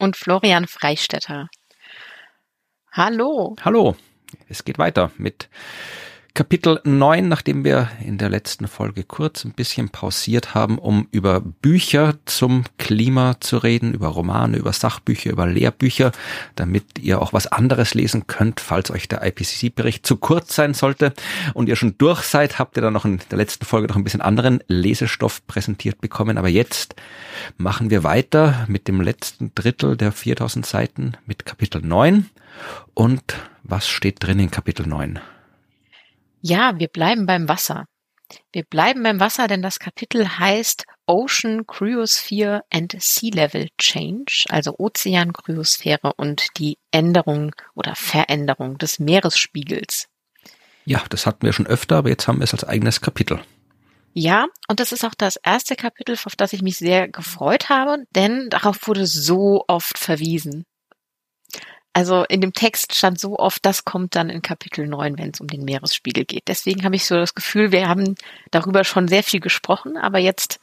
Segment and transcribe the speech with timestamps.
[0.00, 1.48] und Florian Freistetter.
[2.90, 3.54] Hallo.
[3.62, 3.96] Hallo.
[4.48, 5.48] Es geht weiter mit
[6.32, 11.40] Kapitel 9, nachdem wir in der letzten Folge kurz ein bisschen pausiert haben, um über
[11.40, 16.12] Bücher zum Klima zu reden, über Romane, über Sachbücher, über Lehrbücher,
[16.54, 21.14] damit ihr auch was anderes lesen könnt, falls euch der IPCC-Bericht zu kurz sein sollte
[21.52, 24.04] und ihr schon durch seid, habt ihr dann noch in der letzten Folge noch ein
[24.04, 26.38] bisschen anderen Lesestoff präsentiert bekommen.
[26.38, 26.94] Aber jetzt
[27.56, 32.30] machen wir weiter mit dem letzten Drittel der 4000 Seiten mit Kapitel 9.
[32.94, 35.18] Und was steht drin in Kapitel 9?
[36.40, 37.86] Ja, wir bleiben beim Wasser.
[38.52, 44.74] Wir bleiben beim Wasser, denn das Kapitel heißt Ocean Cryosphere and Sea Level Change, also
[44.78, 50.06] Ozeankryosphäre und die Änderung oder Veränderung des Meeresspiegels.
[50.84, 53.40] Ja, das hatten wir schon öfter, aber jetzt haben wir es als eigenes Kapitel.
[54.12, 58.04] Ja, und das ist auch das erste Kapitel, auf das ich mich sehr gefreut habe,
[58.14, 60.64] denn darauf wurde so oft verwiesen.
[61.92, 65.40] Also in dem Text stand so oft, das kommt dann in Kapitel 9, wenn es
[65.40, 66.44] um den Meeresspiegel geht.
[66.46, 68.14] Deswegen habe ich so das Gefühl, wir haben
[68.50, 70.60] darüber schon sehr viel gesprochen, aber jetzt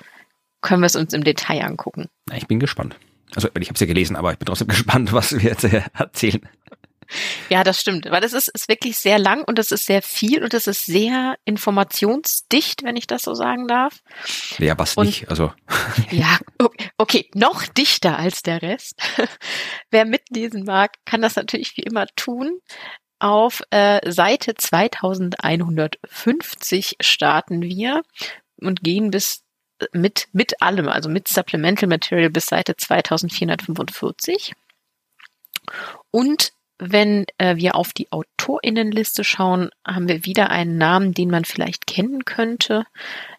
[0.62, 2.08] können wir es uns im Detail angucken.
[2.34, 2.96] Ich bin gespannt.
[3.36, 6.42] Also ich habe es ja gelesen, aber ich bin trotzdem gespannt, was wir jetzt erzählen.
[7.50, 8.12] Ja, das stimmt.
[8.12, 10.86] Weil das ist, ist wirklich sehr lang und es ist sehr viel und es ist
[10.86, 14.04] sehr informationsdicht, wenn ich das so sagen darf.
[14.58, 15.54] Ja, was und, nicht, also.
[16.12, 16.38] Ja,
[16.98, 19.02] okay, noch dichter als der Rest.
[19.92, 22.60] Wer mitlesen mag, kann das natürlich wie immer tun.
[23.20, 28.02] Auf äh, Seite 2150 starten wir
[28.58, 29.46] und gehen bis
[29.94, 34.54] mit, mit allem, also mit Supplemental Material bis Seite 2445.
[36.12, 41.46] Und wenn äh, wir auf die Autorinnenliste schauen, haben wir wieder einen Namen, den man
[41.46, 42.86] vielleicht kennen könnte,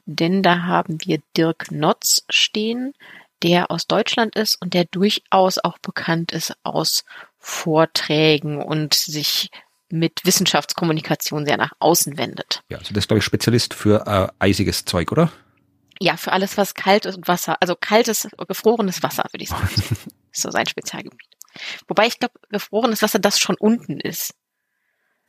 [0.07, 2.95] denn da haben wir Dirk Notz stehen,
[3.43, 7.05] der aus Deutschland ist und der durchaus auch bekannt ist aus
[7.39, 9.51] Vorträgen und sich
[9.91, 12.63] mit Wissenschaftskommunikation sehr nach außen wendet.
[12.69, 15.33] Ja, also das ist, glaube ich, Spezialist für äh, eisiges Zeug, oder?
[16.01, 19.69] Ja, für alles, was kalt ist und Wasser, also kaltes, gefrorenes Wasser, würde ich sagen.
[19.75, 20.07] ist
[20.43, 21.38] so sein Spezialgebiet.
[21.87, 24.35] Wobei ich glaube, gefrorenes Wasser das schon unten ist.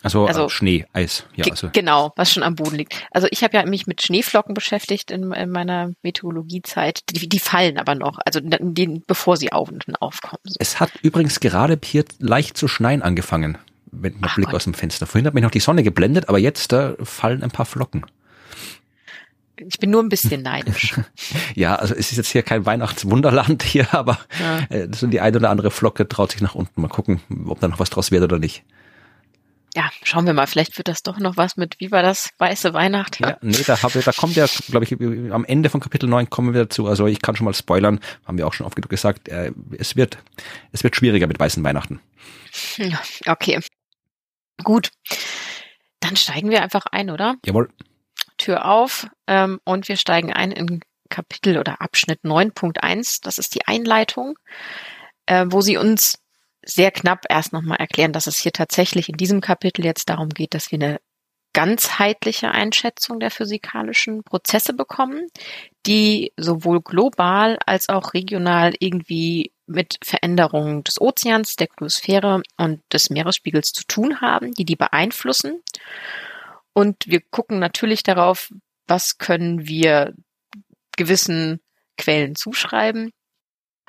[0.01, 1.45] Also, also Schnee, Eis, ja.
[1.49, 1.69] Also.
[1.73, 3.05] Genau, was schon am Boden liegt.
[3.11, 7.01] Also ich habe ja mich mit Schneeflocken beschäftigt in, in meiner Meteorologiezeit.
[7.09, 10.39] Die, die, fallen aber noch, also die, bevor sie auf und aufkommen.
[10.45, 10.55] So.
[10.59, 13.57] Es hat übrigens gerade hier leicht zu schneien angefangen,
[13.91, 14.55] mit einem Blick Gott.
[14.55, 15.05] aus dem Fenster.
[15.05, 18.05] Vorhin hat mich noch die Sonne geblendet, aber jetzt da fallen ein paar Flocken.
[19.67, 20.95] Ich bin nur ein bisschen neidisch.
[21.55, 24.75] ja, also es ist jetzt hier kein Weihnachtswunderland hier, aber ja.
[24.75, 26.81] äh, so die eine oder andere Flocke traut sich nach unten.
[26.81, 28.63] Mal gucken, ob da noch was draus wird oder nicht.
[29.75, 30.47] Ja, schauen wir mal.
[30.47, 33.19] Vielleicht wird das doch noch was mit, wie war das, weiße Weihnacht?
[33.19, 34.93] Ja, nee, da, hab, da kommt ja, glaube ich,
[35.31, 36.87] am Ende von Kapitel 9 kommen wir dazu.
[36.87, 39.95] Also ich kann schon mal spoilern, haben wir auch schon oft genug gesagt, äh, es
[39.95, 40.17] wird,
[40.71, 41.99] es wird schwieriger mit weißen Weihnachten.
[42.77, 43.59] Ja, okay.
[44.63, 44.89] Gut.
[45.99, 47.35] Dann steigen wir einfach ein, oder?
[47.45, 47.69] Jawohl.
[48.39, 53.19] Tür auf ähm, und wir steigen ein in Kapitel oder Abschnitt 9.1.
[53.23, 54.37] Das ist die Einleitung,
[55.25, 56.19] äh, wo sie uns
[56.63, 60.53] sehr knapp erst nochmal erklären, dass es hier tatsächlich in diesem Kapitel jetzt darum geht,
[60.53, 60.99] dass wir eine
[61.53, 65.27] ganzheitliche Einschätzung der physikalischen Prozesse bekommen,
[65.85, 73.09] die sowohl global als auch regional irgendwie mit Veränderungen des Ozeans, der Kryosphäre und des
[73.09, 75.61] Meeresspiegels zu tun haben, die die beeinflussen.
[76.79, 78.53] Und wir gucken natürlich darauf,
[78.87, 80.13] was können wir
[80.95, 81.59] gewissen
[81.97, 83.11] Quellen zuschreiben,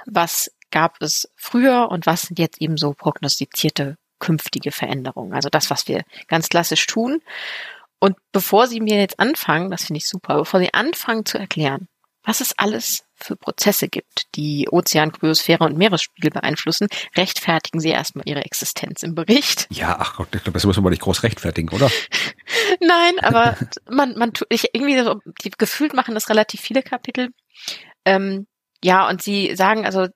[0.07, 5.35] was gab es früher und was sind jetzt eben so prognostizierte künftige Veränderungen.
[5.35, 7.23] Also das, was wir ganz klassisch tun.
[8.01, 11.87] Und bevor Sie mir jetzt anfangen, das finde ich super, bevor Sie anfangen zu erklären,
[12.25, 18.29] was es alles für Prozesse gibt, die Ozean, Kryosphäre und Meeresspiegel beeinflussen, rechtfertigen Sie erstmal
[18.29, 19.67] Ihre Existenz im Bericht.
[19.71, 21.91] Ja, ach Gott, ich glaube, das muss man nicht groß rechtfertigen, oder?
[22.81, 23.57] Nein, aber
[23.91, 27.31] man, man tut, ich irgendwie so, die gefühlt machen das relativ viele Kapitel.
[28.05, 28.47] Ähm,
[28.83, 30.09] ja, und sie sagen also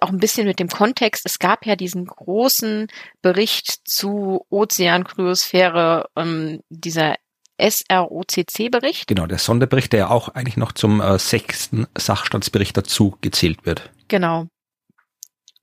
[0.00, 2.86] auch ein bisschen mit dem Kontext, es gab ja diesen großen
[3.20, 7.16] Bericht zu Ozeankryosphäre, ähm, dieser
[7.62, 9.06] SROCC-Bericht.
[9.06, 13.90] Genau, der Sonderbericht, der ja auch eigentlich noch zum äh, sechsten Sachstandsbericht dazu gezählt wird.
[14.08, 14.46] Genau.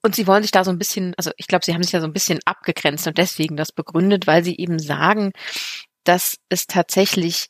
[0.02, 2.00] Und sie wollen sich da so ein bisschen, also ich glaube, sie haben sich da
[2.00, 5.32] so ein bisschen abgegrenzt und deswegen das begründet, weil sie eben sagen,
[6.06, 7.50] dass es tatsächlich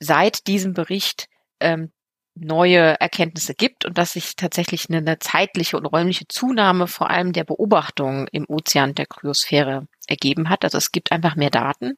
[0.00, 1.26] seit diesem Bericht
[1.60, 1.92] ähm,
[2.34, 7.32] neue Erkenntnisse gibt und dass sich tatsächlich eine, eine zeitliche und räumliche Zunahme vor allem
[7.32, 10.64] der Beobachtungen im Ozean der Kryosphäre ergeben hat.
[10.64, 11.94] Also es gibt einfach mehr Daten.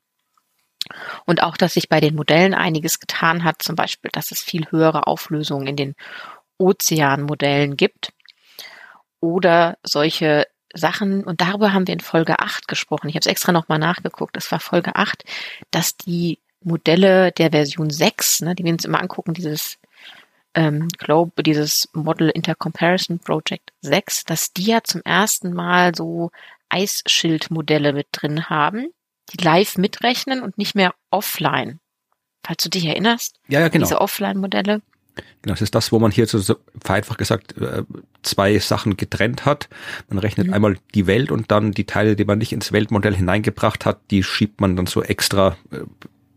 [1.25, 4.71] Und auch, dass sich bei den Modellen einiges getan hat, zum Beispiel, dass es viel
[4.71, 5.95] höhere Auflösungen in den
[6.59, 8.13] Ozeanmodellen gibt.
[9.21, 13.09] Oder solche Sachen, und darüber haben wir in Folge 8 gesprochen.
[13.09, 14.37] Ich habe es extra nochmal nachgeguckt.
[14.37, 15.25] Es war Folge 8,
[15.71, 19.79] dass die Modelle der Version 6, ne, die wir uns immer angucken, dieses
[20.55, 26.31] ähm, Globe, dieses Model Intercomparison Project 6, dass die ja zum ersten Mal so
[26.69, 28.89] Eisschildmodelle mit drin haben,
[29.33, 31.81] die live mitrechnen und nicht mehr offline.
[32.45, 33.41] Falls du dich erinnerst.
[33.49, 33.85] Ja, ja, genau.
[33.85, 34.83] Diese Offline-Modelle.
[35.43, 37.83] Genau, das ist das, wo man hier so vereinfacht gesagt äh,
[38.23, 39.69] zwei Sachen getrennt hat.
[40.09, 40.53] Man rechnet mhm.
[40.53, 44.23] einmal die Welt und dann die Teile, die man nicht ins Weltmodell hineingebracht hat, die
[44.23, 45.81] schiebt man dann so extra, äh,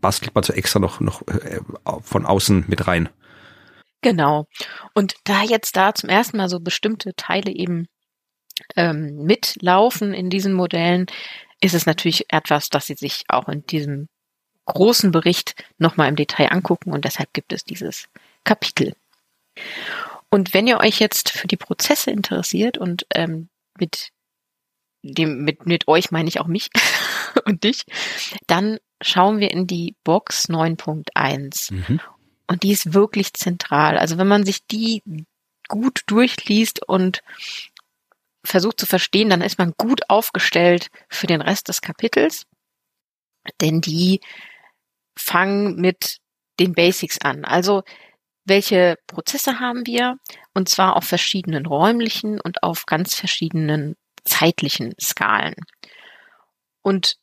[0.00, 1.60] bastelt man so extra noch, noch äh,
[2.00, 3.08] von außen mit rein.
[4.02, 4.46] Genau.
[4.94, 7.86] Und da jetzt da zum ersten Mal so bestimmte Teile eben
[8.76, 11.06] ähm, mitlaufen in diesen Modellen,
[11.60, 14.08] ist es natürlich etwas, das Sie sich auch in diesem
[14.66, 18.08] großen Bericht nochmal im Detail angucken und deshalb gibt es dieses
[18.44, 18.94] Kapitel.
[20.30, 23.48] Und wenn ihr euch jetzt für die Prozesse interessiert und ähm,
[23.78, 24.10] mit
[25.02, 26.70] dem, mit, mit euch meine ich auch mich
[27.44, 27.84] und dich,
[28.46, 31.74] dann schauen wir in die Box 9.1.
[31.74, 32.00] Mhm.
[32.46, 33.98] Und die ist wirklich zentral.
[33.98, 35.02] Also wenn man sich die
[35.68, 37.22] gut durchliest und
[38.44, 42.46] versucht zu verstehen, dann ist man gut aufgestellt für den Rest des Kapitels.
[43.60, 44.20] Denn die
[45.16, 46.18] fangen mit
[46.58, 47.44] den Basics an.
[47.44, 47.82] Also
[48.44, 50.16] welche Prozesse haben wir?
[50.54, 55.54] Und zwar auf verschiedenen räumlichen und auf ganz verschiedenen zeitlichen Skalen.
[56.82, 57.16] Und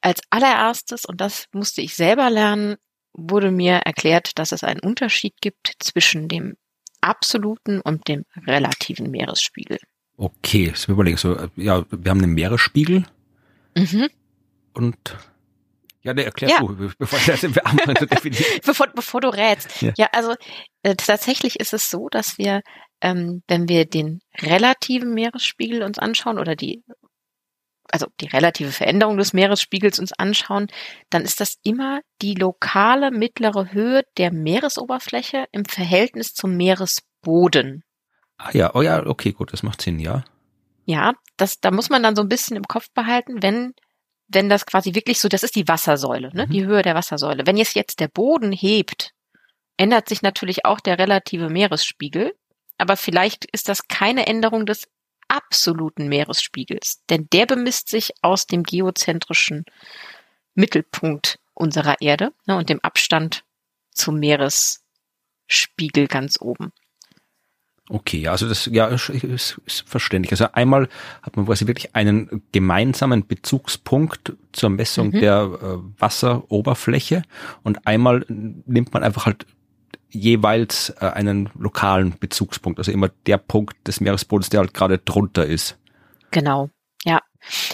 [0.00, 2.76] als allererstes, und das musste ich selber lernen,
[3.12, 6.56] wurde mir erklärt, dass es einen Unterschied gibt zwischen dem
[7.00, 9.78] absoluten und dem relativen Meeresspiegel.
[10.18, 11.16] Okay, das überlegen.
[11.16, 13.04] So, ja, wir haben einen Meeresspiegel.
[13.76, 14.08] Mhm.
[14.74, 15.16] Und
[16.02, 16.58] ja, ne, erklär ja.
[16.58, 17.18] du, bevor,
[18.64, 19.80] bevor, bevor du rätst.
[19.80, 20.34] Ja, ja also
[20.82, 22.62] äh, tatsächlich ist es so, dass wir,
[23.00, 26.82] ähm, wenn wir den relativen Meeresspiegel uns anschauen oder die
[27.90, 30.66] also die relative Veränderung des Meeresspiegels uns anschauen,
[31.08, 37.84] dann ist das immer die lokale mittlere Höhe der Meeresoberfläche im Verhältnis zum Meeresboden.
[38.38, 40.24] Ah ja, oh ja, okay, gut, das macht Sinn, ja.
[40.86, 43.74] Ja, das, da muss man dann so ein bisschen im Kopf behalten, wenn,
[44.28, 46.50] wenn das quasi wirklich so, das ist die Wassersäule, ne, mhm.
[46.50, 47.46] die Höhe der Wassersäule.
[47.46, 49.12] Wenn jetzt jetzt der Boden hebt,
[49.76, 52.34] ändert sich natürlich auch der relative Meeresspiegel,
[52.78, 54.88] aber vielleicht ist das keine Änderung des
[55.28, 59.64] absoluten Meeresspiegels, denn der bemisst sich aus dem geozentrischen
[60.54, 63.44] Mittelpunkt unserer Erde ne, und dem Abstand
[63.92, 66.72] zum Meeresspiegel ganz oben.
[67.90, 70.32] Okay, also das ja ist, ist verständlich.
[70.32, 70.88] Also einmal
[71.22, 75.20] hat man quasi wirklich einen gemeinsamen Bezugspunkt zur Messung mhm.
[75.20, 77.22] der äh, Wasseroberfläche
[77.62, 79.46] und einmal nimmt man einfach halt
[80.10, 85.46] jeweils äh, einen lokalen Bezugspunkt, also immer der Punkt des Meeresbodens, der halt gerade drunter
[85.46, 85.78] ist.
[86.30, 86.70] Genau,
[87.04, 87.22] ja.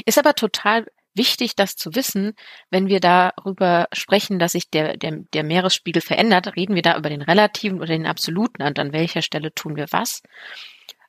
[0.05, 2.35] Ist aber total wichtig, das zu wissen,
[2.71, 7.09] wenn wir darüber sprechen, dass sich der, der, der Meeresspiegel verändert, reden wir da über
[7.09, 10.23] den relativen oder den absoluten und an welcher Stelle tun wir was.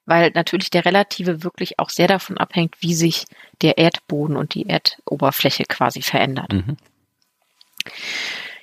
[0.05, 3.25] Weil natürlich der relative wirklich auch sehr davon abhängt, wie sich
[3.61, 6.53] der Erdboden und die Erdoberfläche quasi verändert.
[6.53, 6.77] Mhm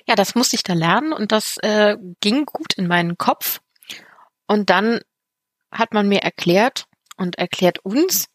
[0.07, 3.61] ja, das musste ich da lernen und das äh, ging gut in meinen Kopf.
[4.47, 4.99] Und dann
[5.71, 6.85] hat man mir erklärt
[7.17, 8.27] und erklärt uns,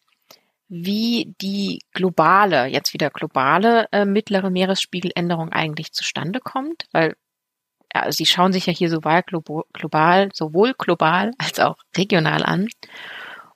[0.69, 7.15] wie die globale, jetzt wieder globale äh, mittlere Meeresspiegeländerung eigentlich zustande kommt, weil
[7.93, 9.23] ja, sie schauen sich ja hier sowohl
[9.73, 12.67] global, sowohl global als auch regional an.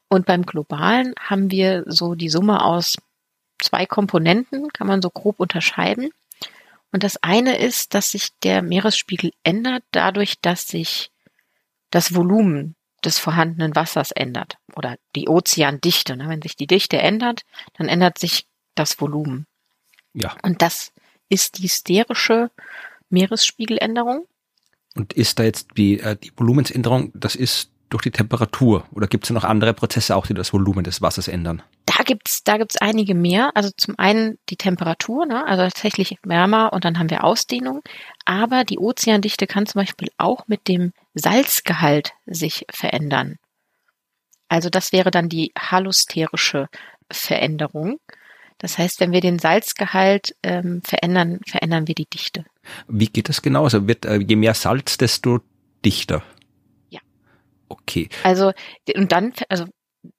[0.09, 2.97] Und beim globalen haben wir so die Summe aus
[3.61, 6.09] zwei Komponenten, kann man so grob unterscheiden.
[6.91, 11.11] Und das eine ist, dass sich der Meeresspiegel ändert dadurch, dass sich
[11.91, 16.15] das Volumen des vorhandenen Wassers ändert oder die Ozeandichte.
[16.15, 16.29] Ne?
[16.29, 17.41] Wenn sich die Dichte ändert,
[17.77, 19.45] dann ändert sich das Volumen.
[20.13, 20.35] Ja.
[20.43, 20.91] Und das
[21.29, 22.51] ist die sterische
[23.09, 24.27] Meeresspiegeländerung.
[24.95, 28.85] Und ist da jetzt die, äh, die Volumensänderung, das ist durch die Temperatur?
[28.91, 31.61] Oder gibt es noch andere Prozesse auch, die das Volumen des Wassers ändern?
[31.85, 33.51] Da gibt's da gibt's einige mehr.
[33.55, 35.45] Also zum einen die Temperatur, ne?
[35.45, 37.81] also tatsächlich wärmer und dann haben wir Ausdehnung.
[38.25, 43.37] Aber die Ozeandichte kann zum Beispiel auch mit dem Salzgehalt sich verändern.
[44.53, 46.67] Also das wäre dann die hallusterische
[47.11, 47.97] Veränderung.
[48.59, 52.45] Das heißt, wenn wir den Salzgehalt ähm, verändern, verändern wir die Dichte.
[52.87, 53.63] Wie geht das genau?
[53.63, 55.39] Also wird äh, je mehr Salz, desto
[55.83, 56.21] dichter.
[56.91, 56.99] Ja.
[57.67, 58.09] Okay.
[58.23, 58.51] Also
[58.95, 59.65] und dann, also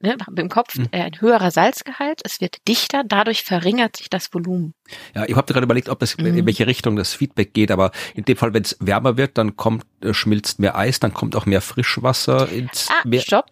[0.00, 0.88] ne, im Kopf Mhm.
[0.90, 4.74] äh, ein höherer Salzgehalt, es wird dichter, dadurch verringert sich das Volumen.
[5.14, 6.44] Ja, ich habe gerade überlegt, ob das in Mhm.
[6.44, 9.86] welche Richtung das Feedback geht, aber in dem Fall, wenn es wärmer wird, dann kommt
[10.02, 13.20] äh, schmilzt mehr Eis, dann kommt auch mehr Frischwasser ins Ah, Meer.
[13.20, 13.46] stopp.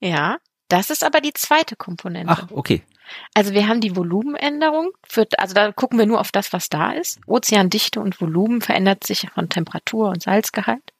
[0.00, 0.38] Ja,
[0.68, 2.32] das ist aber die zweite Komponente.
[2.32, 2.82] Ach, okay.
[3.34, 6.90] Also wir haben die Volumenänderung, für, also da gucken wir nur auf das, was da
[6.90, 7.20] ist.
[7.26, 10.92] Ozeandichte und Volumen verändert sich von Temperatur und Salzgehalt.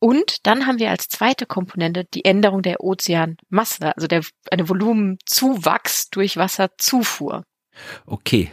[0.00, 6.10] Und dann haben wir als zweite Komponente die Änderung der Ozeanmasse, also der, eine Volumenzuwachs
[6.10, 7.44] durch Wasserzufuhr.
[8.04, 8.50] Okay.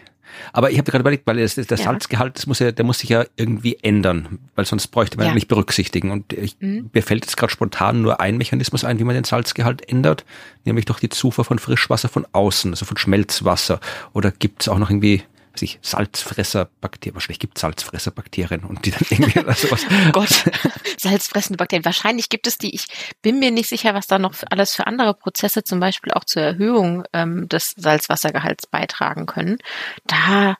[0.53, 1.83] Aber ich habe gerade überlegt, weil das, das, der Ja.
[1.85, 5.31] Salzgehalt, das muss ja, der muss sich ja irgendwie ändern, weil sonst bräuchte man Ja.
[5.31, 5.35] ja.
[5.35, 6.11] nicht berücksichtigen.
[6.11, 6.89] Und ich, Mhm.
[6.93, 10.25] mir fällt jetzt gerade spontan nur ein Mechanismus ein, wie man den Salzgehalt ändert,
[10.65, 13.79] nämlich durch die Zufuhr von Frischwasser von außen, also von Schmelzwasser.
[14.13, 15.23] Oder gibt es auch noch irgendwie,
[15.59, 17.15] weiß ich, Salzfresserbakterien?
[17.15, 19.85] Wahrscheinlich gibt es Salzfresserbakterien und die dann irgendwie oder sowas.
[20.09, 20.29] Oh Gott,
[20.97, 21.85] salzfressende Bakterien.
[21.85, 22.73] Wahrscheinlich gibt es die.
[22.73, 22.87] Ich
[23.21, 26.41] bin mir nicht sicher, was da noch alles für andere Prozesse zum Beispiel auch zur
[26.41, 29.57] Erhöhung ähm, des Salzwassergehalts beitragen können.
[30.05, 30.55] Da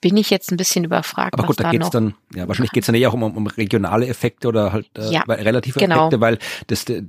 [0.00, 1.90] bin ich jetzt ein bisschen überfragt, Aber gut, da da geht's noch.
[1.90, 5.22] dann, ja, wahrscheinlich geht's dann eher auch um, um regionale Effekte oder halt äh, Ja,
[5.22, 6.06] relative genau.
[6.06, 6.38] Effekte, weil
[6.68, 7.02] das äh,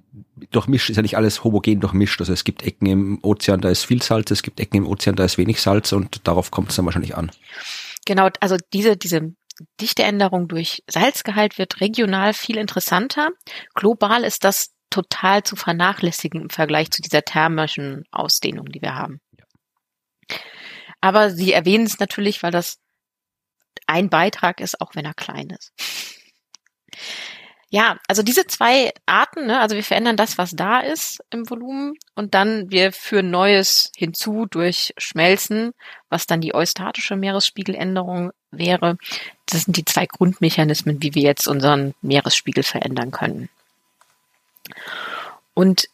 [0.52, 2.20] durchmischt ist ja nicht alles homogen durchmischt.
[2.20, 5.16] Also es gibt Ecken im Ozean, da ist viel Salz, es gibt Ecken im Ozean,
[5.16, 7.32] da ist wenig Salz und darauf kommt es dann wahrscheinlich an.
[8.06, 9.34] Genau, also diese, diese
[9.80, 13.30] Dichteänderung durch Salzgehalt wird regional viel interessanter.
[13.74, 19.20] Global ist das total zu vernachlässigen im Vergleich zu dieser thermischen Ausdehnung, die wir haben.
[21.02, 22.78] Aber Sie erwähnen es natürlich, weil das
[23.88, 25.74] ein Beitrag ist, auch wenn er klein ist.
[27.74, 31.94] Ja, also diese zwei Arten, ne, also wir verändern das, was da ist im Volumen
[32.16, 35.72] und dann wir führen Neues hinzu durch Schmelzen,
[36.10, 38.98] was dann die eustatische Meeresspiegeländerung wäre.
[39.46, 43.48] Das sind die zwei Grundmechanismen, wie wir jetzt unseren Meeresspiegel verändern können.
[45.54, 45.86] Und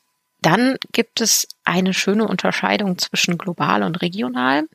[0.41, 4.67] dann gibt es eine schöne Unterscheidung zwischen global und regional,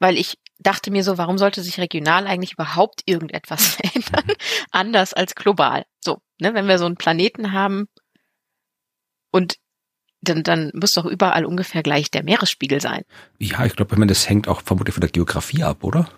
[0.00, 4.36] weil ich dachte mir so, warum sollte sich regional eigentlich überhaupt irgendetwas verändern,
[4.72, 5.84] anders als global?
[6.00, 7.86] So, ne, wenn wir so einen Planeten haben
[9.30, 9.56] und
[10.22, 13.04] dann, dann muss doch überall ungefähr gleich der Meeresspiegel sein.
[13.38, 16.10] Ja, ich glaube, das hängt auch vermutlich von der Geografie ab, oder?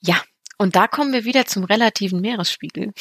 [0.00, 0.22] Ja,
[0.58, 2.92] und da kommen wir wieder zum relativen Meeresspiegel.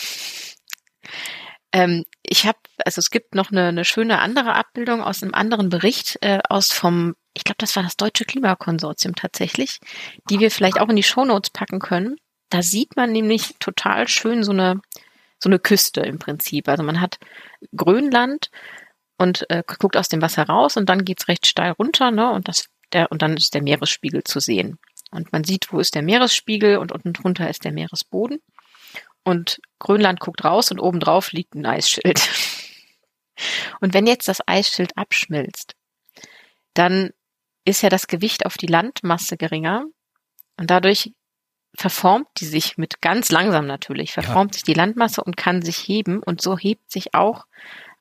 [1.71, 5.69] Ähm, ich habe, also es gibt noch eine, eine schöne andere Abbildung aus einem anderen
[5.69, 9.79] Bericht äh, aus vom, ich glaube, das war das Deutsche Klimakonsortium tatsächlich,
[10.29, 12.17] die wir vielleicht auch in die Shownotes packen können.
[12.49, 14.81] Da sieht man nämlich total schön so eine
[15.39, 16.69] so eine Küste im Prinzip.
[16.69, 17.19] Also man hat
[17.75, 18.49] Grönland
[19.17, 22.31] und äh, guckt aus dem Wasser raus und dann geht's recht steil runter, ne?
[22.31, 24.79] Und das der und dann ist der Meeresspiegel zu sehen.
[25.11, 28.39] Und man sieht, wo ist der Meeresspiegel und unten drunter ist der Meeresboden.
[29.23, 32.21] Und Grönland guckt raus und oben drauf liegt ein Eisschild.
[33.81, 35.75] Und wenn jetzt das Eisschild abschmilzt,
[36.75, 37.11] dann
[37.65, 39.85] ist ja das Gewicht auf die Landmasse geringer
[40.57, 41.11] und dadurch
[41.75, 46.21] verformt die sich mit ganz langsam natürlich, verformt sich die Landmasse und kann sich heben
[46.21, 47.45] und so hebt sich auch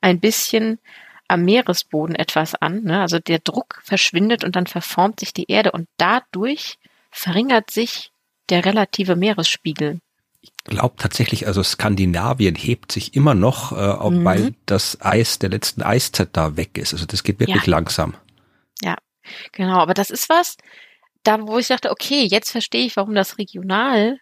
[0.01, 0.79] ein bisschen
[1.27, 2.83] am Meeresboden etwas an.
[2.83, 3.01] Ne?
[3.01, 6.77] Also der Druck verschwindet und dann verformt sich die Erde und dadurch
[7.09, 8.11] verringert sich
[8.49, 9.99] der relative Meeresspiegel.
[10.41, 14.25] Ich glaube tatsächlich, also Skandinavien hebt sich immer noch, äh, auch Mhm.
[14.25, 16.93] weil das Eis der letzten Eiszeit da weg ist.
[16.93, 17.71] Also das geht wirklich Ja.
[17.71, 18.13] langsam.
[19.51, 20.57] Genau, aber das ist was,
[21.23, 24.19] da wo ich dachte, okay, jetzt verstehe ich, warum das regional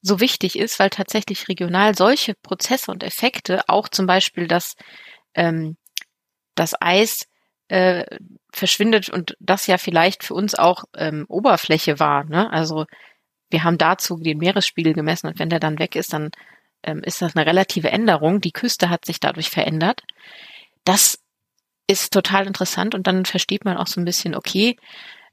[0.00, 4.74] so wichtig ist, weil tatsächlich regional solche Prozesse und Effekte, auch zum Beispiel das,
[5.34, 5.76] ähm,
[6.54, 7.26] das Eis
[7.68, 8.04] äh,
[8.52, 12.24] verschwindet und das ja vielleicht für uns auch ähm, Oberfläche war.
[12.24, 12.50] Ne?
[12.50, 12.86] Also
[13.50, 16.30] wir haben dazu den Meeresspiegel gemessen und wenn der dann weg ist, dann
[16.82, 18.40] ähm, ist das eine relative Änderung.
[18.40, 20.02] Die Küste hat sich dadurch verändert.
[20.84, 21.18] Das
[21.88, 24.76] ist total interessant und dann versteht man auch so ein bisschen, okay,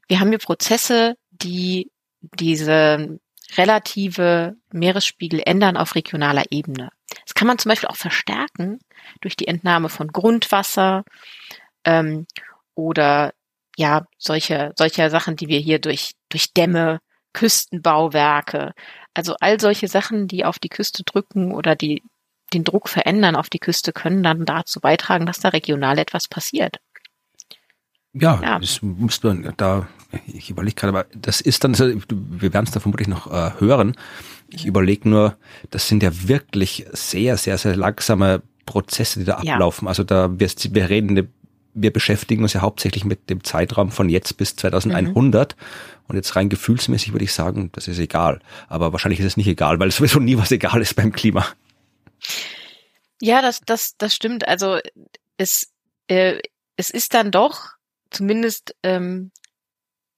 [0.07, 3.19] wir haben hier Prozesse, die diese
[3.57, 6.89] relative Meeresspiegel ändern auf regionaler Ebene.
[7.25, 8.79] Das kann man zum Beispiel auch verstärken
[9.21, 11.03] durch die Entnahme von Grundwasser
[11.83, 12.25] ähm,
[12.73, 13.33] oder
[13.77, 16.99] ja solche solcher Sachen, die wir hier durch durch Dämme,
[17.33, 18.73] Küstenbauwerke,
[19.13, 22.01] also all solche Sachen, die auf die Küste drücken oder die
[22.53, 26.77] den Druck verändern auf die Küste, können dann dazu beitragen, dass da regional etwas passiert.
[28.13, 28.59] Ja, Ja.
[28.59, 29.87] das muss man da,
[30.27, 33.95] ich überlege gerade, aber das ist dann, wir werden es da vermutlich noch äh, hören.
[34.49, 35.37] Ich überlege nur,
[35.71, 39.53] das sind ja wirklich sehr, sehr, sehr langsame Prozesse, die da Ja.
[39.55, 39.87] ablaufen.
[39.87, 41.29] Also da, wir, wir reden
[41.77, 45.57] wir beschäftigen uns ja hauptsächlich mit dem Zeitraum von jetzt bis 2100.
[45.57, 45.63] Mhm.
[46.07, 48.39] Und jetzt rein gefühlsmäßig würde ich sagen, das ist egal.
[48.69, 51.45] Aber wahrscheinlich ist es nicht egal, weil es sowieso nie was egal ist beim Klima.
[53.21, 54.47] Ja, das, das, das stimmt.
[54.47, 54.79] Also
[55.37, 55.71] es,
[56.07, 56.39] äh,
[56.77, 57.69] es ist dann doch
[58.09, 59.31] zumindest ähm,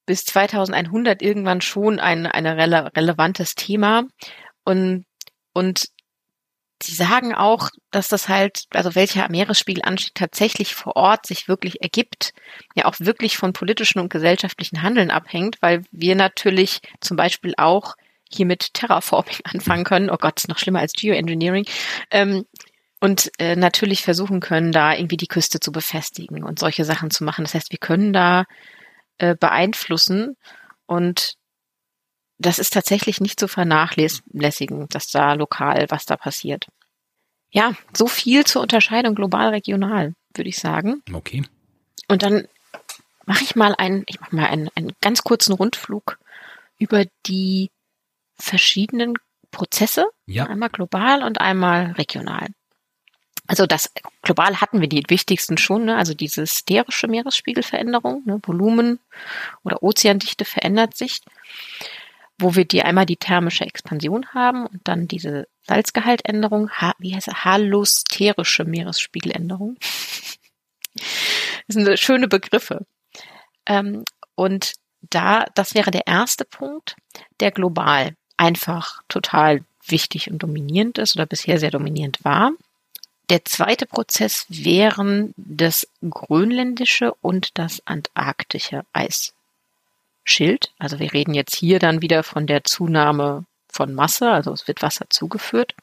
[0.05, 4.05] bis 2100 irgendwann schon ein, ein rele relevantes Thema.
[4.63, 5.05] Und,
[5.53, 5.89] und
[6.81, 12.33] Sie sagen auch, dass das halt, also welcher Meeresspiegelanstieg tatsächlich vor Ort sich wirklich ergibt,
[12.75, 17.95] ja auch wirklich von politischen und gesellschaftlichen Handeln abhängt, weil wir natürlich zum Beispiel auch
[18.31, 20.09] hier mit Terraforming anfangen können.
[20.09, 21.65] Oh Gott, ist noch schlimmer als Geoengineering.
[22.11, 22.45] Ähm,
[22.99, 27.23] und äh, natürlich versuchen können, da irgendwie die Küste zu befestigen und solche Sachen zu
[27.23, 27.43] machen.
[27.43, 28.45] Das heißt, wir können da
[29.19, 30.35] äh, beeinflussen
[30.87, 31.35] und
[32.39, 36.67] das ist tatsächlich nicht zu vernachlässigen, dass da lokal was da passiert.
[37.49, 41.01] Ja, so viel zur Unterscheidung global-regional, würde ich sagen.
[41.11, 41.43] Okay.
[42.07, 42.47] Und dann
[43.25, 46.19] mache ich mal einen, ich mache mal einen, einen ganz kurzen Rundflug
[46.77, 47.69] über die
[48.39, 49.13] verschiedenen
[49.51, 50.07] Prozesse.
[50.25, 50.45] Ja.
[50.45, 52.47] Einmal global und einmal regional.
[53.47, 53.91] Also das
[54.23, 55.95] global hatten wir die wichtigsten schon, ne?
[55.95, 58.41] also diese sterische Meeresspiegelveränderung, ne?
[58.43, 58.99] Volumen
[59.63, 61.21] oder Ozeandichte verändert sich
[62.39, 67.45] wo wir die einmal die thermische Expansion haben und dann diese Salzgehaltänderung, wie heißt er,
[67.45, 69.77] halosterische Meeresspiegeländerung.
[71.67, 72.85] Das sind schöne Begriffe.
[73.67, 74.03] Ähm,
[74.35, 76.95] und da, das wäre der erste Punkt,
[77.41, 82.51] der global einfach total wichtig und dominierend ist oder bisher sehr dominierend war.
[83.29, 89.33] Der zweite Prozess wären das grönländische und das antarktische Eis.
[90.23, 90.71] Schild.
[90.77, 94.81] Also wir reden jetzt hier dann wieder von der Zunahme von Masse, also es wird
[94.81, 95.73] Wasser zugeführt.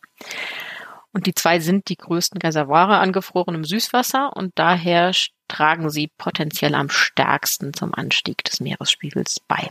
[1.13, 5.13] Und die zwei sind die größten Reservoire an gefrorenem Süßwasser und daher
[5.49, 9.69] tragen sie potenziell am stärksten zum Anstieg des Meeresspiegels bei.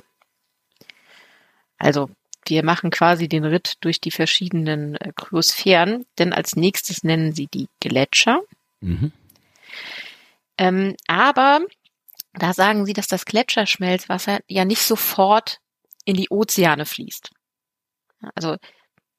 [1.78, 2.10] Also
[2.50, 7.48] wir machen quasi den Ritt durch die verschiedenen äh, Kryosphären, denn als nächstes nennen sie
[7.48, 8.42] die Gletscher.
[8.82, 9.12] Mhm.
[10.58, 11.62] Ähm, aber
[12.34, 15.60] da sagen sie, dass das Gletscherschmelzwasser ja nicht sofort
[16.06, 17.32] in die Ozeane fließt.
[18.36, 18.58] Also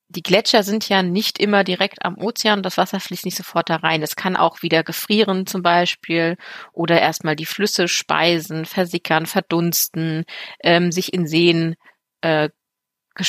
[0.08, 3.76] die Gletscher sind ja nicht immer direkt am Ozean, das Wasser fließt nicht sofort da
[3.76, 4.02] rein.
[4.02, 6.36] Es kann auch wieder gefrieren zum Beispiel
[6.72, 10.24] oder erstmal die Flüsse speisen, versickern, verdunsten,
[10.62, 11.76] ähm, sich in Seen,
[12.20, 12.50] äh,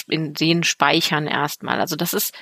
[0.08, 1.80] in Seen speichern erstmal.
[1.80, 2.34] Also das ist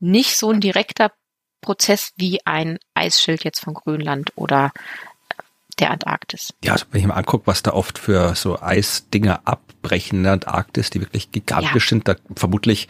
[0.00, 1.12] nicht so ein direkter
[1.60, 4.72] Prozess wie ein Eisschild jetzt von Grönland oder
[5.78, 6.54] der Antarktis.
[6.64, 10.32] Ja, also wenn ich mir angucke, was da oft für so Eisdinger abbrechen in der
[10.32, 11.90] Antarktis, die wirklich gigantisch ja.
[11.90, 12.88] sind, da vermutlich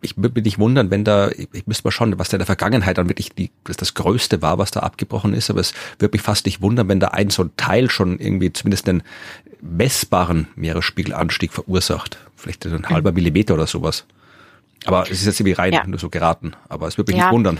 [0.00, 2.40] ich würde mich nicht wundern, wenn da, ich, ich müsste mal schauen, was da in
[2.40, 5.74] der Vergangenheit dann wirklich die, das, das Größte war, was da abgebrochen ist, aber es
[5.98, 9.02] würde mich fast nicht wundern, wenn da ein so ein Teil schon irgendwie zumindest einen
[9.60, 12.18] messbaren Meeresspiegelanstieg verursacht.
[12.36, 13.16] Vielleicht ein halber mhm.
[13.16, 14.04] Millimeter oder sowas.
[14.84, 15.86] Aber es ist jetzt irgendwie rein, ja.
[15.86, 16.52] nur so geraten.
[16.68, 17.26] Aber es würde mich ja.
[17.26, 17.58] nicht wundern.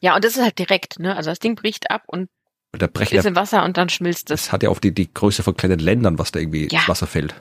[0.00, 1.16] Ja, und das ist halt direkt, ne?
[1.16, 2.28] Also das Ding bricht ab und
[2.74, 4.42] der Brecher, ist im Wasser und dann schmilzt es.
[4.42, 6.78] Das hat ja auch die, die Größe von kleinen Ländern, was da irgendwie ja.
[6.78, 7.34] ins Wasser fällt.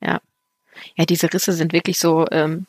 [0.00, 0.20] Ja.
[0.96, 2.66] Ja, diese Risse sind wirklich so, ähm,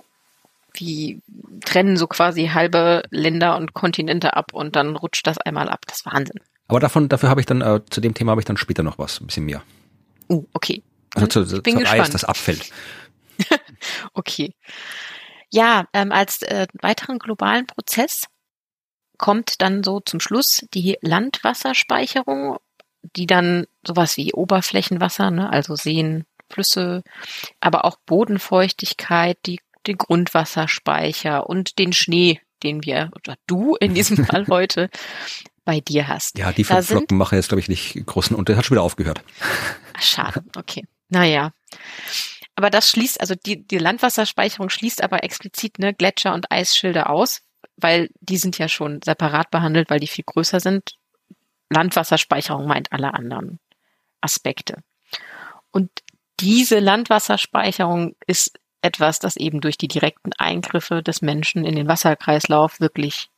[0.73, 1.21] wie
[1.65, 5.81] trennen so quasi halbe Länder und Kontinente ab und dann rutscht das einmal ab.
[5.87, 6.39] Das ist Wahnsinn.
[6.67, 8.97] Aber davon, dafür habe ich dann, äh, zu dem Thema habe ich dann später noch
[8.97, 9.61] was, ein bisschen mehr.
[10.29, 10.83] Uh, okay.
[11.15, 12.71] Also zu, zu, zu Eis, das abfällt.
[14.13, 14.55] okay.
[15.49, 18.27] Ja, ähm, als äh, weiteren globalen Prozess
[19.17, 22.57] kommt dann so zum Schluss die Landwasserspeicherung,
[23.15, 27.03] die dann sowas wie Oberflächenwasser, ne, also Seen, Flüsse,
[27.59, 34.25] aber auch Bodenfeuchtigkeit, die, den Grundwasserspeicher und den Schnee, den wir, oder du in diesem
[34.25, 34.89] Fall heute,
[35.63, 36.37] bei dir hast.
[36.37, 38.57] Ja, die fünf Flocken machen jetzt, glaube ich, nicht großen Unterschied.
[38.57, 39.23] Hat schon wieder aufgehört.
[39.93, 40.85] Ach, schade, okay.
[41.09, 41.51] Naja.
[42.55, 47.41] Aber das schließt, also die, die Landwasserspeicherung schließt aber explizit ne, Gletscher und Eisschilde aus,
[47.77, 50.95] weil die sind ja schon separat behandelt, weil die viel größer sind.
[51.69, 53.59] Landwasserspeicherung meint alle anderen
[54.19, 54.83] Aspekte.
[55.71, 55.89] Und
[56.39, 62.79] diese Landwasserspeicherung ist etwas, das eben durch die direkten Eingriffe des Menschen in den Wasserkreislauf
[62.79, 63.29] wirklich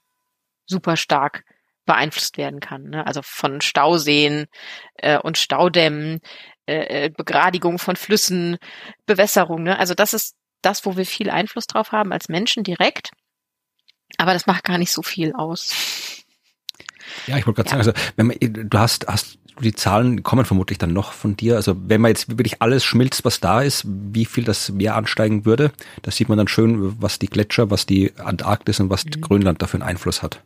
[0.66, 1.44] super stark
[1.86, 2.84] beeinflusst werden kann.
[2.84, 3.06] Ne?
[3.06, 4.48] Also von Stauseen
[4.96, 6.22] äh, und Staudämmen,
[6.66, 8.58] äh, äh Begradigung von Flüssen,
[9.06, 9.64] Bewässerung.
[9.64, 9.78] Ne?
[9.78, 13.12] Also das ist das, wo wir viel Einfluss drauf haben als Menschen direkt.
[14.18, 16.23] Aber das macht gar nicht so viel aus.
[17.28, 17.84] Ja, ich wollte gerade ja.
[17.84, 21.56] sagen, also wenn man, du hast, hast die Zahlen kommen vermutlich dann noch von dir.
[21.58, 25.46] Also wenn man jetzt wirklich alles schmilzt, was da ist, wie viel das Meer ansteigen
[25.46, 29.22] würde, da sieht man dann schön, was die Gletscher, was die Antarktis und was mhm.
[29.22, 30.42] Grönland dafür einen Einfluss hat.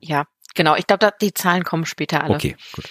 [0.00, 2.34] Ja, Genau, ich glaube, die Zahlen kommen später alle.
[2.34, 2.88] Okay, gut.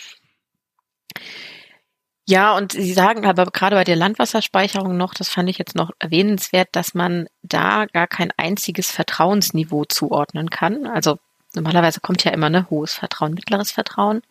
[2.28, 5.92] Ja, und Sie sagen aber gerade bei der Landwasserspeicherung noch, das fand ich jetzt noch
[5.98, 10.86] erwähnenswert, dass man da gar kein einziges Vertrauensniveau zuordnen kann.
[10.86, 11.18] Also
[11.56, 14.22] normalerweise kommt ja immer ne hohes Vertrauen, mittleres Vertrauen.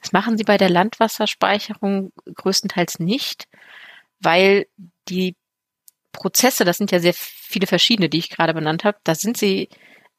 [0.00, 3.46] Das machen Sie bei der Landwasserspeicherung größtenteils nicht,
[4.20, 4.66] weil
[5.08, 5.36] die
[6.12, 9.68] Prozesse, das sind ja sehr viele verschiedene, die ich gerade benannt habe, da sind sie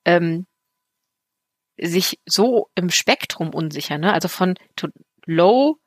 [0.05, 0.45] ähm,
[1.77, 4.13] sich so im Spektrum unsicher, ne?
[4.13, 4.55] Also von
[5.25, 5.77] low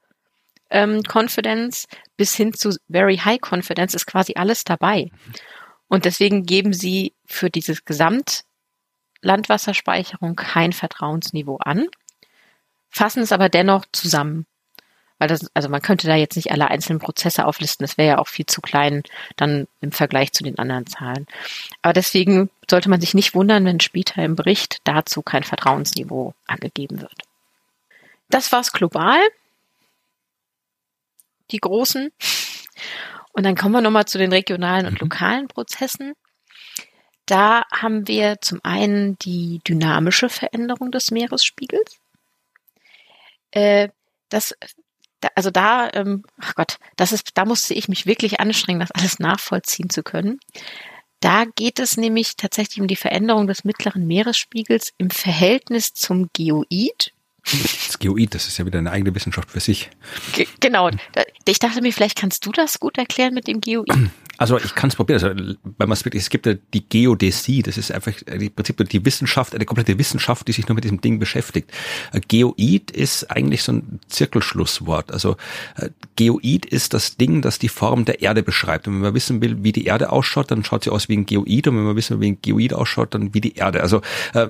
[0.71, 1.87] ähm, Confidence
[2.17, 5.11] bis hin zu Very High Confidence ist quasi alles dabei.
[5.89, 7.77] Und deswegen geben sie für diese
[9.25, 11.87] Gesamtlandwasserspeicherung kein Vertrauensniveau an,
[12.91, 14.47] fassen es aber dennoch zusammen.
[15.19, 18.19] Weil das, also man könnte da jetzt nicht alle einzelnen Prozesse auflisten, das wäre ja
[18.19, 19.03] auch viel zu klein
[19.37, 21.27] dann im Vergleich zu den anderen Zahlen.
[21.83, 27.01] Aber deswegen sollte man sich nicht wundern, wenn später im Bericht dazu kein Vertrauensniveau angegeben
[27.01, 27.23] wird.
[28.29, 29.21] Das war's global
[31.51, 32.11] die großen.
[33.33, 35.09] Und dann kommen wir nochmal zu den regionalen und mhm.
[35.09, 36.15] lokalen Prozessen.
[37.27, 41.99] Da haben wir zum einen die dynamische Veränderung des Meeresspiegels.
[43.51, 43.89] Äh,
[44.29, 44.55] das,
[45.35, 49.19] also da, ähm, ach Gott, das ist, da musste ich mich wirklich anstrengen, das alles
[49.19, 50.39] nachvollziehen zu können.
[51.21, 57.14] Da geht es nämlich tatsächlich um die Veränderung des mittleren Meeresspiegels im Verhältnis zum Geoid,
[57.45, 59.91] das Geoid, das ist ja wieder eine eigene Wissenschaft für sich.
[60.33, 60.91] G genau.
[61.47, 63.89] Ich dachte mir, vielleicht kannst du das gut erklären mit dem Geoid.
[64.37, 65.23] Also ich kann es probieren.
[65.23, 69.05] Also, man es wirklich, es gibt ja die Geodäsie, das ist einfach im Prinzip die
[69.05, 71.71] Wissenschaft, eine komplette Wissenschaft, die sich nur mit diesem Ding beschäftigt.
[72.27, 75.13] Geoid ist eigentlich so ein Zirkelschlusswort.
[75.13, 75.37] Also
[75.77, 78.89] äh, Geoid ist das Ding, das die Form der Erde beschreibt.
[78.89, 81.27] Und wenn man wissen will, wie die Erde ausschaut, dann schaut sie aus wie ein
[81.27, 81.69] Geoid.
[81.69, 83.83] Und wenn man wissen will, wie ein Geoid ausschaut, dann wie die Erde.
[83.83, 84.03] Also
[84.33, 84.49] äh,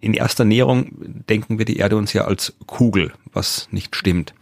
[0.00, 0.92] in erster Näherung
[1.28, 4.34] denken wir die Erde uns ja als Kugel, was nicht stimmt.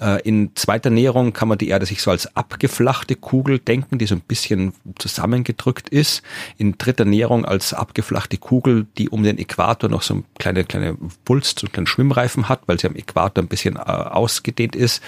[0.00, 4.06] Äh, in zweiter Näherung kann man die Erde sich so als abgeflachte Kugel denken, die
[4.06, 6.22] so ein bisschen zusammengedrückt ist.
[6.56, 10.96] In dritter Näherung als abgeflachte Kugel, die um den Äquator noch so eine kleine, kleine
[11.26, 15.02] Wulst, so einen kleinen Schwimmreifen hat, weil sie am Äquator ein bisschen äh, ausgedehnt ist.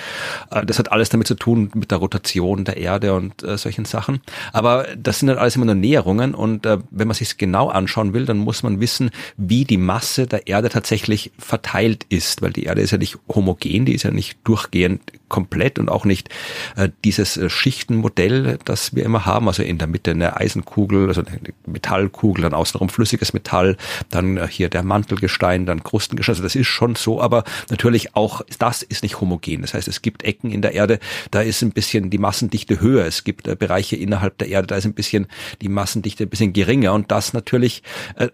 [0.51, 4.21] Äh, das hat alles damit zu tun mit der Rotation der Erde und solchen Sachen.
[4.53, 8.27] Aber das sind dann alles immer nur Näherungen und wenn man sich genau anschauen will,
[8.27, 12.81] dann muss man wissen, wie die Masse der Erde tatsächlich verteilt ist, weil die Erde
[12.81, 16.31] ist ja nicht homogen, die ist ja nicht durchgehend komplett und auch nicht
[16.77, 21.23] äh, dieses äh, Schichtenmodell, das wir immer haben, also in der Mitte eine Eisenkugel, also
[21.23, 23.77] eine Metallkugel, dann außenrum flüssiges Metall,
[24.11, 28.43] dann äh, hier der Mantelgestein, dann Krustengestein, also das ist schon so, aber natürlich auch
[28.59, 29.63] das ist nicht homogen.
[29.63, 30.99] Das heißt, es gibt Ecken in der Erde,
[31.31, 34.77] da ist ein bisschen die Massendichte höher, es gibt äh, Bereiche innerhalb der Erde, da
[34.77, 35.27] ist ein bisschen
[35.61, 37.83] die Massendichte ein bisschen geringer und das natürlich
[38.17, 38.29] äh,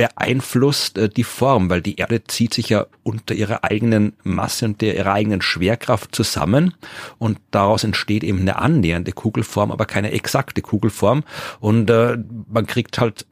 [0.00, 4.80] beeinflusst äh, die Form, weil die Erde zieht sich ja unter ihrer eigenen Masse und
[4.80, 6.72] der, ihrer eigenen Schwerkraft zusammen
[7.18, 11.22] und daraus entsteht eben eine annähernde Kugelform, aber keine exakte Kugelform.
[11.60, 12.16] Und äh,
[12.48, 13.26] man kriegt halt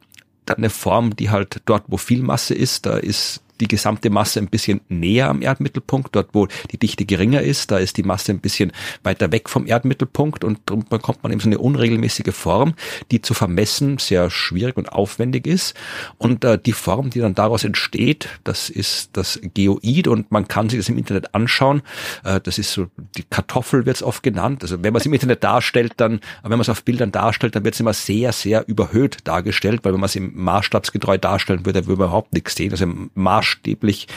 [0.45, 4.41] dann eine Form, die halt dort, wo viel Masse ist, da ist die gesamte Masse
[4.41, 6.15] ein bisschen näher am Erdmittelpunkt.
[6.15, 9.67] Dort, wo die Dichte geringer ist, da ist die Masse ein bisschen weiter weg vom
[9.67, 12.75] Erdmittelpunkt und darum bekommt man eben so eine unregelmäßige Form,
[13.11, 15.75] die zu vermessen sehr schwierig und aufwendig ist.
[16.19, 20.69] Und äh, die Form, die dann daraus entsteht, das ist das Geoid und man kann
[20.69, 21.83] sich das im Internet anschauen.
[22.25, 24.63] Äh, das ist so, die Kartoffel wird es oft genannt.
[24.63, 27.65] Also wenn man es im Internet darstellt, dann, wenn man es auf Bildern darstellt, dann
[27.65, 31.87] wird es immer sehr, sehr überhöht dargestellt, weil wenn man es im maßstabsgetreu darstellen würde,
[31.87, 32.71] würde man überhaupt nichts sehen.
[32.71, 34.09] Also im Maß maßstäblich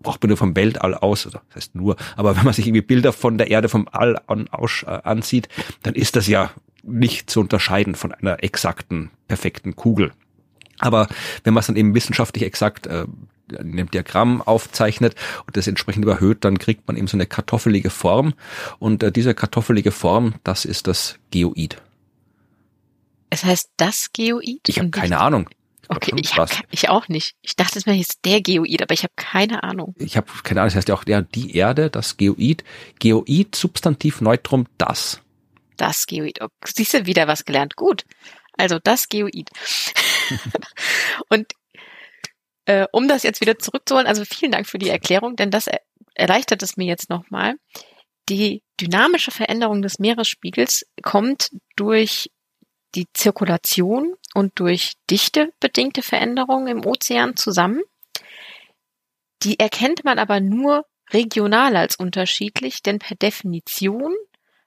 [0.00, 2.82] braucht man nur vom Weltall aus, also das heißt nur, aber wenn man sich irgendwie
[2.82, 5.48] Bilder von der Erde vom All an, aus, äh, ansieht,
[5.82, 6.52] dann ist das ja
[6.84, 10.12] nicht zu unterscheiden von einer exakten, perfekten Kugel.
[10.78, 11.08] Aber
[11.42, 13.06] wenn man es dann eben wissenschaftlich exakt äh,
[13.50, 17.90] in dem Diagramm aufzeichnet und das entsprechend überhöht, dann kriegt man eben so eine kartoffelige
[17.90, 18.34] Form.
[18.78, 21.82] Und äh, diese kartoffelige Form, das ist das Geoid.
[23.30, 24.60] Es heißt das Geoid?
[24.68, 25.48] Ich habe keine Ahnung.
[25.88, 27.34] Okay, ich, hab, ich auch nicht.
[27.40, 29.94] Ich dachte, es wäre jetzt der Geoid, aber ich habe keine Ahnung.
[29.98, 32.62] Ich habe keine Ahnung, das heißt ja auch ja, die Erde, das Geoid.
[32.98, 35.20] Geoid, Substantiv, Neutrum, das.
[35.76, 36.40] Das Geoid.
[36.42, 37.76] Oh, siehst du, wieder was gelernt.
[37.76, 38.04] Gut.
[38.58, 39.48] Also das Geoid.
[41.28, 41.46] Und
[42.66, 45.80] äh, um das jetzt wieder zurückzuholen, also vielen Dank für die Erklärung, denn das er
[46.18, 47.54] erleichtert es mir jetzt nochmal.
[48.28, 52.30] Die dynamische Veränderung des Meeresspiegels kommt durch
[52.94, 57.82] die Zirkulation und durch Dichte bedingte Veränderungen im Ozean zusammen.
[59.42, 64.14] Die erkennt man aber nur regional als unterschiedlich, denn per Definition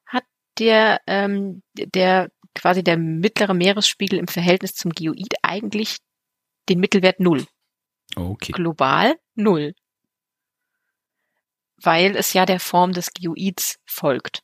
[0.05, 0.23] hat
[0.57, 5.97] der, ähm, der quasi der mittlere Meeresspiegel im Verhältnis zum Geoid eigentlich
[6.69, 7.45] den Mittelwert Null.
[8.15, 8.51] Okay.
[8.51, 9.73] Global null.
[11.77, 14.43] Weil es ja der Form des Geoids folgt.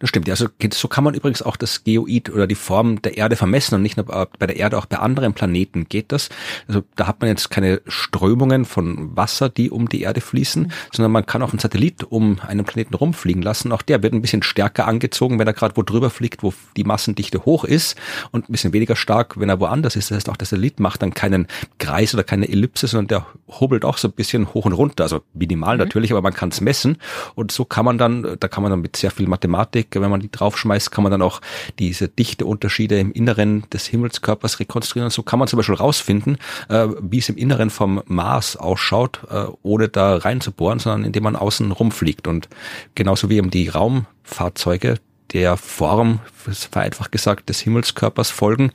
[0.00, 0.30] Das stimmt.
[0.30, 3.82] Also so kann man übrigens auch das Geoid oder die Form der Erde vermessen und
[3.82, 6.28] nicht nur bei der Erde, auch bei anderen Planeten geht das.
[6.68, 10.72] Also da hat man jetzt keine Strömungen von Wasser, die um die Erde fließen, mhm.
[10.92, 13.72] sondern man kann auch einen Satellit um einen Planeten rumfliegen lassen.
[13.72, 16.84] Auch der wird ein bisschen stärker angezogen, wenn er gerade wo drüber fliegt, wo die
[16.84, 17.96] Massendichte hoch ist
[18.30, 20.12] und ein bisschen weniger stark, wenn er woanders ist.
[20.12, 23.26] Das heißt, auch der Satellit macht dann keinen Kreis oder keine Ellipse, sondern der
[23.60, 25.02] hobelt auch so ein bisschen hoch und runter.
[25.02, 25.82] Also minimal mhm.
[25.82, 26.98] natürlich, aber man kann es messen.
[27.34, 30.10] Und so kann man dann, da kann man dann mit sehr viel Mathematik Optik, wenn
[30.10, 31.40] man die draufschmeißt, kann man dann auch
[31.78, 35.10] diese Dichteunterschiede im Inneren des Himmelskörpers rekonstruieren.
[35.10, 39.46] So kann man zum Beispiel rausfinden, äh, wie es im Inneren vom Mars ausschaut, äh,
[39.62, 42.26] ohne da reinzubohren, sondern indem man außen rumfliegt.
[42.26, 42.48] Und
[42.94, 44.98] genauso wie eben die Raumfahrzeuge
[45.32, 48.72] der Form, vereinfacht gesagt, des Himmelskörpers folgen,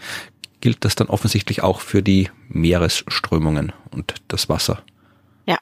[0.62, 4.84] gilt das dann offensichtlich auch für die Meeresströmungen und das Wasser.
[5.46, 5.58] Ja.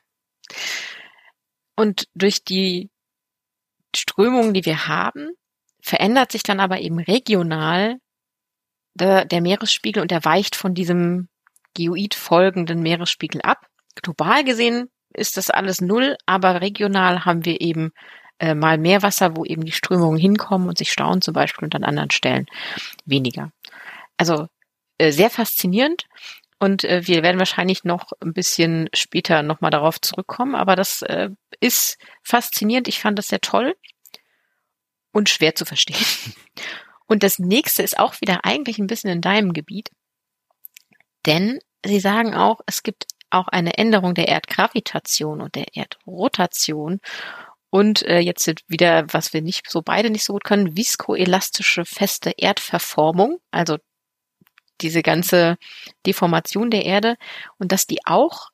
[1.75, 2.91] Und durch die
[3.95, 5.31] Strömungen, die wir haben,
[5.81, 7.97] verändert sich dann aber eben regional
[8.93, 11.27] der, der Meeresspiegel und er weicht von diesem
[11.73, 13.67] Geoid folgenden Meeresspiegel ab.
[14.01, 17.91] Global gesehen ist das alles null, aber regional haben wir eben
[18.39, 21.75] äh, mal mehr Wasser, wo eben die Strömungen hinkommen und sich stauen zum Beispiel und
[21.75, 22.45] an anderen Stellen
[23.05, 23.51] weniger.
[24.17, 24.47] Also
[24.97, 26.05] äh, sehr faszinierend
[26.59, 31.29] und äh, wir werden wahrscheinlich noch ein bisschen später nochmal darauf zurückkommen, aber das äh,
[31.59, 32.87] ist faszinierend.
[32.87, 33.75] Ich fand das sehr toll
[35.11, 36.05] und schwer zu verstehen.
[37.07, 39.91] Und das nächste ist auch wieder eigentlich ein bisschen in deinem Gebiet.
[41.25, 46.99] Denn sie sagen auch, es gibt auch eine Änderung der Erdgravitation und der Erdrotation.
[47.69, 52.31] Und äh, jetzt wieder, was wir nicht so beide nicht so gut können, viskoelastische feste
[52.37, 53.77] Erdverformung, also
[54.81, 55.57] diese ganze
[56.05, 57.15] Deformation der Erde
[57.57, 58.49] und dass die auch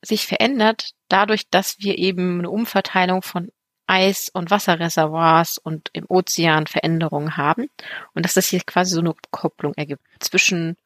[0.00, 3.50] sich verändert dadurch, dass wir eben eine Umverteilung von
[3.92, 7.68] Eis- und Wasserreservoirs und im Ozean Veränderungen haben.
[8.14, 10.76] Und dass das hier quasi so eine Kopplung ergibt zwischen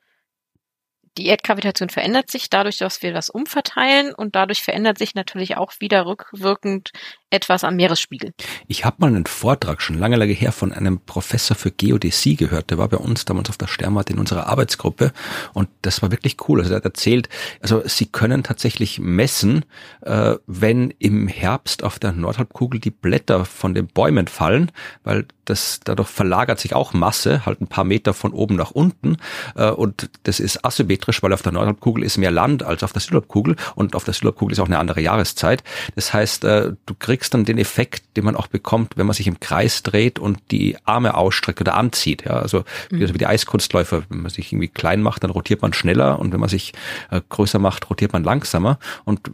[1.19, 5.73] die Erdgravitation verändert sich dadurch, dass wir das umverteilen und dadurch verändert sich natürlich auch
[5.81, 6.91] wieder rückwirkend
[7.31, 8.33] etwas am Meeresspiegel.
[8.69, 12.71] Ich habe mal einen Vortrag schon lange, lange her von einem Professor für Geodäsie gehört.
[12.71, 15.13] Der war bei uns damals auf der Sternwarte in unserer Arbeitsgruppe
[15.53, 16.61] und das war wirklich cool.
[16.61, 17.29] Also er hat erzählt,
[17.61, 19.65] also sie können tatsächlich messen,
[20.03, 24.71] äh, wenn im Herbst auf der Nordhalbkugel die Blätter von den Bäumen fallen,
[25.03, 29.17] weil das dadurch verlagert sich auch Masse, halt ein paar Meter von oben nach unten
[29.55, 33.01] äh, und das ist asymmetrisch, weil auf der Nordhalbkugel ist mehr Land als auf der
[33.01, 35.63] Südhalbkugel und auf der Südhalbkugel ist auch eine andere Jahreszeit.
[35.95, 39.27] Das heißt, äh, du kriegst dann den Effekt, den man auch bekommt, wenn man sich
[39.27, 42.25] im Kreis dreht und die Arme ausstreckt oder anzieht.
[42.25, 43.15] Ja, also mhm.
[43.15, 46.41] wie die Eiskunstläufer, wenn man sich irgendwie klein macht, dann rotiert man schneller und wenn
[46.41, 46.73] man sich
[47.11, 49.31] äh, größer macht, rotiert man langsamer und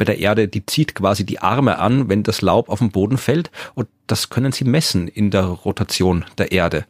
[0.00, 3.18] bei der Erde, die zieht quasi die Arme an, wenn das Laub auf den Boden
[3.18, 6.86] fällt und das können sie messen in der Rotation der Erde.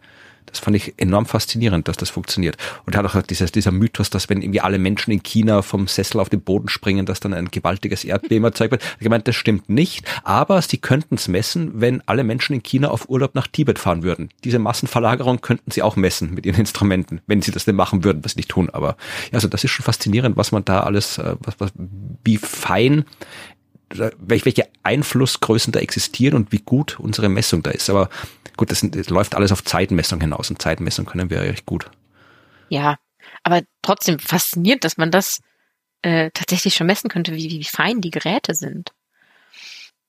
[0.46, 2.56] Das fand ich enorm faszinierend, dass das funktioniert.
[2.84, 5.86] Und er hat auch dieses, dieser Mythos, dass wenn irgendwie alle Menschen in China vom
[5.86, 8.82] Sessel auf den Boden springen, dass dann ein gewaltiges Erdbeben erzeugt wird.
[8.98, 12.88] Ich meine, das stimmt nicht, aber sie könnten es messen, wenn alle Menschen in China
[12.88, 14.30] auf Urlaub nach Tibet fahren würden.
[14.44, 18.24] Diese Massenverlagerung könnten sie auch messen mit ihren Instrumenten, wenn sie das denn machen würden,
[18.24, 18.70] was sie nicht tun.
[18.70, 18.96] Aber
[19.30, 21.72] ja, also das ist schon faszinierend, was man da alles, äh, was, was,
[22.24, 23.04] wie fein
[23.90, 27.90] welche Einflussgrößen da existieren und wie gut unsere Messung da ist.
[27.90, 28.08] Aber
[28.60, 31.90] Gut, das, das läuft alles auf Zeitmessung hinaus und Zeitmessung können wir recht gut.
[32.68, 32.98] Ja,
[33.42, 35.40] aber trotzdem faszinierend, dass man das
[36.02, 38.92] äh, tatsächlich schon messen könnte, wie, wie fein die Geräte sind.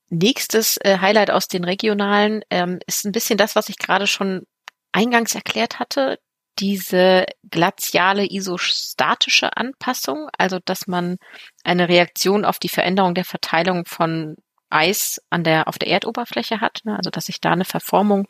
[0.09, 4.45] Nächstes äh, Highlight aus den regionalen ähm, ist ein bisschen das, was ich gerade schon
[4.91, 6.19] eingangs erklärt hatte,
[6.59, 11.17] diese glaziale isostatische Anpassung, also dass man
[11.63, 14.37] eine Reaktion auf die Veränderung der Verteilung von
[14.69, 18.27] Eis an der, auf der Erdoberfläche hat, ne, also dass sich da eine Verformung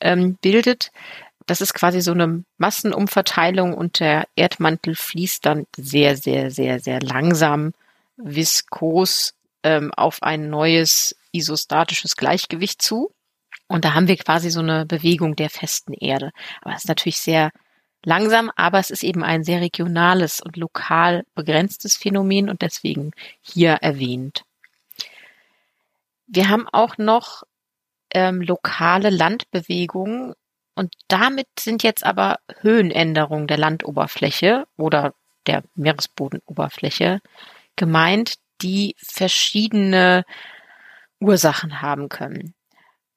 [0.00, 0.92] ähm, bildet.
[1.46, 7.00] Das ist quasi so eine Massenumverteilung und der Erdmantel fließt dann sehr, sehr, sehr, sehr
[7.00, 7.72] langsam,
[8.16, 13.12] viskos ähm, auf ein neues isostatisches Gleichgewicht zu.
[13.66, 16.32] Und da haben wir quasi so eine Bewegung der festen Erde.
[16.60, 17.50] Aber es ist natürlich sehr
[18.04, 23.72] langsam, aber es ist eben ein sehr regionales und lokal begrenztes Phänomen und deswegen hier
[23.72, 24.44] erwähnt.
[26.26, 27.42] Wir haben auch noch
[28.10, 30.34] ähm, lokale Landbewegungen
[30.74, 35.14] und damit sind jetzt aber Höhenänderungen der Landoberfläche oder
[35.46, 37.20] der Meeresbodenoberfläche
[37.76, 40.24] gemeint, die verschiedene
[41.20, 42.54] Ursachen haben können.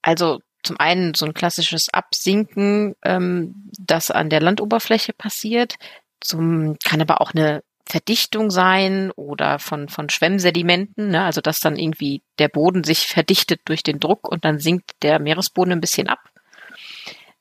[0.08, 5.76] Also zum einen so ein klassisches Absinken, ähm, das an der Landoberfläche passiert.
[6.22, 11.24] Zum, kann aber auch eine Verdichtung sein oder von, von Schwemmsedimenten, ne?
[11.26, 15.20] also dass dann irgendwie der Boden sich verdichtet durch den Druck und dann sinkt der
[15.20, 16.20] Meeresboden ein bisschen ab.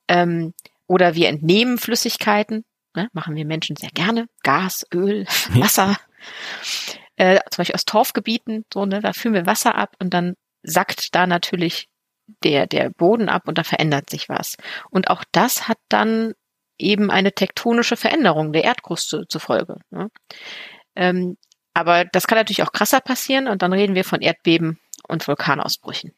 [0.09, 0.52] Ähm,
[0.88, 2.64] oder wir entnehmen Flüssigkeiten,
[2.96, 3.09] ne?
[3.12, 5.96] machen wir Menschen sehr gerne, Gas, Öl, Wasser.
[7.14, 11.14] Äh, zum Beispiel aus Torfgebieten, so, ne, da führen wir Wasser ab und dann sackt
[11.14, 11.88] da natürlich
[12.42, 14.56] der, der Boden ab und da verändert sich was.
[14.90, 16.34] Und auch das hat dann
[16.78, 19.78] eben eine tektonische Veränderung der Erdkruste zur Folge.
[19.90, 20.10] Ne?
[20.94, 21.36] Ähm,
[21.74, 26.12] aber das kann natürlich auch krasser passieren und dann reden wir von Erdbeben und Vulkanausbrüchen.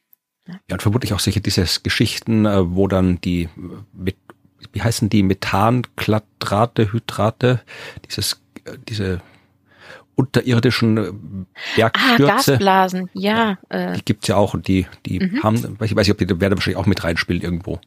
[0.47, 0.61] Ne?
[0.69, 3.49] Ja, und vermutlich auch sicher diese Geschichten, äh, wo dann die,
[3.93, 4.17] mit,
[4.73, 7.61] wie heißen die, Methankladrate, Hydrate,
[8.09, 9.21] dieses, äh, diese
[10.19, 11.13] unterirdischen äh,
[11.77, 12.25] Bergstürze.
[12.25, 13.59] Ah, Gasblasen, ja.
[13.71, 15.43] ja die gibt's ja auch und die, die mhm.
[15.43, 17.81] haben, ich weiß nicht, ob die werden wahrscheinlich auch mit reinspielen irgendwo.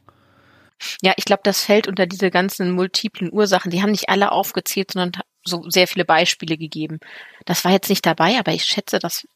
[1.02, 3.70] Ja, ich glaube, das fällt unter diese ganzen multiplen Ursachen.
[3.70, 6.98] Die haben nicht alle aufgezählt, sondern so sehr viele Beispiele gegeben.
[7.44, 9.26] Das war jetzt nicht dabei, aber ich schätze, das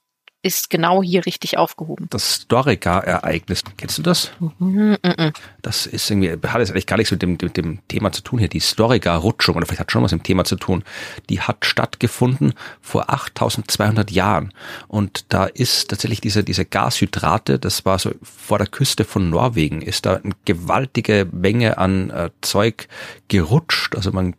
[0.43, 2.07] ist genau hier richtig aufgehoben.
[2.11, 4.31] Das Storica-Ereignis, kennst du das?
[4.59, 5.33] Mhm, mhm.
[5.63, 8.39] Das ist irgendwie, hat es eigentlich gar nichts mit dem, mit dem Thema zu tun
[8.39, 8.49] hier.
[8.49, 10.85] Die Storica-Rutschung, oder vielleicht hat schon was mit dem Thema zu tun,
[11.29, 14.53] die hat stattgefunden vor 8200 Jahren.
[14.87, 19.83] Und da ist tatsächlich diese, diese Gashydrate, das war so vor der Küste von Norwegen,
[19.83, 22.89] ist da eine gewaltige Menge an äh, Zeug
[23.29, 23.97] gerutscht.
[23.97, 24.35] Also man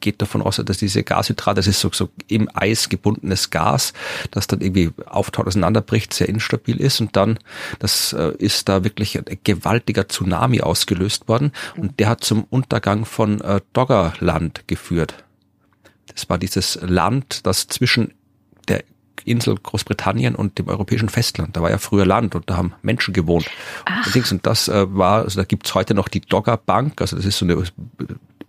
[0.00, 3.92] geht davon aus, dass diese Gashydrate, das ist so, so im Eis gebundenes Gas,
[4.30, 7.38] das dann irgendwie auftaucht, auseinanderbricht, sehr instabil ist und dann,
[7.78, 13.04] das äh, ist da wirklich ein gewaltiger Tsunami ausgelöst worden und der hat zum Untergang
[13.04, 15.14] von äh, Doggerland geführt.
[16.14, 18.12] Das war dieses Land, das zwischen
[18.66, 18.82] der
[19.24, 21.56] Insel Großbritannien und dem europäischen Festland.
[21.56, 23.46] Da war ja früher Land und da haben Menschen gewohnt.
[23.84, 24.32] Ach.
[24.32, 27.38] Und das äh, war, also da gibt's heute noch die Dogger Bank, also das ist
[27.38, 27.62] so eine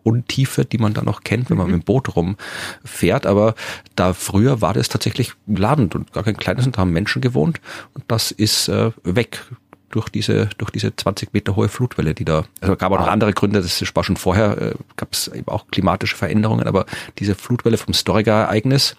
[0.04, 1.74] Untiefe, die man da noch kennt, wenn man mhm.
[1.74, 3.26] mit dem Boot rumfährt.
[3.26, 3.56] Aber
[3.96, 7.60] da früher war das tatsächlich Land und gar kein kleines und da haben Menschen gewohnt
[7.94, 9.42] und das ist äh, weg
[9.90, 13.34] durch diese durch diese 20 Meter hohe Flutwelle, die da also gab auch noch andere
[13.34, 16.86] Gründe, das war schon vorher äh, gab es eben auch klimatische Veränderungen, aber
[17.18, 18.96] diese Flutwelle vom Storiga-Ereignis,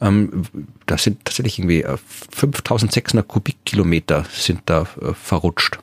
[0.00, 0.44] ähm,
[0.86, 5.78] da sind tatsächlich irgendwie 5.600 äh, Kubikkilometer sind da äh, verrutscht.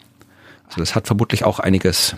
[0.68, 2.16] Also das hat vermutlich auch einiges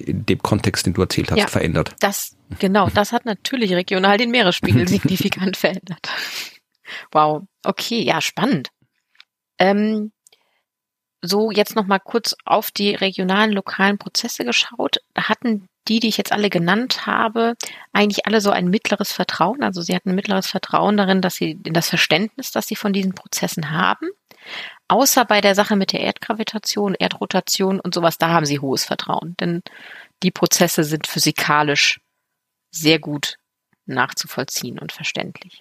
[0.00, 1.94] in dem Kontext, den du erzählt hast, ja, verändert.
[2.00, 6.08] Das, genau, das hat natürlich regional den Meeresspiegel signifikant verändert.
[7.12, 8.70] Wow, okay, ja, spannend.
[9.58, 10.12] Ähm,
[11.22, 14.98] so, jetzt nochmal kurz auf die regionalen, lokalen Prozesse geschaut.
[15.16, 17.54] Hatten die, die ich jetzt alle genannt habe,
[17.92, 19.62] eigentlich alle so ein mittleres Vertrauen.
[19.62, 22.92] Also sie hatten ein mittleres Vertrauen darin, dass sie in das Verständnis, das sie von
[22.92, 24.08] diesen Prozessen haben.
[24.90, 29.36] Außer bei der Sache mit der Erdgravitation, Erdrotation und sowas, da haben sie hohes Vertrauen.
[29.38, 29.62] Denn
[30.24, 32.00] die Prozesse sind physikalisch
[32.72, 33.36] sehr gut
[33.86, 35.60] nachzuvollziehen und verständlich.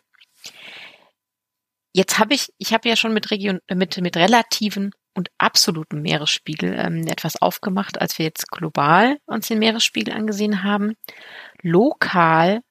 [1.94, 6.74] Jetzt habe ich, ich habe ja schon mit Region, mit, mit relativen und absoluten Meeresspiegel
[6.74, 10.96] ähm, etwas aufgemacht, als wir jetzt global uns den Meeresspiegel angesehen haben.
[11.62, 12.62] Lokal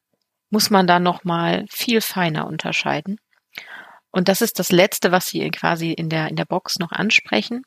[0.51, 3.21] muss man da noch mal viel feiner unterscheiden.
[4.11, 7.63] Und das ist das Letzte, was Sie quasi in der, in der Box noch ansprechen.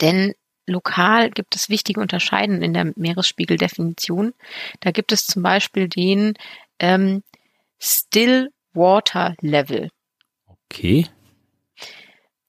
[0.00, 0.34] Denn
[0.66, 4.34] lokal gibt es wichtige Unterscheiden in der Meeresspiegeldefinition.
[4.80, 6.34] Da gibt es zum Beispiel den
[6.78, 7.22] ähm,
[7.78, 9.90] Still Water Level.
[10.46, 11.06] Okay.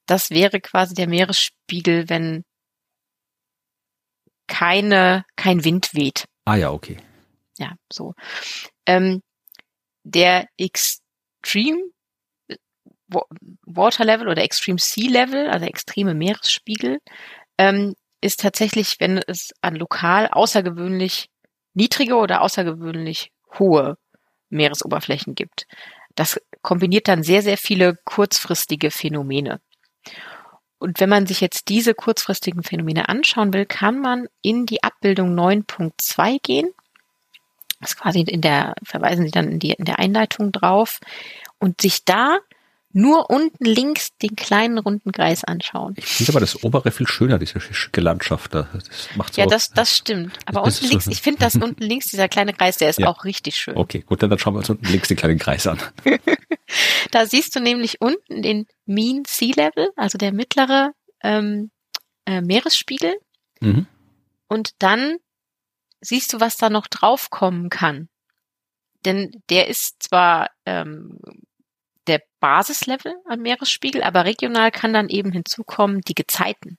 [0.06, 2.44] Das wäre quasi der Meeresspiegel, wenn
[4.46, 6.24] keine, kein Wind weht.
[6.44, 6.96] Ah ja, okay.
[7.58, 8.14] Ja, so.
[8.86, 9.22] Ähm,
[10.04, 11.90] der Extreme
[13.08, 16.98] Water Level oder Extreme Sea Level, also extreme Meeresspiegel,
[17.56, 21.30] ähm, ist tatsächlich, wenn es an lokal außergewöhnlich
[21.74, 23.96] niedrige oder außergewöhnlich hohe
[24.50, 25.66] Meeresoberflächen gibt.
[26.14, 29.60] Das kombiniert dann sehr, sehr viele kurzfristige Phänomene.
[30.78, 35.34] Und wenn man sich jetzt diese kurzfristigen Phänomene anschauen will, kann man in die Abbildung
[35.34, 36.68] 9.2 gehen.
[37.80, 40.98] Das ist quasi in der, verweisen Sie dann in, die, in der Einleitung drauf
[41.58, 42.38] und sich da
[42.92, 45.94] nur unten links den kleinen runden Kreis anschauen.
[45.96, 48.54] Ich finde aber das obere viel schöner, diese schicke Landschaft.
[48.54, 48.68] Das
[49.14, 50.38] macht so, ja, das, das stimmt.
[50.46, 53.08] Aber unten links, ich finde das unten links, dieser kleine Kreis, der ist ja.
[53.08, 53.76] auch richtig schön.
[53.76, 55.78] Okay, gut, dann schauen wir uns unten links den kleinen Kreis an.
[57.10, 61.70] da siehst du nämlich unten den Mean Sea Level, also der mittlere ähm,
[62.26, 63.18] äh, Meeresspiegel.
[63.60, 63.86] Mhm.
[64.48, 65.16] Und dann
[66.00, 68.08] siehst du, was da noch draufkommen kann.
[69.04, 71.18] Denn der ist zwar ähm,
[72.08, 76.78] der Basislevel am Meeresspiegel, aber regional kann dann eben hinzukommen die Gezeiten.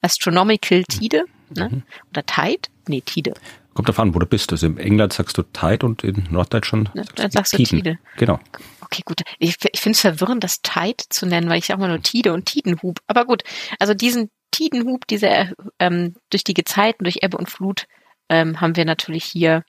[0.00, 1.68] Astronomical Tide, ne?
[1.70, 1.82] Mhm.
[2.10, 2.68] Oder Tide?
[2.88, 3.34] Nee, Tide.
[3.74, 4.50] Kommt davon an, wo du bist.
[4.52, 7.78] Also in England sagst du Tide und in Norddeutschland dann sagst Tiden.
[7.78, 7.98] du Tide.
[8.16, 8.40] Genau.
[8.80, 9.22] Okay, gut.
[9.38, 12.32] Ich, ich finde es verwirrend, das Tide zu nennen, weil ich auch mal nur Tide
[12.32, 12.98] und Tidenhub.
[13.06, 13.42] Aber gut,
[13.78, 17.86] also diesen Tidenhub, diese ähm, durch die Gezeiten, durch Ebbe und Flut,
[18.28, 19.64] ähm, haben wir natürlich hier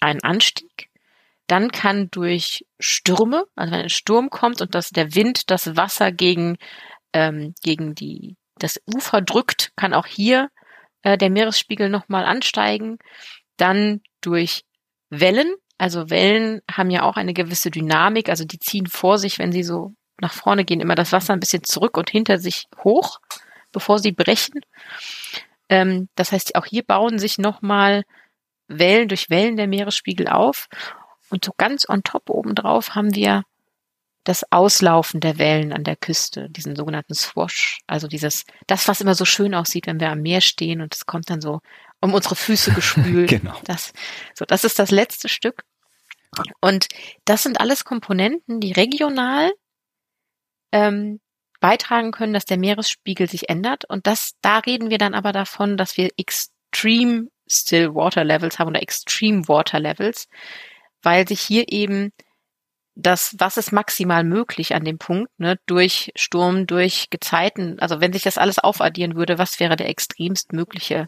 [0.00, 0.88] einen Anstieg.
[1.46, 6.12] Dann kann durch Stürme, also wenn ein Sturm kommt und dass der Wind das Wasser
[6.12, 6.56] gegen,
[7.12, 10.48] ähm, gegen die, das Ufer drückt, kann auch hier
[11.02, 12.98] äh, der Meeresspiegel nochmal ansteigen.
[13.56, 14.64] Dann durch
[15.10, 19.52] Wellen, also Wellen haben ja auch eine gewisse Dynamik, also die ziehen vor sich, wenn
[19.52, 23.20] sie so nach vorne gehen, immer das Wasser ein bisschen zurück und hinter sich hoch,
[23.72, 24.60] bevor sie brechen.
[25.68, 28.04] Ähm, das heißt, auch hier bauen sich nochmal
[28.68, 30.68] Wellen durch Wellen der Meeresspiegel auf.
[31.30, 33.42] Und so ganz on top obendrauf haben wir
[34.24, 37.78] das Auslaufen der Wellen an der Küste, diesen sogenannten Swash.
[37.86, 41.06] Also dieses, das, was immer so schön aussieht, wenn wir am Meer stehen und es
[41.06, 41.60] kommt dann so
[42.00, 43.30] um unsere Füße gespült.
[43.30, 43.56] genau.
[43.64, 43.92] Das,
[44.34, 45.62] so, das ist das letzte Stück.
[46.60, 46.88] Und
[47.24, 49.52] das sind alles Komponenten, die regional
[50.72, 51.20] ähm,
[51.60, 53.84] beitragen können, dass der Meeresspiegel sich ändert.
[53.84, 58.68] Und das, da reden wir dann aber davon, dass wir Extreme Still Water Levels haben
[58.68, 60.26] oder Extreme Water Levels,
[61.06, 62.10] weil sich hier eben
[62.96, 68.12] das, was ist maximal möglich an dem Punkt, ne, durch Sturm, durch Gezeiten, also wenn
[68.12, 71.06] sich das alles aufaddieren würde, was wäre der extremst mögliche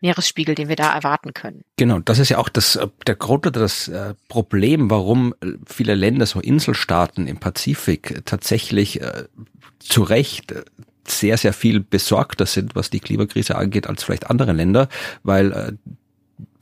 [0.00, 1.64] Meeresspiegel, den wir da erwarten können.
[1.76, 5.52] Genau, das ist ja auch das, äh, der Grund oder das äh, Problem, warum äh,
[5.66, 9.24] viele Länder, so Inselstaaten im Pazifik tatsächlich äh,
[9.80, 10.54] zu Recht
[11.06, 14.88] sehr, sehr viel besorgter sind, was die Klimakrise angeht, als vielleicht andere Länder,
[15.22, 15.72] weil äh,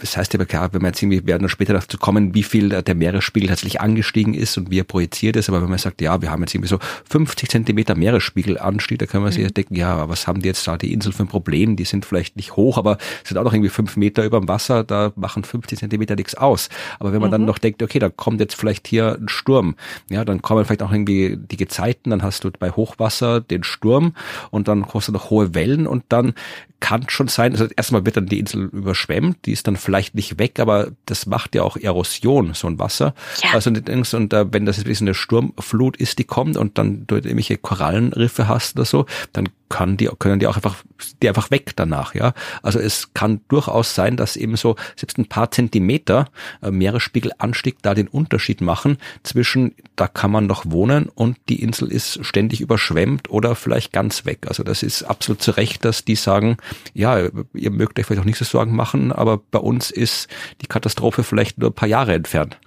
[0.00, 2.68] das heißt aber klar, wenn man jetzt irgendwie, werden wir später dazu kommen, wie viel
[2.68, 6.20] der Meeresspiegel tatsächlich angestiegen ist und wie er projiziert ist, aber wenn man sagt, ja,
[6.22, 6.78] wir haben jetzt irgendwie so
[7.10, 9.54] 50 Zentimeter Meeresspiegelanstieg, da kann man sich mhm.
[9.54, 11.76] denken, ja, was haben die jetzt da die Insel für ein Problem?
[11.76, 14.84] Die sind vielleicht nicht hoch, aber sind auch noch irgendwie fünf Meter über dem Wasser,
[14.84, 16.68] da machen 50 Zentimeter nichts aus.
[16.98, 17.32] Aber wenn man mhm.
[17.32, 19.76] dann noch denkt, okay, da kommt jetzt vielleicht hier ein Sturm,
[20.08, 24.14] ja, dann kommen vielleicht auch irgendwie die Gezeiten, dann hast du bei Hochwasser den Sturm
[24.50, 26.34] und dann hast du noch hohe Wellen und dann
[26.80, 30.38] kann schon sein, also erstmal wird dann die Insel überschwemmt, die ist dann vielleicht nicht
[30.38, 33.14] weg, aber das macht ja auch Erosion, so ein Wasser.
[33.42, 33.50] Ja.
[33.54, 33.70] Also
[34.14, 38.48] und äh, wenn das jetzt eine Sturmflut ist, die kommt und dann du irgendwelche Korallenriffe
[38.48, 40.76] hast oder so, dann kann die, können die auch einfach,
[41.22, 42.34] die einfach weg danach, ja.
[42.62, 46.26] Also es kann durchaus sein, dass eben so selbst ein paar Zentimeter
[46.60, 51.90] äh, Meeresspiegelanstieg da den Unterschied machen zwischen, da kann man noch wohnen und die Insel
[51.90, 54.40] ist ständig überschwemmt oder vielleicht ganz weg.
[54.48, 56.58] Also das ist absolut zu Recht, dass die sagen,
[56.92, 60.28] ja, ihr mögt euch vielleicht auch nicht so Sorgen machen, aber bei uns ist
[60.60, 62.58] die Katastrophe vielleicht nur ein paar Jahre entfernt.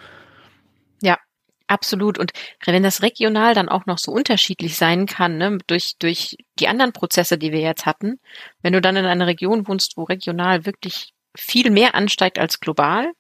[1.68, 2.18] Absolut.
[2.18, 2.32] Und
[2.66, 6.94] wenn das regional dann auch noch so unterschiedlich sein kann, ne, durch, durch die anderen
[6.94, 8.20] Prozesse, die wir jetzt hatten,
[8.62, 13.14] wenn du dann in einer Region wohnst, wo regional wirklich viel mehr ansteigt als global,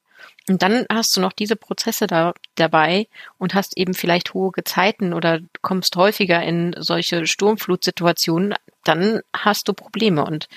[0.49, 5.13] und dann hast du noch diese Prozesse da, dabei und hast eben vielleicht hohe Gezeiten
[5.13, 10.25] oder kommst häufiger in solche Sturmflutsituationen, dann hast du Probleme.
[10.25, 10.49] Und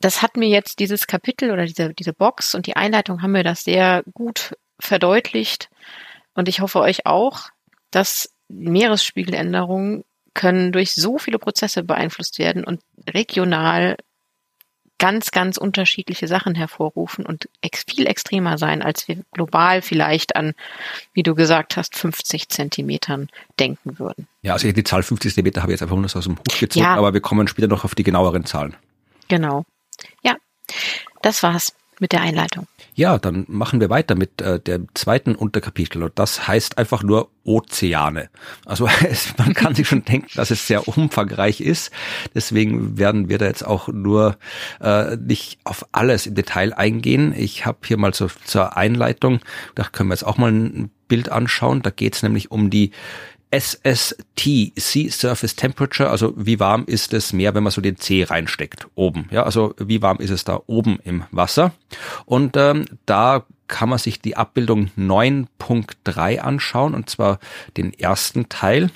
[0.00, 3.44] das hat mir jetzt dieses Kapitel oder diese, diese Box und die Einleitung haben mir
[3.44, 5.70] das sehr gut verdeutlicht.
[6.34, 7.48] Und ich hoffe euch auch,
[7.90, 10.04] dass Meeresspiegeländerungen
[10.34, 13.96] können durch so viele Prozesse beeinflusst werden und regional
[14.98, 20.54] ganz, ganz unterschiedliche Sachen hervorrufen und ex viel extremer sein, als wir global vielleicht an,
[21.12, 23.28] wie du gesagt hast, 50 Zentimetern
[23.58, 24.28] denken würden.
[24.42, 26.84] Ja, also die Zahl 50 Zentimeter habe ich jetzt einfach nur aus dem Hut gezogen,
[26.84, 26.94] ja.
[26.94, 28.76] aber wir kommen später noch auf die genaueren Zahlen.
[29.28, 29.64] Genau.
[30.22, 30.36] Ja,
[31.22, 32.66] das war's mit der Einleitung.
[32.96, 37.30] Ja, dann machen wir weiter mit äh, dem zweiten Unterkapitel und das heißt einfach nur
[37.42, 38.30] Ozeane.
[38.64, 41.90] Also es, man kann sich schon denken, dass es sehr umfangreich ist.
[42.34, 44.36] Deswegen werden wir da jetzt auch nur
[44.80, 47.34] äh, nicht auf alles im Detail eingehen.
[47.36, 49.40] Ich habe hier mal so zur Einleitung,
[49.74, 51.82] da können wir jetzt auch mal ein Bild anschauen.
[51.82, 52.92] Da geht es nämlich um die
[53.58, 58.24] SST, Sea Surface Temperature, also wie warm ist es Meer, wenn man so den C
[58.24, 59.28] reinsteckt, oben.
[59.30, 61.72] Ja, also wie warm ist es da oben im Wasser?
[62.26, 67.38] Und ähm, da kann man sich die Abbildung 9.3 anschauen, und zwar
[67.76, 68.90] den ersten Teil.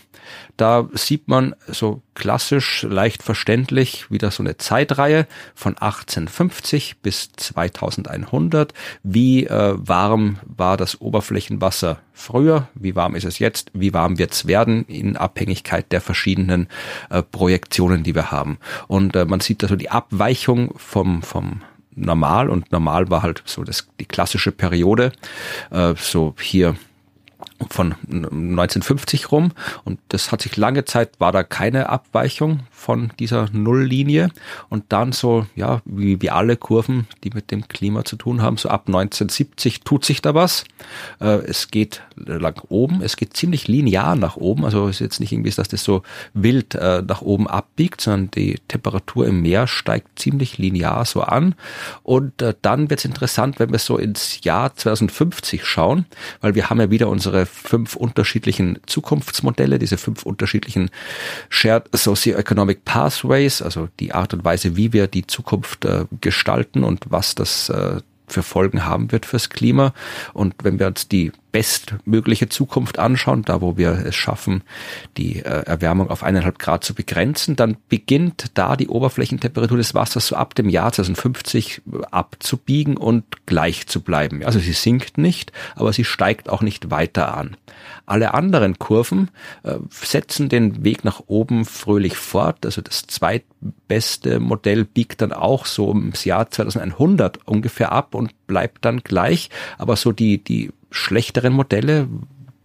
[0.58, 8.74] Da sieht man so klassisch, leicht verständlich wieder so eine Zeitreihe von 1850 bis 2100.
[9.04, 12.66] Wie äh, warm war das Oberflächenwasser früher?
[12.74, 13.70] Wie warm ist es jetzt?
[13.72, 16.66] Wie warm wird es werden in Abhängigkeit der verschiedenen
[17.08, 18.58] äh, Projektionen, die wir haben?
[18.88, 21.62] Und äh, man sieht also die Abweichung vom, vom
[21.94, 25.12] normal und normal war halt so das, die klassische Periode,
[25.70, 26.74] äh, so hier
[27.70, 29.52] von 1950 rum.
[29.84, 34.30] Und das hat sich lange Zeit war da keine Abweichung von dieser Nulllinie.
[34.68, 38.56] Und dann so ja wie, wie alle Kurven, die mit dem Klima zu tun haben,
[38.56, 40.64] so ab 1970 tut sich da was.
[41.20, 45.32] Äh, es geht lang oben, es geht ziemlich linear nach oben, also ist jetzt nicht
[45.32, 46.02] irgendwie, dass das so
[46.34, 51.54] wild äh, nach oben abbiegt, sondern die Temperatur im Meer steigt ziemlich linear so an.
[52.02, 56.06] Und äh, dann wird es interessant, wenn wir so ins Jahr 2050 schauen,
[56.40, 60.90] weil wir haben ja wieder unsere fünf unterschiedlichen Zukunftsmodelle, diese fünf unterschiedlichen
[61.48, 67.06] Shared Socioeconomic Pathways, also die Art und Weise, wie wir die Zukunft äh, gestalten und
[67.08, 69.92] was das äh, für Folgen haben wird fürs Klima.
[70.34, 74.62] Und wenn wir uns die bestmögliche Zukunft anschauen, da wo wir es schaffen,
[75.16, 80.26] die äh, Erwärmung auf eineinhalb Grad zu begrenzen, dann beginnt da die Oberflächentemperatur des Wassers
[80.28, 84.44] so ab dem Jahr 2050 abzubiegen und gleich zu bleiben.
[84.44, 87.56] Also sie sinkt nicht, aber sie steigt auch nicht weiter an.
[88.06, 89.30] Alle anderen Kurven
[89.62, 92.64] äh, setzen den Weg nach oben fröhlich fort.
[92.64, 98.84] Also das zweitbeste Modell biegt dann auch so ums Jahr 2100 ungefähr ab und bleibt
[98.84, 99.50] dann gleich.
[99.76, 102.08] Aber so die, die schlechteren Modelle,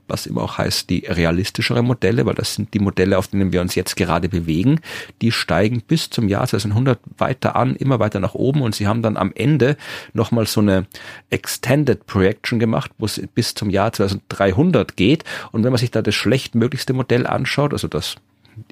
[0.08, 3.62] was immer auch heißt, die realistischeren Modelle, weil das sind die Modelle, auf denen wir
[3.62, 4.80] uns jetzt gerade bewegen,
[5.22, 8.62] die steigen bis zum Jahr 2100 weiter an, immer weiter nach oben.
[8.62, 9.78] Und sie haben dann am Ende
[10.14, 10.88] nochmal so eine
[11.30, 15.24] Extended Projection gemacht, wo es bis zum Jahr 2300 geht.
[15.52, 18.16] Und wenn man sich da das schlechtmöglichste Modell anschaut, also das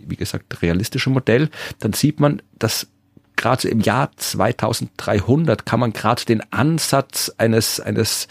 [0.05, 1.49] wie gesagt, realistische Modell,
[1.79, 2.87] dann sieht man, dass
[3.41, 8.27] gerade im Jahr 2300 kann man gerade den Ansatz eines eines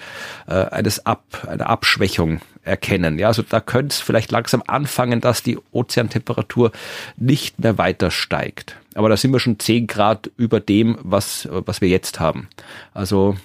[0.47, 3.19] äh, eines Ab einer Abschwächung erkennen.
[3.19, 6.73] Ja, also da könnte es vielleicht langsam anfangen, dass die Ozeantemperatur
[7.17, 8.77] nicht mehr weiter steigt.
[8.95, 12.49] Aber da sind wir schon 10 Grad über dem, was was wir jetzt haben.
[12.95, 13.37] Also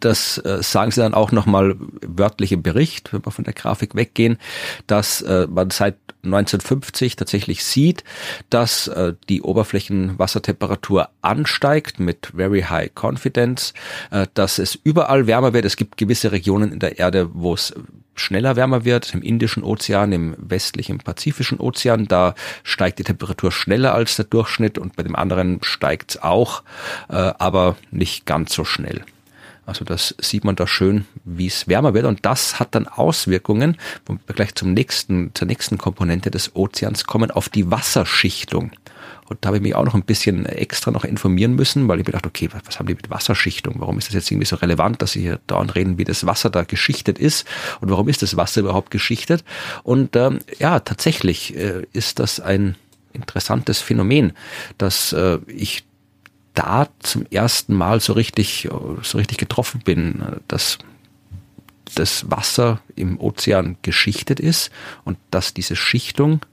[0.00, 3.94] das äh, sagen sie dann auch nochmal wörtlich im Bericht, wenn wir von der Grafik
[3.94, 4.38] weggehen,
[4.86, 8.04] dass äh, man seit 1950 tatsächlich sieht,
[8.50, 13.72] dass äh, die Oberflächenwassertemperatur ansteigt mit very high confidence,
[14.10, 15.64] äh, dass es überall wärmer wird.
[15.64, 17.74] Es gibt gewisse Regionen in der Erde, wo es
[18.16, 23.94] schneller wärmer wird, im Indischen Ozean, im westlichen Pazifischen Ozean, da steigt die Temperatur schneller
[23.94, 26.62] als der Durchschnitt und bei dem anderen steigt es auch,
[27.08, 29.04] äh, aber nicht ganz so schnell.
[29.66, 32.06] Also das sieht man da schön, wie es wärmer wird.
[32.06, 37.04] Und das hat dann Auswirkungen, wo wir gleich zum nächsten, zur nächsten Komponente des Ozeans
[37.04, 38.70] kommen, auf die Wasserschichtung.
[39.28, 42.06] Und da habe ich mich auch noch ein bisschen extra noch informieren müssen, weil ich
[42.06, 43.74] mir dachte, okay, was haben die mit Wasserschichtung?
[43.78, 46.48] Warum ist das jetzt irgendwie so relevant, dass sie hier dauernd reden, wie das Wasser
[46.48, 47.44] da geschichtet ist?
[47.80, 49.44] Und warum ist das Wasser überhaupt geschichtet?
[49.82, 52.76] Und ähm, ja, tatsächlich äh, ist das ein
[53.12, 54.32] interessantes Phänomen,
[54.78, 55.85] dass äh, ich
[56.56, 58.68] da zum ersten Mal so richtig,
[59.02, 60.78] so richtig getroffen bin, dass
[61.94, 64.70] das Wasser im Ozean geschichtet ist
[65.04, 66.44] und dass diese Schichtung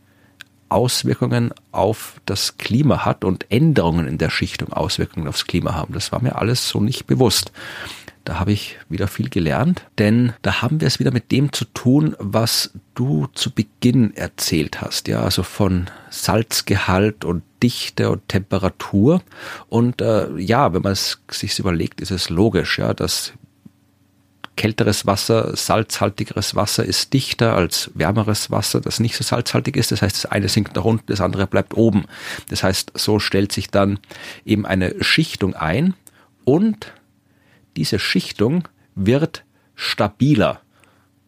[0.70, 5.94] Auswirkungen auf das Klima hat und Änderungen in der Schichtung Auswirkungen aufs Klima haben.
[5.94, 7.52] Das war mir alles so nicht bewusst.
[8.26, 11.66] Da habe ich wieder viel gelernt, denn da haben wir es wieder mit dem zu
[11.66, 19.22] tun, was du zu Beginn erzählt hast, ja, also von Salzgehalt und Dichte und Temperatur.
[19.68, 23.34] Und äh, ja, wenn man es sich überlegt, ist es logisch, ja, dass
[24.56, 29.92] kälteres Wasser, salzhaltigeres Wasser ist dichter als wärmeres Wasser, das nicht so salzhaltig ist.
[29.92, 32.06] Das heißt, das eine sinkt nach unten, das andere bleibt oben.
[32.50, 34.00] Das heißt, so stellt sich dann
[34.46, 35.96] eben eine Schichtung ein
[36.46, 36.94] und
[37.76, 39.44] diese Schichtung wird
[39.76, 40.62] stabiler.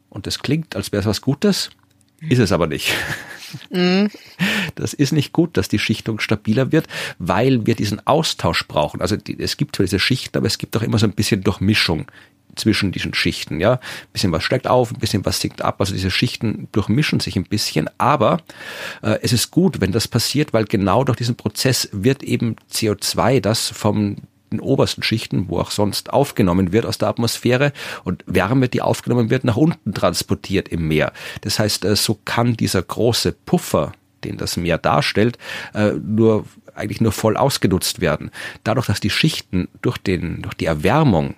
[0.10, 1.72] Und das klingt, als wäre es was Gutes,
[2.22, 2.94] ist es aber nicht.
[3.70, 4.10] Mhm.
[4.76, 6.88] Das ist nicht gut, dass die Schichtung stabiler wird,
[7.20, 9.02] weil wir diesen Austausch brauchen.
[9.02, 11.42] Also die, es gibt zwar diese Schichten, aber es gibt auch immer so ein bisschen
[11.42, 12.08] Durchmischung
[12.56, 13.74] zwischen diesen Schichten, ja.
[13.74, 13.80] Ein
[14.14, 15.76] bisschen was steigt auf, ein bisschen was sinkt ab.
[15.80, 18.42] Also diese Schichten durchmischen sich ein bisschen, aber
[19.02, 23.42] äh, es ist gut, wenn das passiert, weil genau durch diesen Prozess wird eben CO2,
[23.42, 24.18] das vom
[24.56, 27.72] den obersten Schichten, wo auch sonst aufgenommen wird aus der Atmosphäre
[28.04, 31.14] und Wärme, die aufgenommen wird, nach unten transportiert im Meer.
[31.42, 33.92] Das heißt, äh, so kann dieser große Puffer,
[34.24, 35.38] den das Meer darstellt,
[35.74, 38.32] äh, nur eigentlich nur voll ausgenutzt werden.
[38.64, 41.36] Dadurch, dass die Schichten durch den, durch die Erwärmung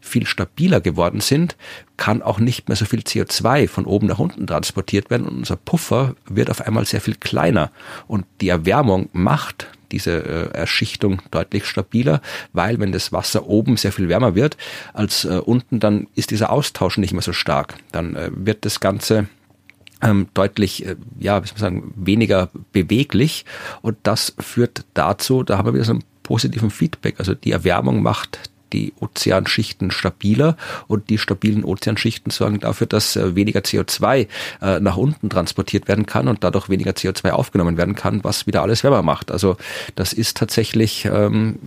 [0.00, 1.56] viel stabiler geworden sind,
[1.96, 5.56] kann auch nicht mehr so viel CO2 von oben nach unten transportiert werden und unser
[5.56, 7.70] Puffer wird auf einmal sehr viel kleiner
[8.08, 12.20] und die Erwärmung macht diese äh, Erschichtung deutlich stabiler,
[12.52, 14.56] weil wenn das Wasser oben sehr viel wärmer wird
[14.92, 17.74] als äh, unten, dann ist dieser Austausch nicht mehr so stark.
[17.92, 19.28] Dann äh, wird das Ganze
[20.02, 23.44] ähm, deutlich, äh, ja, wie soll man sagen, weniger beweglich
[23.82, 27.16] und das führt dazu, da haben wir wieder so einen positiven Feedback.
[27.18, 30.56] Also die Erwärmung macht die Ozeanschichten stabiler
[30.86, 34.28] und die stabilen Ozeanschichten sorgen dafür, dass äh, weniger CO2
[34.60, 38.62] äh, nach unten transportiert werden kann und dadurch weniger CO2 aufgenommen werden kann, was wieder
[38.62, 39.30] alles wärmer macht.
[39.30, 39.56] Also
[39.94, 41.58] das ist tatsächlich ähm,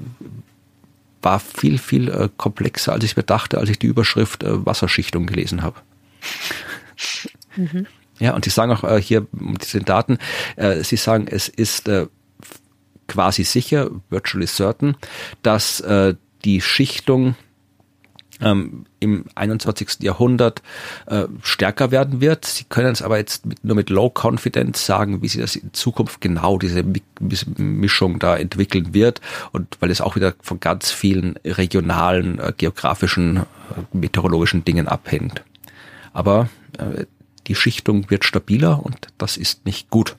[1.21, 5.63] war viel, viel äh, komplexer, als ich mir dachte, als ich die Überschrift Wasserschichtung gelesen
[5.63, 5.77] habe.
[7.57, 7.87] Mhm.
[8.19, 10.17] Ja, und sie sagen auch äh, hier mit diesen Daten,
[10.55, 12.07] äh, sie sagen, es ist äh,
[13.07, 14.95] quasi sicher, virtually certain,
[15.41, 16.15] dass äh,
[16.45, 17.35] die Schichtung
[18.41, 20.01] ähm, im 21.
[20.01, 20.61] Jahrhundert
[21.05, 22.45] äh, stärker werden wird.
[22.45, 25.73] Sie können es aber jetzt mit, nur mit Low Confidence sagen, wie sie das in
[25.73, 26.83] Zukunft genau diese
[27.57, 29.21] Mischung da entwickeln wird
[29.51, 33.43] und weil es auch wieder von ganz vielen regionalen, äh, geografischen, äh,
[33.93, 35.43] meteorologischen Dingen abhängt.
[36.13, 37.05] Aber äh,
[37.47, 40.15] die Schichtung wird stabiler und das ist nicht gut.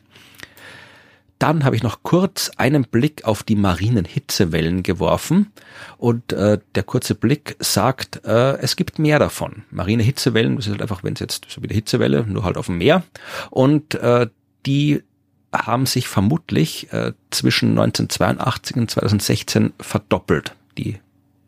[1.39, 5.53] Dann habe ich noch kurz einen Blick auf die marinen Hitzewellen geworfen
[5.99, 9.65] und äh, der kurze Blick sagt, äh, es gibt mehr davon.
[9.71, 12.57] Marine Hitzewellen, das ist halt einfach, wenn es jetzt so wie eine Hitzewelle, nur halt
[12.57, 13.03] auf dem Meer
[13.51, 14.29] und äh,
[14.65, 15.03] die
[15.55, 20.99] haben sich vermutlich äh, zwischen 1982 und 2016 verdoppelt, die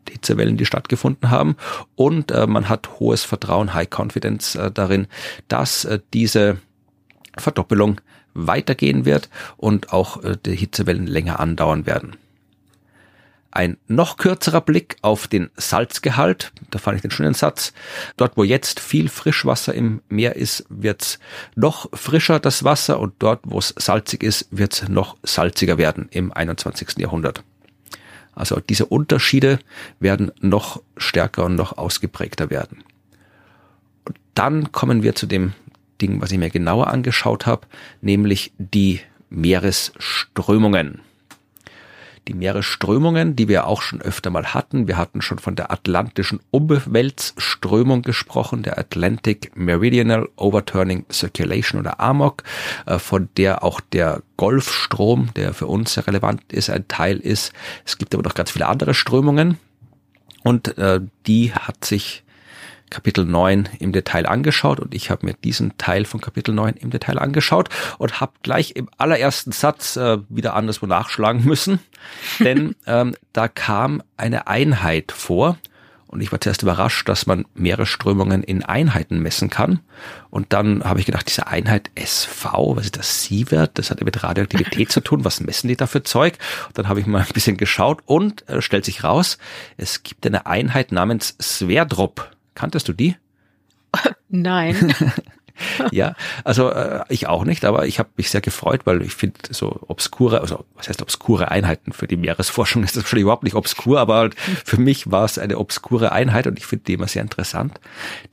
[0.09, 1.55] Hitzewellen, die stattgefunden haben.
[1.95, 5.07] Und äh, man hat hohes Vertrauen, High Confidence äh, darin,
[5.47, 6.57] dass äh, diese
[7.37, 8.01] Verdoppelung
[8.33, 12.15] weitergehen wird und auch äh, die Hitzewellen länger andauern werden.
[13.51, 17.73] Ein noch kürzerer Blick auf den Salzgehalt, da fand ich den schönen Satz.
[18.15, 21.17] Dort, wo jetzt viel Frischwasser im Meer ist, wird's
[21.55, 26.31] noch frischer das Wasser und dort, wo es salzig ist, wird's noch salziger werden im
[26.31, 26.99] 21.
[26.99, 27.43] Jahrhundert.
[28.33, 29.59] Also diese Unterschiede
[29.99, 32.83] werden noch stärker und noch ausgeprägter werden.
[34.05, 35.53] Und dann kommen wir zu dem
[36.01, 37.67] Ding, was ich mir genauer angeschaut habe,
[38.01, 41.01] nämlich die Meeresströmungen.
[42.27, 44.87] Die Meeresströmungen, die wir auch schon öfter mal hatten.
[44.87, 52.43] Wir hatten schon von der atlantischen Umweltströmung gesprochen, der Atlantic Meridional Overturning Circulation oder AMOC,
[52.85, 57.51] äh, von der auch der Golfstrom, der für uns sehr relevant ist, ein Teil ist.
[57.83, 59.57] Es gibt aber noch ganz viele andere Strömungen
[60.43, 62.23] und äh, die hat sich
[62.89, 66.89] Kapitel 9 im Detail angeschaut und ich habe mir diesen Teil von Kapitel 9 im
[66.89, 71.79] Detail angeschaut und habe gleich im allerersten Satz äh, wieder anderswo nachschlagen müssen,
[72.39, 75.57] denn ähm, da kam eine Einheit vor
[76.11, 79.81] und ich war zuerst überrascht, dass man mehrere Strömungen in Einheiten messen kann.
[80.31, 83.77] Und dann habe ich gedacht, diese Einheit SV, was ist das Sievert?
[83.77, 85.23] Das hat ja mit Radioaktivität zu tun.
[85.23, 86.39] Was messen die da für Zeug?
[86.65, 89.37] Und dann habe ich mal ein bisschen geschaut und äh, stellt sich raus,
[89.77, 92.31] es gibt eine Einheit namens Sverdrup.
[92.59, 93.15] Kanntest du die?
[94.27, 94.93] Nein.
[95.91, 99.39] ja, also äh, ich auch nicht, aber ich habe mich sehr gefreut, weil ich finde
[99.49, 103.55] so obskure, also was heißt obskure Einheiten für die Meeresforschung ist das schon überhaupt nicht
[103.55, 107.07] obskur, aber halt für mich war es eine obskure Einheit und ich finde die immer
[107.07, 107.79] sehr interessant.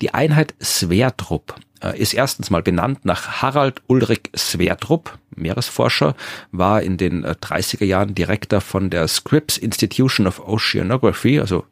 [0.02, 6.16] Die Einheit Sverdrup äh, ist erstens mal benannt nach Harald Ulrich Sverdrup, Meeresforscher,
[6.50, 11.64] war in den äh, 30er Jahren Direktor von der Scripps Institution of Oceanography, also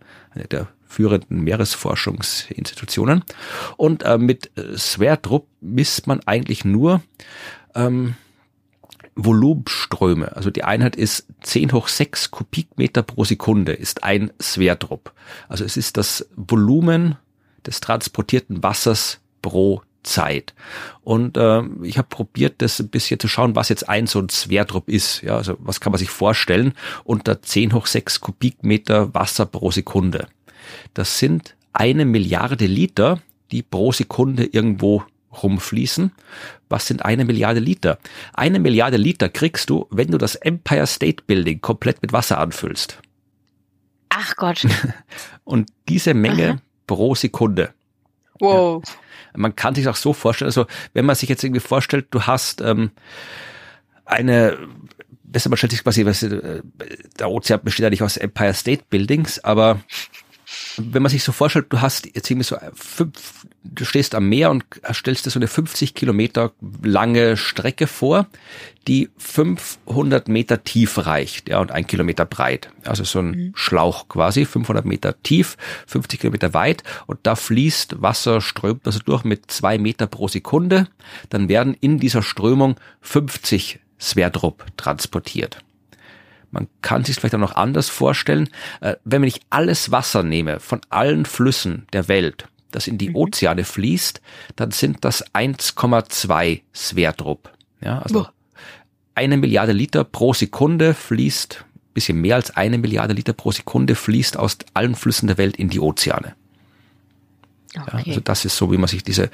[0.52, 3.24] der führenden Meeresforschungsinstitutionen.
[3.76, 7.02] Und äh, mit äh, Sverdrup misst man eigentlich nur
[7.74, 8.14] ähm,
[9.16, 10.34] Volumenströme.
[10.36, 15.12] Also die Einheit ist 10 hoch 6 Kubikmeter pro Sekunde, ist ein Sverdrup.
[15.48, 17.16] Also es ist das Volumen
[17.66, 20.54] des transportierten Wassers pro Zeit.
[21.02, 24.28] Und äh, ich habe probiert, das ein bisschen zu schauen, was jetzt ein so ein
[24.28, 25.22] Sverdrup ist.
[25.22, 26.74] Ja, also was kann man sich vorstellen
[27.04, 30.28] unter 10 hoch 6 Kubikmeter Wasser pro Sekunde.
[30.94, 35.02] Das sind eine Milliarde Liter, die pro Sekunde irgendwo
[35.42, 36.12] rumfließen.
[36.68, 37.98] Was sind eine Milliarde Liter?
[38.32, 42.98] Eine Milliarde Liter kriegst du, wenn du das Empire State Building komplett mit Wasser anfüllst.
[44.08, 44.66] Ach Gott.
[45.44, 46.58] Und diese Menge Aha.
[46.86, 47.74] pro Sekunde.
[48.38, 48.82] Wow.
[48.86, 48.92] Ja.
[49.36, 52.60] Man kann sich auch so vorstellen, also wenn man sich jetzt irgendwie vorstellt, du hast
[52.60, 52.92] ähm,
[54.04, 54.58] eine
[55.34, 56.62] besser man stellt sich quasi, was, äh,
[57.18, 59.80] der Ozean besteht eigentlich aus Empire State Buildings, aber
[60.78, 64.50] wenn man sich so vorstellt, du hast jetzt irgendwie so fünf, du stehst am Meer
[64.50, 66.52] und stellst dir so eine 50 Kilometer
[66.82, 68.26] lange Strecke vor,
[68.86, 72.70] die 500 Meter tief reicht, ja, und ein Kilometer breit.
[72.84, 73.52] Also so ein mhm.
[73.54, 75.56] Schlauch quasi, 500 Meter tief,
[75.86, 80.88] 50 Kilometer weit und da fließt Wasser, strömt also durch mit zwei Meter pro Sekunde.
[81.30, 85.58] Dann werden in dieser Strömung 50 Sverdrup transportiert.
[86.54, 88.48] Man kann sich vielleicht auch noch anders vorstellen,
[88.80, 93.16] äh, wenn ich alles Wasser nehme von allen Flüssen der Welt, das in die mhm.
[93.16, 94.20] Ozeane fließt,
[94.56, 97.52] dann sind das 1,2 Sverdrup.
[97.80, 98.32] Ja, also Boah.
[99.14, 104.36] eine Milliarde Liter pro Sekunde fließt bisschen mehr als eine Milliarde Liter pro Sekunde fließt
[104.36, 106.34] aus allen Flüssen der Welt in die Ozeane.
[107.76, 108.02] Okay.
[108.04, 109.24] Ja, also das ist so, wie man sich diese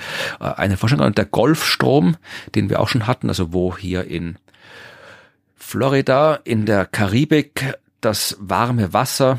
[0.41, 1.09] äh, eine vorstellen kann.
[1.09, 2.17] Und der Golfstrom,
[2.55, 4.37] den wir auch schon hatten, also wo hier in
[5.71, 9.39] Florida, in der Karibik, das warme Wasser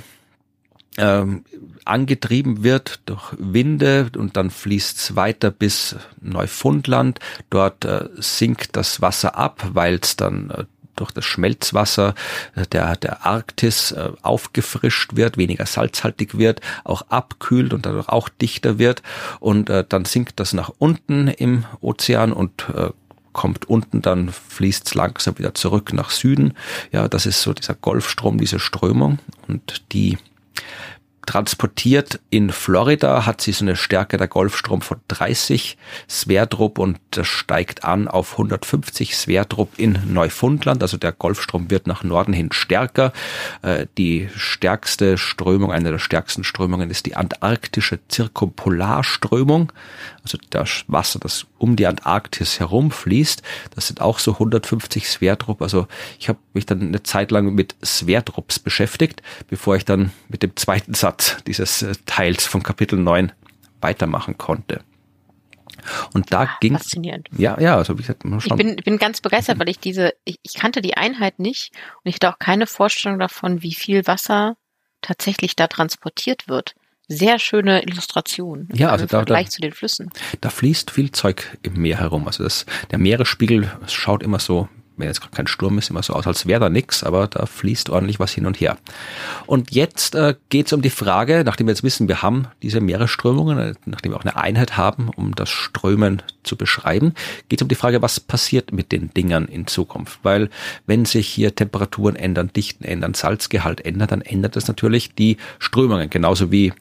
[0.97, 1.43] ähm,
[1.83, 7.19] angetrieben wird durch Winde und dann fließt es weiter bis Neufundland.
[7.49, 10.63] Dort äh, sinkt das Wasser ab, weil es dann äh,
[10.95, 12.15] durch das Schmelzwasser
[12.55, 18.29] äh, der, der Arktis äh, aufgefrischt wird, weniger salzhaltig wird, auch abkühlt und dadurch auch
[18.29, 19.03] dichter wird.
[19.41, 22.91] Und äh, dann sinkt das nach unten im Ozean und äh,
[23.33, 26.53] kommt unten, dann fließt es langsam wieder zurück nach Süden.
[26.91, 30.17] Ja, das ist so dieser Golfstrom, diese Strömung und die
[31.25, 35.77] transportiert in Florida, hat sie so eine Stärke der Golfstrom von 30
[36.09, 40.81] Sverdrup und das steigt an auf 150 Sverdrup in Neufundland.
[40.81, 43.13] Also der Golfstrom wird nach Norden hin stärker.
[43.61, 49.71] Äh, die stärkste Strömung, eine der stärksten Strömungen ist die antarktische Zirkumpolarströmung.
[50.23, 53.43] Also das Wasser, das um die Antarktis herumfließt,
[53.75, 55.61] das sind auch so 150 Sverdrup.
[55.61, 55.87] Also
[56.19, 60.55] ich habe mich dann eine Zeit lang mit Sverdrups beschäftigt, bevor ich dann mit dem
[60.55, 63.31] zweiten Satz Start dieses äh, Teils von Kapitel 9
[63.81, 64.81] weitermachen konnte.
[66.13, 66.77] Und da ah, ging
[67.37, 70.53] Ja, ja, also wie gesagt, ich bin, bin ganz begeistert, weil ich diese, ich, ich
[70.53, 71.71] kannte die Einheit nicht
[72.03, 74.57] und ich hatte auch keine Vorstellung davon, wie viel Wasser
[75.01, 76.75] tatsächlich da transportiert wird.
[77.07, 78.69] Sehr schöne Illustration.
[78.73, 80.11] Ja, also da, da, zu den Flüssen.
[80.39, 82.27] Da fließt viel Zeug im Meer herum.
[82.27, 86.13] Also das, der Meeresspiegel schaut immer so wenn jetzt gerade kein Sturm ist, immer so
[86.13, 88.77] aus, als wäre da nichts, aber da fließt ordentlich was hin und her.
[89.45, 92.81] Und jetzt äh, geht es um die Frage, nachdem wir jetzt wissen, wir haben diese
[92.81, 97.13] Meeresströmungen, äh, nachdem wir auch eine Einheit haben, um das Strömen zu beschreiben,
[97.49, 100.19] geht es um die Frage, was passiert mit den Dingern in Zukunft.
[100.23, 100.49] Weil
[100.85, 106.09] wenn sich hier Temperaturen ändern, Dichten ändern, Salzgehalt ändert, dann ändert das natürlich die Strömungen,
[106.09, 106.73] genauso wie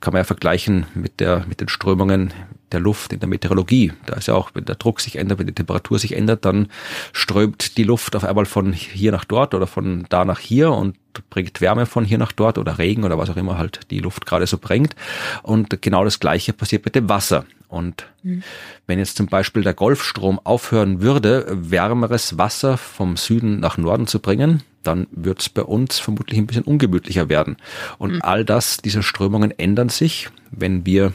[0.00, 2.32] kann man ja vergleichen mit der mit den Strömungen
[2.72, 3.92] der Luft in der Meteorologie.
[4.06, 6.68] Da ist ja auch, wenn der Druck sich ändert, wenn die Temperatur sich ändert, dann
[7.12, 10.96] strömt die Luft auf einmal von hier nach dort oder von da nach hier und
[11.28, 14.26] bringt Wärme von hier nach dort oder Regen oder was auch immer halt die Luft
[14.26, 14.94] gerade so bringt.
[15.42, 17.44] Und genau das Gleiche passiert mit dem Wasser.
[17.68, 18.42] Und mhm.
[18.86, 24.18] wenn jetzt zum Beispiel der Golfstrom aufhören würde, wärmeres Wasser vom Süden nach Norden zu
[24.18, 27.56] bringen, dann wird es bei uns vermutlich ein bisschen ungemütlicher werden.
[27.98, 28.22] Und mhm.
[28.22, 31.12] all das, diese Strömungen ändern sich, wenn wir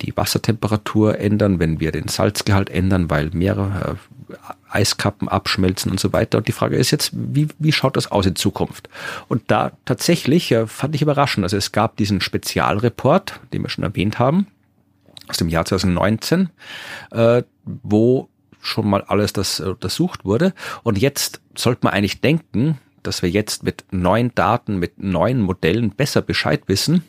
[0.00, 3.98] die Wassertemperatur ändern, wenn wir den Salzgehalt ändern, weil mehrere
[4.30, 4.34] äh,
[4.70, 6.38] Eiskappen abschmelzen und so weiter.
[6.38, 8.88] Und die Frage ist jetzt, wie, wie schaut das aus in Zukunft?
[9.28, 11.44] Und da tatsächlich äh, fand ich überraschend.
[11.44, 14.46] Also es gab diesen Spezialreport, den wir schon erwähnt haben,
[15.28, 16.50] aus dem Jahr 2019,
[17.10, 18.28] äh, wo
[18.60, 20.52] schon mal alles das untersucht wurde.
[20.82, 25.90] Und jetzt sollte man eigentlich denken, dass wir jetzt mit neuen Daten, mit neuen Modellen
[25.90, 27.04] besser Bescheid wissen.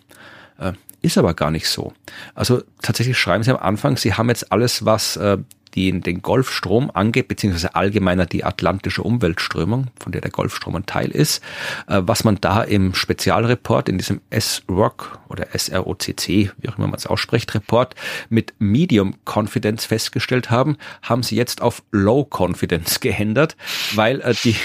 [0.57, 1.93] Äh, ist aber gar nicht so.
[2.35, 5.37] Also tatsächlich schreiben sie am Anfang, sie haben jetzt alles, was äh,
[5.75, 11.11] die, den Golfstrom angeht, beziehungsweise allgemeiner die atlantische Umweltströmung, von der der Golfstrom ein Teil
[11.11, 11.43] ist,
[11.87, 16.97] äh, was man da im Spezialreport, in diesem S-ROC oder S-R-O-C-C, wie auch immer man
[16.97, 17.95] es ausspricht, Report
[18.29, 23.55] mit Medium Confidence festgestellt haben, haben sie jetzt auf Low Confidence geändert,
[23.95, 24.55] weil äh, die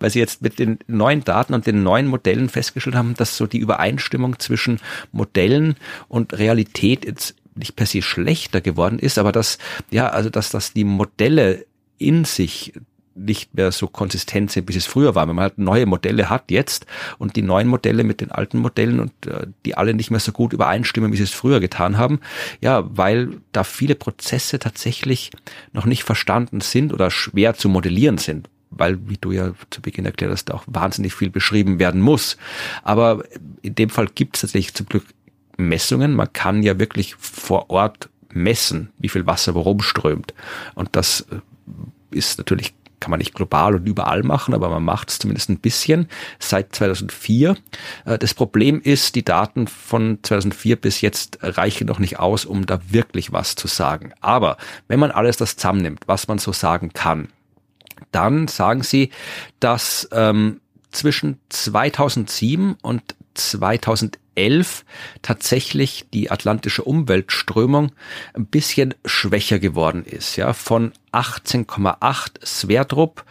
[0.00, 3.46] weil sie jetzt mit den neuen Daten und den neuen Modellen festgestellt haben, dass so
[3.46, 4.80] die Übereinstimmung zwischen
[5.12, 5.76] Modellen
[6.08, 9.58] und Realität jetzt nicht per se schlechter geworden ist, aber dass,
[9.90, 11.66] ja, also dass, dass die Modelle
[11.98, 12.72] in sich
[13.14, 15.28] nicht mehr so konsistent sind, wie es früher war.
[15.28, 16.86] Wenn man halt neue Modelle hat jetzt
[17.18, 20.32] und die neuen Modelle mit den alten Modellen und äh, die alle nicht mehr so
[20.32, 22.20] gut übereinstimmen, wie sie es früher getan haben.
[22.60, 25.30] Ja, weil da viele Prozesse tatsächlich
[25.72, 30.04] noch nicht verstanden sind oder schwer zu modellieren sind weil, wie du ja zu Beginn
[30.04, 32.36] erklärt hast, auch wahnsinnig viel beschrieben werden muss.
[32.82, 33.22] Aber
[33.62, 35.04] in dem Fall gibt es tatsächlich zum Glück
[35.56, 36.14] Messungen.
[36.14, 40.34] Man kann ja wirklich vor Ort messen, wie viel Wasser worum strömt.
[40.74, 45.10] Und das äh, ist natürlich kann man nicht global und überall machen, aber man macht
[45.10, 46.08] es zumindest ein bisschen
[46.38, 47.56] seit 2004.
[48.04, 52.64] Äh, das Problem ist, die Daten von 2004 bis jetzt reichen noch nicht aus, um
[52.64, 54.12] da wirklich was zu sagen.
[54.20, 54.56] Aber
[54.86, 57.28] wenn man alles das zusammennimmt, was man so sagen kann,
[58.12, 59.10] dann sagen sie,
[59.60, 60.60] dass ähm,
[60.90, 63.02] zwischen 2007 und
[63.34, 64.84] 2011
[65.22, 67.92] tatsächlich die atlantische Umweltströmung
[68.34, 73.24] ein bisschen schwächer geworden ist, ja, von 18,8 Sverdrup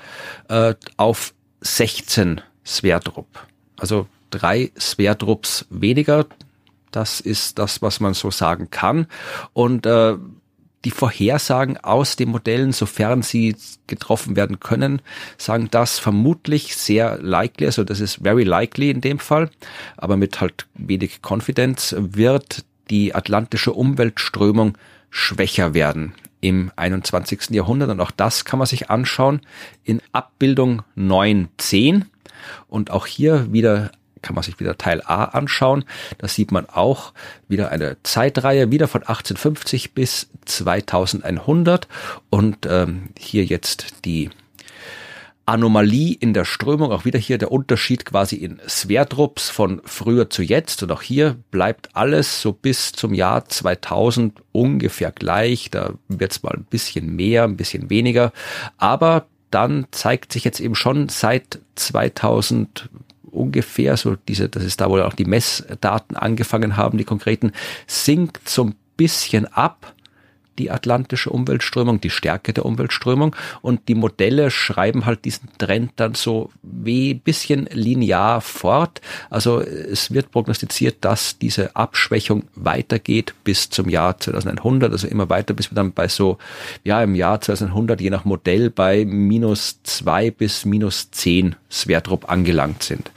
[0.49, 3.47] äh, auf 16 Sverdrup.
[3.77, 6.25] Also drei Sverdrups weniger.
[6.91, 9.07] Das ist das, was man so sagen kann.
[9.53, 10.15] Und äh,
[10.85, 13.55] die Vorhersagen aus den Modellen, sofern sie
[13.87, 15.01] getroffen werden können,
[15.37, 19.49] sagen das vermutlich sehr likely, also das ist very likely in dem Fall,
[19.97, 24.77] aber mit halt wenig Confidence wird die atlantische Umweltströmung
[25.09, 27.51] schwächer werden im 21.
[27.51, 27.89] Jahrhundert.
[27.89, 29.41] Und auch das kann man sich anschauen
[29.83, 32.03] in Abbildung 9.10.
[32.67, 33.91] Und auch hier wieder
[34.21, 35.85] kann man sich wieder Teil A anschauen.
[36.17, 37.13] Da sieht man auch
[37.47, 41.87] wieder eine Zeitreihe, wieder von 1850 bis 2100
[42.29, 44.29] und ähm, hier jetzt die
[45.45, 50.43] Anomalie in der Strömung, auch wieder hier der Unterschied quasi in Sverdrups von früher zu
[50.43, 50.83] jetzt.
[50.83, 56.43] Und auch hier bleibt alles so bis zum Jahr 2000 ungefähr gleich, da wird es
[56.43, 58.31] mal ein bisschen mehr, ein bisschen weniger,
[58.77, 62.89] aber dann zeigt sich jetzt eben schon seit 2000
[63.31, 67.51] ungefähr, so diese, das ist da, wo auch die Messdaten angefangen haben, die konkreten,
[67.87, 69.93] sinkt so ein bisschen ab
[70.61, 76.13] die atlantische Umweltströmung, die Stärke der Umweltströmung und die Modelle schreiben halt diesen Trend dann
[76.13, 79.01] so wie bisschen linear fort.
[79.29, 85.53] Also es wird prognostiziert, dass diese Abschwächung weitergeht bis zum Jahr 2100, also immer weiter,
[85.53, 86.37] bis wir dann bei so,
[86.83, 92.83] ja, im Jahr 2100, je nach Modell, bei minus zwei bis minus zehn Sverdrup angelangt
[92.83, 93.09] sind.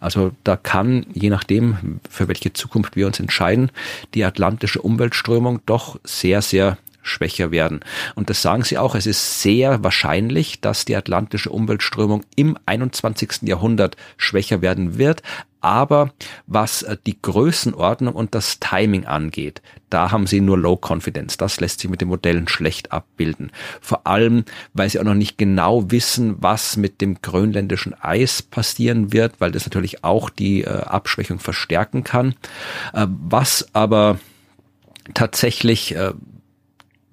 [0.00, 3.70] Also da kann, je nachdem, für welche Zukunft wir uns entscheiden,
[4.14, 7.80] die atlantische Umweltströmung doch sehr, sehr schwächer werden.
[8.14, 13.42] Und das sagen sie auch, es ist sehr wahrscheinlich, dass die atlantische Umweltströmung im 21.
[13.42, 15.22] Jahrhundert schwächer werden wird.
[15.60, 16.12] Aber
[16.46, 21.36] was äh, die Größenordnung und das Timing angeht, da haben sie nur Low Confidence.
[21.36, 23.50] Das lässt sich mit den Modellen schlecht abbilden.
[23.80, 29.12] Vor allem, weil sie auch noch nicht genau wissen, was mit dem grönländischen Eis passieren
[29.12, 32.34] wird, weil das natürlich auch die äh, Abschwächung verstärken kann.
[32.92, 34.18] Äh, was aber
[35.14, 36.12] tatsächlich äh,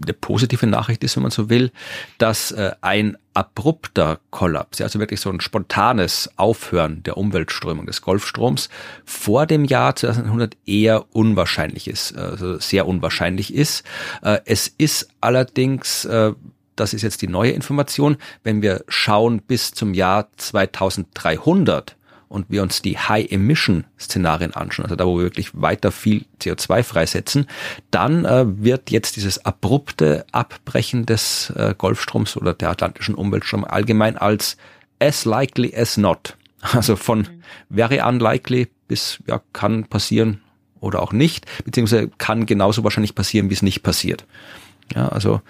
[0.01, 1.71] eine positive Nachricht ist, wenn man so will,
[2.17, 8.69] dass äh, ein abrupter Kollaps, also wirklich so ein spontanes Aufhören der Umweltströmung des Golfstroms
[9.03, 13.83] vor dem Jahr 2100 eher unwahrscheinlich ist, also sehr unwahrscheinlich ist.
[14.23, 16.33] Äh, es ist allerdings äh,
[16.75, 21.95] das ist jetzt die neue Information, wenn wir schauen bis zum Jahr 2300,
[22.27, 27.47] und wir uns die High-Emission-Szenarien anschauen, also da, wo wir wirklich weiter viel CO2 freisetzen,
[27.91, 34.17] dann äh, wird jetzt dieses abrupte Abbrechen des äh, Golfstroms oder der atlantischen Umweltstrom allgemein
[34.17, 34.57] als
[34.99, 37.27] as likely as not, also von
[37.69, 40.41] very unlikely bis ja kann passieren
[40.79, 44.25] oder auch nicht, beziehungsweise kann genauso wahrscheinlich passieren, wie es nicht passiert.
[44.93, 45.41] Ja, also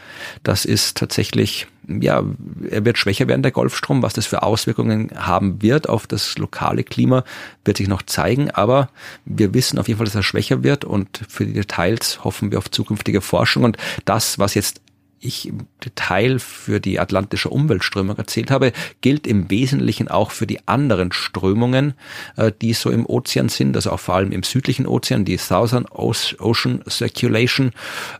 [0.43, 2.23] das ist tatsächlich, ja,
[2.69, 4.01] er wird schwächer werden, der Golfstrom.
[4.01, 7.25] Was das für Auswirkungen haben wird auf das lokale Klima,
[7.65, 8.49] wird sich noch zeigen.
[8.51, 8.89] Aber
[9.25, 12.59] wir wissen auf jeden Fall, dass er schwächer wird und für die Details hoffen wir
[12.59, 13.65] auf zukünftige Forschung.
[13.65, 14.81] Und das, was jetzt
[15.19, 20.67] ich im Detail für die atlantische Umweltströmung erzählt habe, gilt im Wesentlichen auch für die
[20.67, 21.93] anderen Strömungen,
[22.37, 25.85] äh, die so im Ozean sind, also auch vor allem im südlichen Ozean, die Southern
[25.85, 27.71] Ocean Circulation.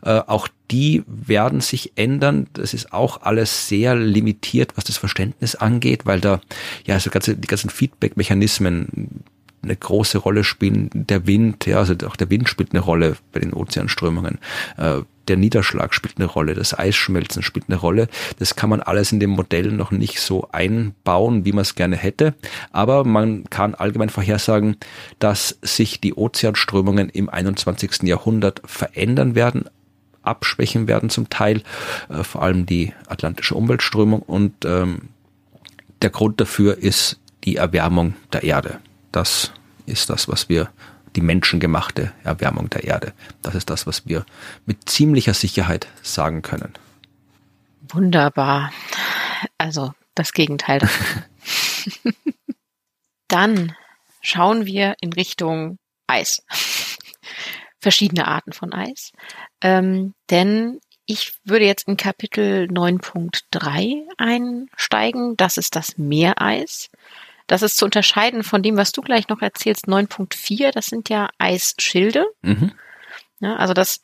[0.02, 2.48] Äh, auch die werden sich ändern.
[2.52, 6.40] Das ist auch alles sehr limitiert, was das Verständnis angeht, weil da
[6.86, 9.24] ja so ganze, die ganzen Feedback-Mechanismen
[9.62, 10.90] eine große Rolle spielen.
[10.92, 14.38] Der Wind, ja, also auch der Wind spielt eine Rolle bei den Ozeanströmungen.
[15.28, 18.08] Der Niederschlag spielt eine Rolle, das Eisschmelzen spielt eine Rolle.
[18.38, 21.96] Das kann man alles in dem Modell noch nicht so einbauen, wie man es gerne
[21.96, 22.34] hätte.
[22.72, 24.76] Aber man kann allgemein vorhersagen,
[25.18, 28.02] dass sich die Ozeanströmungen im 21.
[28.02, 29.64] Jahrhundert verändern werden,
[30.22, 31.62] abschwächen werden zum Teil,
[32.08, 34.22] äh, vor allem die atlantische Umweltströmung.
[34.22, 35.08] Und ähm,
[36.02, 38.78] der Grund dafür ist die Erwärmung der Erde.
[39.12, 39.52] Das
[39.86, 40.68] ist das, was wir,
[41.16, 43.12] die menschengemachte Erwärmung der Erde.
[43.42, 44.24] Das ist das, was wir
[44.66, 46.74] mit ziemlicher Sicherheit sagen können.
[47.88, 48.72] Wunderbar.
[49.58, 50.80] Also das Gegenteil.
[53.28, 53.74] Dann
[54.20, 56.42] schauen wir in Richtung Eis.
[57.80, 59.12] Verschiedene Arten von Eis.
[59.60, 65.36] Ähm, denn ich würde jetzt in Kapitel 9.3 einsteigen.
[65.36, 66.90] Das ist das Meereis.
[67.46, 71.28] Das ist zu unterscheiden von dem, was du gleich noch erzählst, 9.4, das sind ja
[71.38, 72.26] Eisschilde.
[72.42, 72.72] Mhm.
[73.40, 74.00] Ja, also das,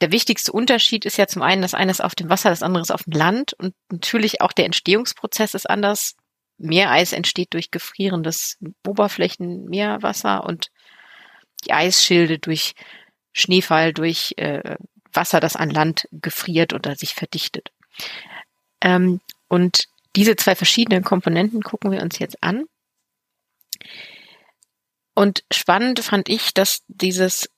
[0.00, 2.82] der wichtigste Unterschied ist ja zum einen, das eine ist auf dem Wasser, das andere
[2.82, 6.14] ist auf dem Land und natürlich auch der Entstehungsprozess ist anders.
[6.58, 10.68] Meereis entsteht durch gefrierendes Oberflächenmeerwasser und
[11.64, 12.74] die Eisschilde durch
[13.32, 14.76] Schneefall, durch äh,
[15.12, 17.70] Wasser, das an Land gefriert oder sich verdichtet.
[18.80, 22.64] Ähm, und diese zwei verschiedenen Komponenten gucken wir uns jetzt an.
[25.14, 27.48] Und spannend fand ich, dass dieses,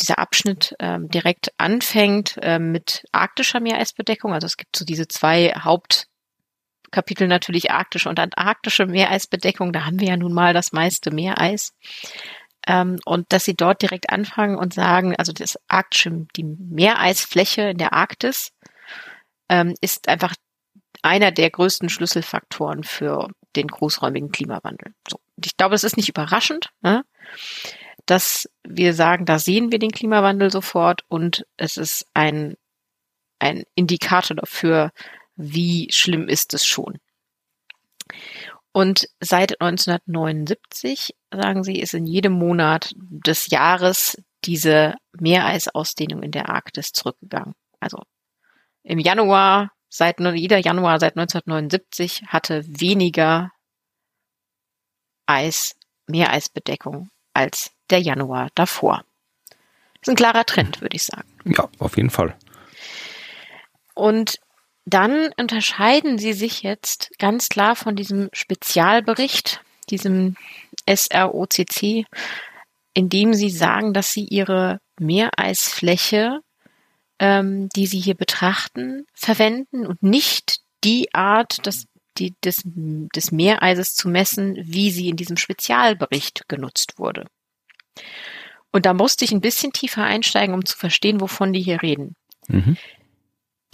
[0.00, 4.32] dieser Abschnitt ähm, direkt anfängt ähm, mit arktischer Meereisbedeckung.
[4.32, 9.72] Also es gibt so diese zwei Hauptkapitel natürlich arktische und antarktische Meereisbedeckung.
[9.72, 11.72] Da haben wir ja nun mal das meiste Meereis.
[12.66, 17.78] Ähm, und dass sie dort direkt anfangen und sagen, also das arktische, die Meereisfläche in
[17.78, 18.50] der Arktis
[19.48, 20.34] ähm, ist einfach
[21.02, 24.94] einer der größten Schlüsselfaktoren für den großräumigen Klimawandel.
[25.08, 25.20] So.
[25.42, 27.04] Ich glaube, es ist nicht überraschend, ne,
[28.06, 32.56] dass wir sagen, da sehen wir den Klimawandel sofort und es ist ein,
[33.38, 34.92] ein Indikator dafür,
[35.36, 36.98] wie schlimm ist es schon.
[38.72, 46.48] Und seit 1979, sagen sie, ist in jedem Monat des Jahres diese Meereisausdehnung in der
[46.48, 47.54] Arktis zurückgegangen.
[47.80, 48.02] Also
[48.82, 53.50] im Januar seit jeder Januar seit 1979 hatte weniger
[55.26, 55.76] Eis,
[56.06, 59.04] Meereisbedeckung als der Januar davor.
[59.94, 61.28] Das ist ein klarer Trend, würde ich sagen.
[61.44, 62.36] Ja, auf jeden Fall.
[63.94, 64.38] Und
[64.84, 69.60] dann unterscheiden sie sich jetzt ganz klar von diesem Spezialbericht,
[69.90, 70.36] diesem
[70.88, 72.06] SROCC,
[72.94, 76.40] indem sie sagen, dass sie ihre Meereisfläche
[77.18, 81.86] ähm, die Sie hier betrachten, verwenden und nicht die Art des,
[82.18, 87.26] die, des, des Meereises zu messen, wie sie in diesem Spezialbericht genutzt wurde.
[88.70, 92.14] Und da musste ich ein bisschen tiefer einsteigen, um zu verstehen, wovon die hier reden.
[92.48, 92.76] Mhm.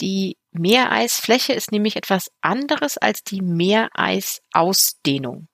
[0.00, 5.48] Die Meereisfläche ist nämlich etwas anderes als die Meereisausdehnung.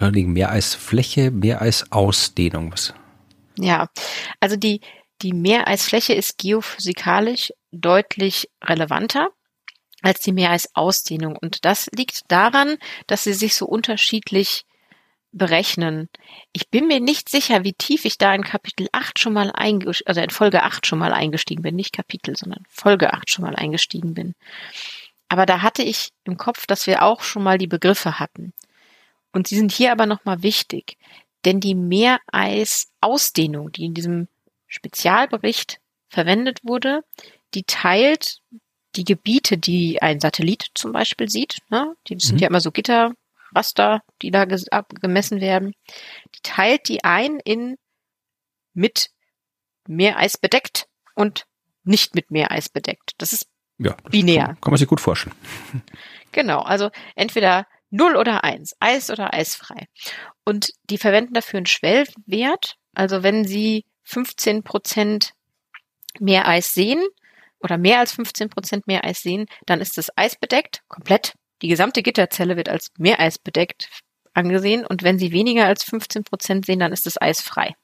[0.00, 2.72] Die Meereisfläche, Meereisausdehnung.
[2.72, 2.94] Was?
[3.58, 3.88] Ja,
[4.38, 4.80] also die,
[5.22, 9.30] die Meereisfläche ist geophysikalisch deutlich relevanter
[10.02, 11.36] als die Meereisausdehnung.
[11.36, 14.64] Und das liegt daran, dass sie sich so unterschiedlich
[15.32, 16.08] berechnen.
[16.52, 20.08] Ich bin mir nicht sicher, wie tief ich da in Kapitel 8 schon mal eingestiegen,
[20.08, 23.56] also in Folge 8 schon mal eingestiegen bin, nicht Kapitel, sondern Folge 8 schon mal
[23.56, 24.34] eingestiegen bin.
[25.28, 28.54] Aber da hatte ich im Kopf, dass wir auch schon mal die Begriffe hatten.
[29.32, 30.96] Und sie sind hier aber nochmal wichtig.
[31.44, 34.28] Denn die Meereisausdehnung, die in diesem
[34.68, 37.02] Spezialbericht verwendet wurde,
[37.54, 38.40] die teilt
[38.96, 41.94] die Gebiete, die ein Satellit zum Beispiel sieht, ne?
[42.06, 42.38] die sind mhm.
[42.40, 45.74] ja immer so Gitterraster, die da gemessen werden,
[46.34, 47.76] die teilt die ein in
[48.74, 49.10] mit
[49.86, 51.46] Meereis bedeckt und
[51.82, 53.12] nicht mit Meereis bedeckt.
[53.18, 53.48] Das ist
[53.78, 54.46] ja, das binär.
[54.46, 55.36] Kann, kann man sich gut vorstellen.
[56.30, 59.88] Genau, also entweder 0 oder 1, Eis oder eisfrei.
[60.44, 62.76] Und die verwenden dafür einen Schwellwert.
[62.94, 65.34] Also wenn sie 15 Prozent
[66.18, 67.06] mehr Eis sehen
[67.60, 71.34] oder mehr als 15 Prozent mehr Eis sehen, dann ist das Eis bedeckt, komplett.
[71.60, 73.90] Die gesamte Gitterzelle wird als Meereis bedeckt
[74.32, 77.74] angesehen und wenn sie weniger als 15 Prozent sehen, dann ist das Eis frei.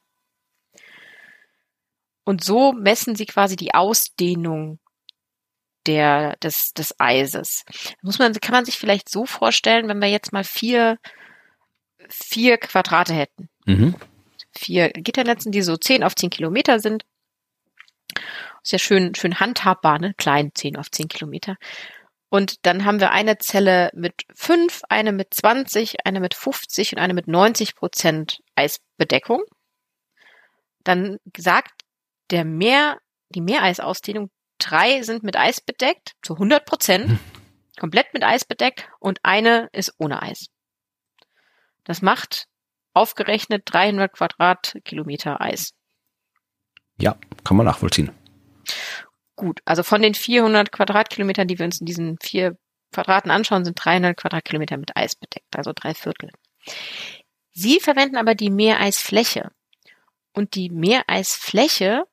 [2.23, 4.79] Und so messen sie quasi die Ausdehnung
[5.85, 7.65] der, des, des Eises.
[8.01, 10.97] Muss man, kann man sich vielleicht so vorstellen, wenn wir jetzt mal vier,
[12.09, 13.49] vier Quadrate hätten.
[13.65, 13.93] Mhm
[14.57, 17.05] vier Gitternetzen, die so 10 auf 10 Kilometer sind.
[18.63, 20.13] Ist ja schön, schön handhabbar, ne?
[20.17, 21.57] Klein, 10 auf 10 Kilometer.
[22.29, 26.99] Und dann haben wir eine Zelle mit 5, eine mit 20, eine mit 50 und
[26.99, 29.43] eine mit 90 Prozent Eisbedeckung.
[30.83, 31.83] Dann sagt
[32.31, 32.97] der Meer,
[33.29, 37.19] die Meereisausdehnung, drei sind mit Eis bedeckt, zu 100 Prozent, hm.
[37.79, 40.47] komplett mit Eis bedeckt und eine ist ohne Eis.
[41.83, 42.47] Das macht
[42.95, 45.73] aufgerechnet 300 Quadratkilometer Eis.
[46.97, 48.11] Ja, kann man nachvollziehen.
[49.35, 52.57] Gut, also von den 400 Quadratkilometern, die wir uns in diesen vier
[52.93, 56.31] Quadraten anschauen, sind 300 Quadratkilometer mit Eis bedeckt, also drei Viertel.
[57.51, 59.51] Sie verwenden aber die Meereisfläche.
[60.33, 62.05] Und die Meereisfläche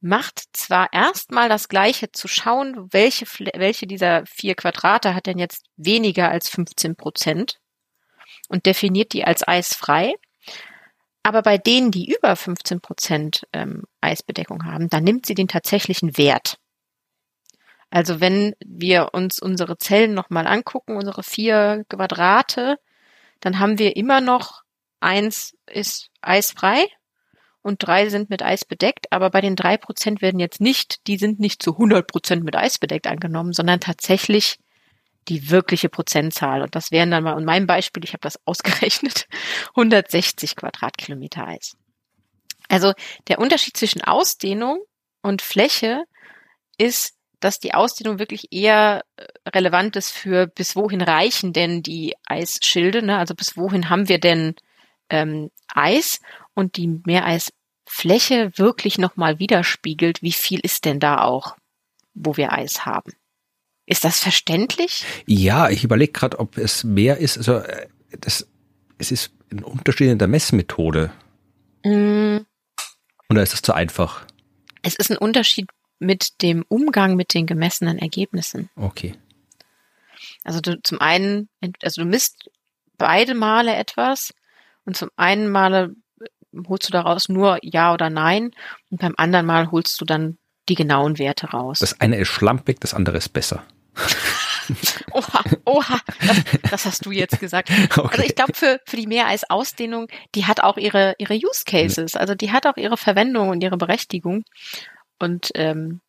[0.00, 3.24] macht zwar erstmal das Gleiche zu schauen, welche,
[3.54, 7.60] welche dieser vier Quadrate hat denn jetzt weniger als 15 Prozent
[8.52, 10.14] und definiert die als eisfrei.
[11.22, 16.16] Aber bei denen, die über 15 Prozent ähm, Eisbedeckung haben, dann nimmt sie den tatsächlichen
[16.18, 16.58] Wert.
[17.90, 22.78] Also wenn wir uns unsere Zellen nochmal angucken, unsere vier Quadrate,
[23.40, 24.62] dann haben wir immer noch
[25.00, 26.86] eins ist eisfrei
[27.60, 29.12] und drei sind mit Eis bedeckt.
[29.12, 32.56] Aber bei den drei Prozent werden jetzt nicht, die sind nicht zu 100 Prozent mit
[32.56, 34.58] Eis bedeckt angenommen, sondern tatsächlich
[35.28, 36.62] die wirkliche Prozentzahl.
[36.62, 39.26] Und das wären dann mal in meinem Beispiel, ich habe das ausgerechnet,
[39.70, 41.76] 160 Quadratkilometer Eis.
[42.68, 42.92] Also
[43.28, 44.80] der Unterschied zwischen Ausdehnung
[45.20, 46.04] und Fläche
[46.78, 52.14] ist, dass die Ausdehnung wirklich eher äh, relevant ist für bis wohin reichen denn die
[52.24, 53.18] Eisschilde, ne?
[53.18, 54.54] also bis wohin haben wir denn
[55.10, 56.20] ähm, Eis
[56.54, 61.56] und die Meereisfläche wirklich nochmal widerspiegelt, wie viel ist denn da auch,
[62.14, 63.12] wo wir Eis haben.
[63.86, 65.04] Ist das verständlich?
[65.26, 67.36] Ja, ich überlege gerade, ob es mehr ist.
[67.36, 67.88] Also äh,
[68.20, 68.46] das,
[68.98, 71.12] es ist ein Unterschied in der Messmethode.
[71.84, 72.38] Mm.
[73.28, 74.24] Oder ist das zu einfach?
[74.82, 75.68] Es ist ein Unterschied
[75.98, 78.70] mit dem Umgang mit den gemessenen Ergebnissen.
[78.76, 79.14] Okay.
[80.44, 81.48] Also du zum einen,
[81.82, 82.50] also du misst
[82.98, 84.34] beide Male etwas
[84.84, 85.94] und zum einen Male
[86.68, 88.50] holst du daraus nur Ja oder Nein
[88.90, 90.38] und beim anderen Mal holst du dann
[90.68, 91.78] die genauen Werte raus.
[91.80, 93.64] Das eine ist schlampig, das andere ist besser.
[95.12, 97.70] oha, oha, das, das, hast du jetzt gesagt.
[97.90, 98.08] Okay.
[98.12, 102.34] Also ich glaube, für, für die Meereisausdehnung, die hat auch ihre, ihre Use Cases, also
[102.34, 104.44] die hat auch ihre Verwendung und ihre Berechtigung.
[105.18, 106.00] Und ähm,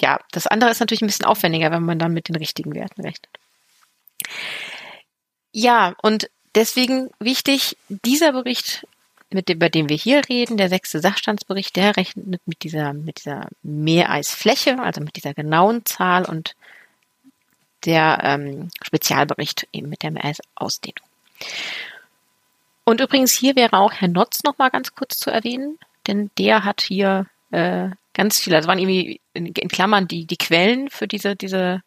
[0.00, 3.02] ja, das andere ist natürlich ein bisschen aufwendiger, wenn man dann mit den richtigen Werten
[3.02, 3.30] rechnet.
[5.52, 8.86] Ja, und deswegen wichtig, dieser Bericht,
[9.30, 13.18] mit dem, über den wir hier reden, der sechste Sachstandsbericht, der rechnet mit dieser, mit
[13.18, 16.54] dieser Meereisfläche, also mit dieser genauen Zahl und
[17.84, 21.06] der ähm, Spezialbericht eben mit der Meereisausdehnung.
[22.84, 26.64] Und übrigens hier wäre auch Herr Notz noch mal ganz kurz zu erwähnen, denn der
[26.64, 31.08] hat hier äh, ganz viele, also waren irgendwie in, in Klammern die die Quellen für
[31.08, 31.82] diese diese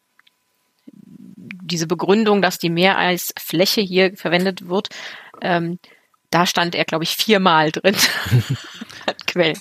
[0.86, 4.88] diese Begründung, dass die Meereisfläche hier verwendet wird,
[5.40, 5.78] ähm,
[6.30, 7.96] da stand er, glaube ich, viermal drin.
[9.06, 9.60] Hat Quellen.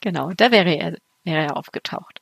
[0.00, 2.20] Genau, da wäre er, wäre er aufgetaucht.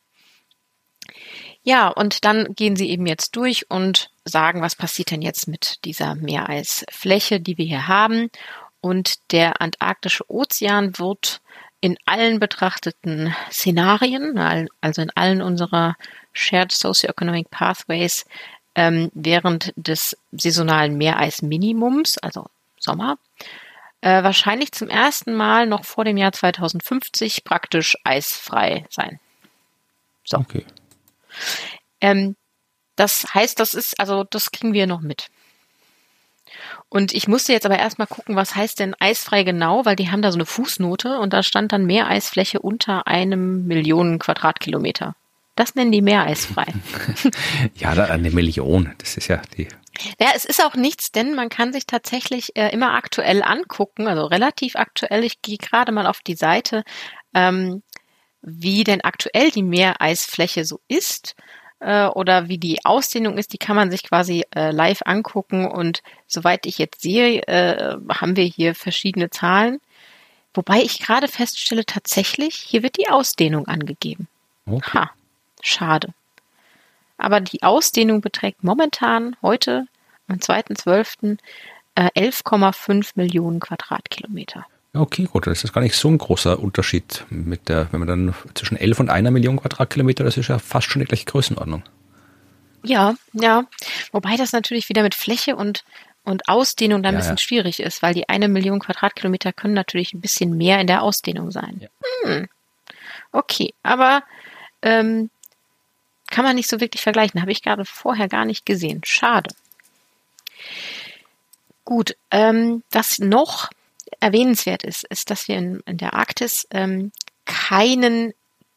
[1.64, 5.84] Ja, und dann gehen sie eben jetzt durch und sagen, was passiert denn jetzt mit
[5.84, 8.30] dieser Meereisfläche, die wir hier haben.
[8.80, 11.40] Und der Antarktische Ozean wird
[11.80, 14.38] in allen betrachteten Szenarien,
[14.80, 15.96] also in allen unserer
[16.32, 18.24] Shared Socioeconomic Pathways,
[18.74, 22.46] ähm, während des saisonalen Meereisminimums, also
[22.82, 23.18] Sommer,
[24.00, 29.20] äh, wahrscheinlich zum ersten Mal noch vor dem Jahr 2050 praktisch eisfrei sein.
[30.24, 30.38] So.
[30.38, 30.64] Okay.
[32.00, 32.36] Ähm,
[32.96, 35.30] das heißt, das ist, also das kriegen wir noch mit.
[36.88, 40.20] Und ich musste jetzt aber erstmal gucken, was heißt denn eisfrei genau, weil die haben
[40.20, 45.14] da so eine Fußnote und da stand dann Meereisfläche unter einem Millionen Quadratkilometer.
[45.54, 46.66] Das nennen die Meereisfrei.
[47.76, 49.68] ja, da eine Million, das ist ja die.
[50.18, 54.24] Ja, es ist auch nichts, denn man kann sich tatsächlich äh, immer aktuell angucken, also
[54.24, 55.24] relativ aktuell.
[55.24, 56.82] Ich gehe gerade mal auf die Seite,
[57.34, 57.82] ähm,
[58.40, 61.36] wie denn aktuell die Meereisfläche so ist
[61.80, 65.66] äh, oder wie die Ausdehnung ist, die kann man sich quasi äh, live angucken.
[65.66, 69.80] Und soweit ich jetzt sehe, äh, haben wir hier verschiedene Zahlen.
[70.54, 74.28] Wobei ich gerade feststelle, tatsächlich, hier wird die Ausdehnung angegeben.
[74.66, 74.90] Okay.
[74.94, 75.10] Ha,
[75.62, 76.12] schade.
[77.22, 79.86] Aber die Ausdehnung beträgt momentan heute
[80.26, 81.38] am 2.12.
[81.94, 84.66] 11,5 äh, Millionen Quadratkilometer.
[84.94, 88.34] Okay, gut, das ist gar nicht so ein großer Unterschied mit der, wenn man dann
[88.54, 91.82] zwischen 11 und einer Million Quadratkilometer, das ist ja fast schon die gleiche Größenordnung.
[92.82, 93.66] Ja, ja.
[94.10, 95.84] Wobei das natürlich wieder mit Fläche und,
[96.24, 97.42] und Ausdehnung dann ja, ein bisschen ja.
[97.42, 101.50] schwierig ist, weil die eine Million Quadratkilometer können natürlich ein bisschen mehr in der Ausdehnung
[101.50, 101.78] sein.
[101.78, 101.88] Ja.
[102.24, 102.48] Hm.
[103.32, 104.22] Okay, aber
[104.80, 105.30] ähm,
[106.32, 107.40] kann man nicht so wirklich vergleichen.
[107.40, 109.02] Habe ich gerade vorher gar nicht gesehen.
[109.04, 109.54] Schade.
[111.84, 113.70] Gut, ähm, was noch
[114.20, 117.12] erwähnenswert ist, ist, dass wir in, in der Arktis ähm,
[117.44, 118.32] keinen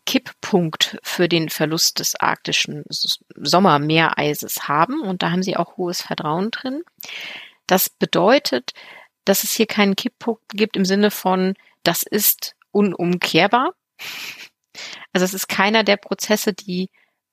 [0.06, 6.52] Kipppunkt für den Verlust des arktischen Sommermeereises haben und da haben sie auch hohes Vertrauen
[6.52, 6.84] drin.
[7.68, 8.74] Das bedeutet,
[9.24, 13.74] dass es hier keinen Kipppunkt gibt im Sinne von, das ist unumkehrbar.
[15.14, 16.90] Also es ist keiner der Prozesse, die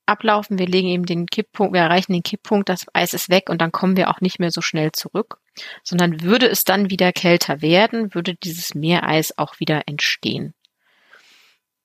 [0.07, 0.59] ablaufen.
[0.59, 3.73] Wir legen eben den Kipppunkt, wir erreichen den Kipppunkt, das Eis ist weg und dann
[3.73, 5.39] kommen wir auch nicht mehr so schnell zurück,
[5.83, 10.55] sondern würde es dann wieder kälter werden, würde dieses Meereis auch wieder entstehen.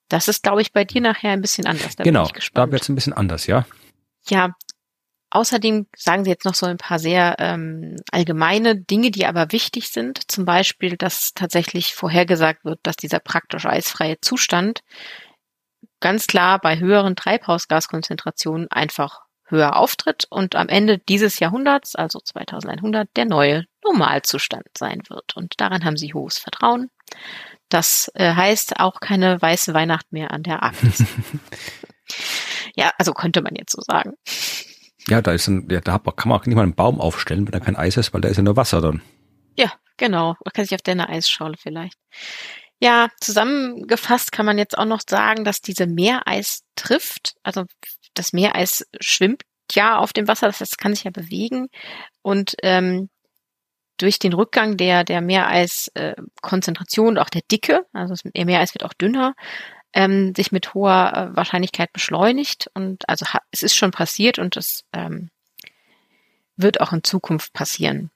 [0.10, 1.95] Das ist, glaube ich, bei dir nachher ein bisschen anders.
[1.95, 3.65] Da genau, da wird es ein bisschen anders, ja.
[4.30, 4.53] Ja,
[5.30, 9.89] Außerdem sagen Sie jetzt noch so ein paar sehr ähm, allgemeine Dinge, die aber wichtig
[9.89, 10.31] sind.
[10.31, 14.84] Zum Beispiel, dass tatsächlich vorhergesagt wird, dass dieser praktisch eisfreie Zustand
[15.99, 23.10] ganz klar bei höheren Treibhausgaskonzentrationen einfach höher auftritt und am Ende dieses Jahrhunderts, also 2100,
[23.15, 25.36] der neue Normalzustand sein wird.
[25.36, 26.90] Und daran haben sie hohes Vertrauen.
[27.69, 31.03] Das äh, heißt auch keine weiße Weihnacht mehr an der Arktis.
[32.76, 34.14] ja, also könnte man jetzt so sagen.
[35.07, 37.52] Ja, da ist ein, ja, da kann man auch nicht mal einen Baum aufstellen, wenn
[37.53, 39.02] da kein Eis ist, weil da ist ja nur Wasser dann.
[39.57, 40.36] Ja, genau.
[40.44, 41.98] Man kann sich auf der eine Eisschaule vielleicht.
[42.80, 47.36] Ja, zusammengefasst kann man jetzt auch noch sagen, dass diese Meereis trifft.
[47.44, 47.66] Also
[48.14, 51.68] das Meereis schwimmt ja auf dem Wasser, das heißt, kann sich ja bewegen.
[52.22, 53.10] Und ähm,
[53.98, 58.94] durch den Rückgang der, der Meereiskonzentration und auch der Dicke, also das Meereis wird auch
[58.94, 59.34] dünner,
[59.94, 62.70] ähm, sich mit hoher äh, Wahrscheinlichkeit beschleunigt.
[62.74, 65.30] Und also es ist schon passiert und es ähm,
[66.56, 68.12] wird auch in Zukunft passieren.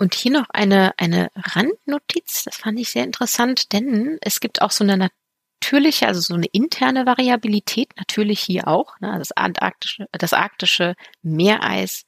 [0.00, 4.70] Und hier noch eine, eine Randnotiz, das fand ich sehr interessant, denn es gibt auch
[4.70, 8.98] so eine natürliche, also so eine interne Variabilität, natürlich hier auch.
[9.00, 9.14] Ne?
[9.18, 12.06] Das antarktische, das arktische Meereis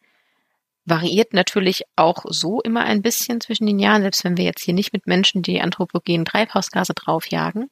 [0.86, 4.73] variiert natürlich auch so immer ein bisschen zwischen den Jahren, selbst wenn wir jetzt hier
[4.73, 7.69] nicht mit Menschen die anthropogenen Treibhausgase draufjagen.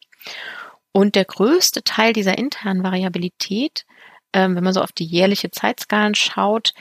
[0.93, 3.87] Und der größte Teil dieser internen Variabilität,
[4.35, 6.75] ähm, wenn man so auf die jährliche Zeitskalen schaut,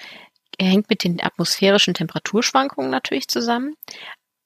[0.65, 3.75] hängt mit den atmosphärischen Temperaturschwankungen natürlich zusammen,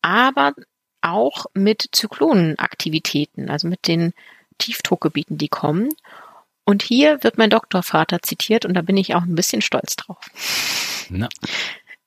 [0.02, 0.54] aber
[1.02, 4.14] auch mit Zyklonenaktivitäten, also mit den
[4.58, 5.90] Tiefdruckgebieten, die kommen.
[6.66, 10.30] Und hier wird mein Doktorvater zitiert und da bin ich auch ein bisschen stolz drauf.
[11.10, 11.28] Na.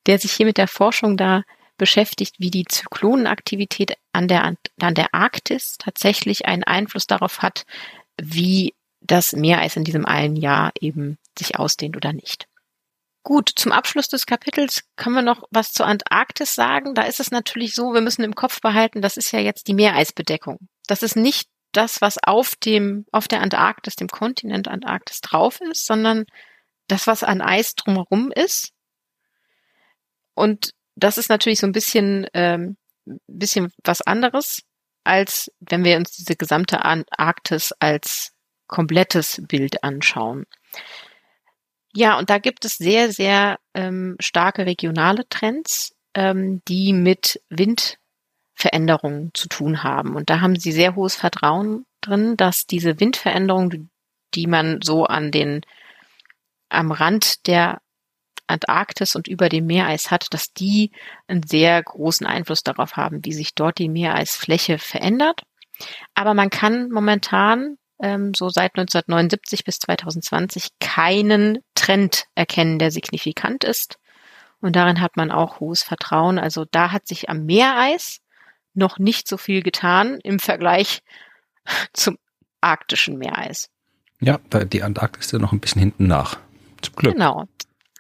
[0.07, 1.43] Der sich hier mit der Forschung da
[1.77, 7.67] beschäftigt, wie die Zyklonenaktivität an der, an der Arktis tatsächlich einen Einfluss darauf hat,
[8.19, 12.49] wie das Meereis in diesem einen Jahr eben sich ausdehnt oder nicht.
[13.27, 16.95] Gut, zum Abschluss des Kapitels können wir noch was zur Antarktis sagen.
[16.95, 19.75] Da ist es natürlich so, wir müssen im Kopf behalten, das ist ja jetzt die
[19.75, 20.69] Meereisbedeckung.
[20.87, 25.87] Das ist nicht das, was auf dem, auf der Antarktis, dem Kontinent Antarktis drauf ist,
[25.87, 26.27] sondern
[26.87, 28.71] das, was an Eis drumherum ist.
[30.35, 32.77] Und das ist natürlich so ein bisschen, ähm,
[33.27, 34.63] bisschen was anderes,
[35.03, 38.35] als wenn wir uns diese gesamte Antarktis als
[38.69, 40.47] komplettes Bild anschauen.
[41.97, 47.99] Ja, und da gibt es sehr, sehr ähm, starke regionale Trends, ähm, die mit Wind
[48.55, 50.15] Veränderungen zu tun haben.
[50.15, 53.91] Und da haben sie sehr hohes Vertrauen drin, dass diese Windveränderungen,
[54.35, 55.63] die man so an den,
[56.69, 57.81] am Rand der
[58.47, 60.93] Antarktis und über dem Meereis hat, dass die
[61.29, 65.45] einen sehr großen Einfluss darauf haben, wie sich dort die Meereisfläche verändert.
[66.13, 73.65] Aber man kann momentan ähm, so seit 1979 bis 2020 keinen Trend erkennen, der signifikant
[73.65, 73.99] ist.
[74.61, 76.39] Und darin hat man auch hohes Vertrauen.
[76.39, 78.21] Also da hat sich am Meereis
[78.75, 81.03] noch nicht so viel getan im Vergleich
[81.93, 82.19] zum
[82.61, 83.69] arktischen Meereis.
[84.21, 86.39] Ja, die Antarktis ist ja noch ein bisschen hinten nach.
[86.81, 87.13] Zum Glück.
[87.15, 87.45] Genau.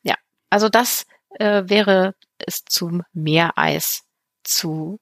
[0.02, 0.14] Ja,
[0.50, 1.06] also das
[1.38, 4.02] äh, wäre es zum Meereis,
[4.42, 4.98] zu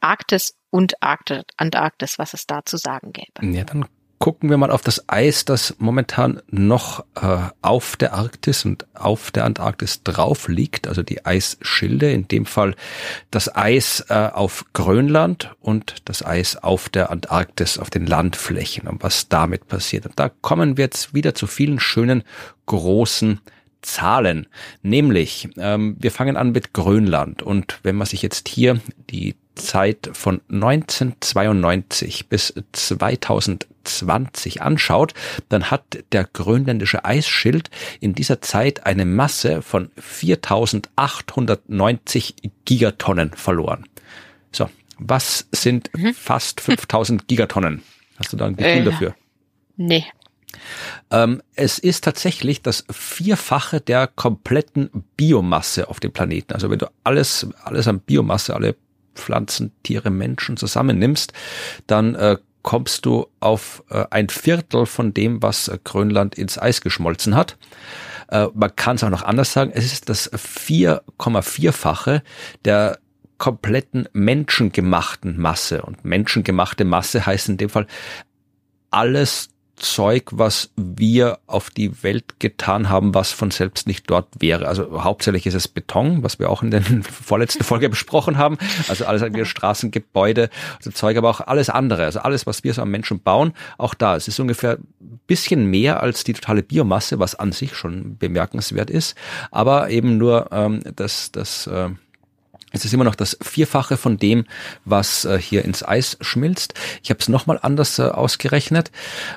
[0.00, 3.46] Arktis und Antarktis, was es da zu sagen gäbe.
[3.56, 3.84] Ja, dann
[4.18, 9.30] gucken wir mal auf das Eis, das momentan noch äh, auf der Arktis und auf
[9.30, 12.74] der Antarktis drauf liegt, also die Eisschilde, in dem Fall
[13.30, 19.00] das Eis äh, auf Grönland und das Eis auf der Antarktis, auf den Landflächen und
[19.04, 20.06] was damit passiert.
[20.06, 22.24] Und da kommen wir jetzt wieder zu vielen schönen
[22.66, 23.40] großen
[23.80, 24.48] Zahlen.
[24.82, 30.10] Nämlich, ähm, wir fangen an mit Grönland und wenn man sich jetzt hier die Zeit
[30.12, 35.14] von 1992 bis 2020 anschaut,
[35.48, 37.70] dann hat der grönländische Eisschild
[38.00, 43.86] in dieser Zeit eine Masse von 4890 Gigatonnen verloren.
[44.52, 46.14] So, was sind mhm.
[46.14, 47.82] fast 5000 Gigatonnen?
[48.18, 49.14] Hast du da ein Gefühl äh, dafür?
[49.76, 50.04] Nee.
[51.10, 56.52] Ähm, es ist tatsächlich das Vierfache der kompletten Biomasse auf dem Planeten.
[56.52, 58.76] Also wenn du alles, alles an Biomasse, alle
[59.14, 61.32] Pflanzen, Tiere, Menschen zusammennimmst,
[61.86, 66.80] dann äh, kommst du auf äh, ein Viertel von dem, was äh, Grönland ins Eis
[66.80, 67.56] geschmolzen hat.
[68.28, 72.22] Äh, man kann es auch noch anders sagen, es ist das 4,4-fache
[72.64, 72.98] der
[73.38, 75.82] kompletten menschengemachten Masse.
[75.82, 77.86] Und menschengemachte Masse heißt in dem Fall
[78.90, 84.68] alles Zeug, was wir auf die Welt getan haben, was von selbst nicht dort wäre.
[84.68, 88.58] Also hauptsächlich ist es Beton, was wir auch in der vorletzten Folge besprochen haben.
[88.88, 92.04] Also alles wie Straßen, Gebäude, also Zeug, aber auch alles andere.
[92.04, 94.16] Also alles, was wir so am Menschen bauen, auch da.
[94.16, 98.90] Es ist ungefähr ein bisschen mehr als die totale Biomasse, was an sich schon bemerkenswert
[98.90, 99.16] ist.
[99.50, 101.90] Aber eben nur ähm, das, das äh,
[102.74, 104.44] es ist immer noch das Vierfache von dem,
[104.84, 106.74] was äh, hier ins Eis schmilzt.
[107.02, 108.90] Ich habe es nochmal anders äh, ausgerechnet.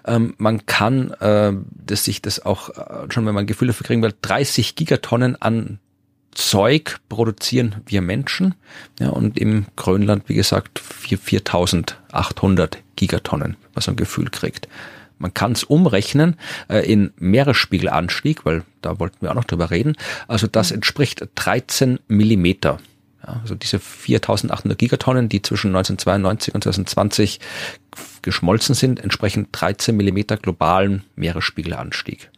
[0.05, 3.85] Ähm, man kann äh, das sich das auch äh, schon, wenn man ein Gefühl dafür
[3.85, 5.79] kriegen will, 30 Gigatonnen an
[6.33, 8.55] Zeug produzieren wir Menschen.
[8.99, 14.67] Ja, und im Grönland, wie gesagt, 4800 Gigatonnen, was man ein Gefühl kriegt.
[15.19, 16.35] Man kann es umrechnen
[16.69, 19.95] äh, in Meeresspiegelanstieg, weil da wollten wir auch noch drüber reden.
[20.27, 22.77] Also das entspricht 13 Millimeter.
[23.25, 27.39] Ja, also diese 4800 Gigatonnen, die zwischen 1992 und 2020
[28.21, 32.29] geschmolzen sind, entsprechen 13 Millimeter globalen Meeresspiegelanstieg.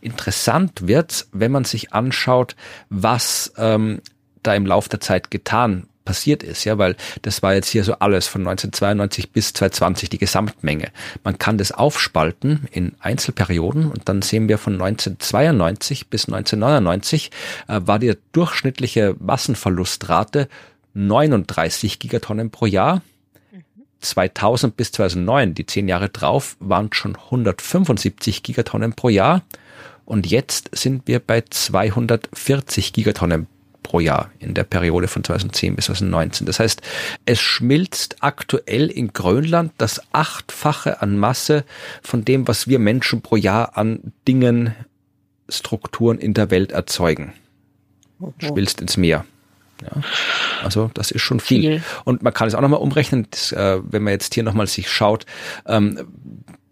[0.00, 2.56] Interessant wird's, wenn man sich anschaut,
[2.90, 4.00] was ähm,
[4.42, 7.94] da im Lauf der Zeit getan passiert ist, ja, weil das war jetzt hier so
[7.94, 10.90] alles von 1992 bis 2020 die Gesamtmenge.
[11.24, 17.30] Man kann das aufspalten in Einzelperioden und dann sehen wir von 1992 bis 1999
[17.68, 20.48] äh, war die durchschnittliche Massenverlustrate
[20.94, 23.02] 39 Gigatonnen pro Jahr.
[24.00, 29.42] 2000 bis 2009, die zehn Jahre drauf, waren schon 175 Gigatonnen pro Jahr.
[30.04, 33.46] Und jetzt sind wir bei 240 Gigatonnen
[33.92, 36.46] pro Jahr in der Periode von 2010 bis 2019.
[36.46, 36.80] Das heißt,
[37.26, 41.66] es schmilzt aktuell in Grönland das achtfache an Masse
[42.02, 44.74] von dem, was wir Menschen pro Jahr an Dingen,
[45.46, 47.34] Strukturen in der Welt erzeugen.
[48.38, 49.26] Schmilzt ins Meer.
[49.82, 50.00] Ja,
[50.64, 51.60] also das ist schon viel.
[51.60, 51.82] viel.
[52.04, 54.90] Und man kann es auch nochmal umrechnen, das, äh, wenn man jetzt hier nochmal sich
[54.90, 55.26] schaut,
[55.66, 56.08] ähm,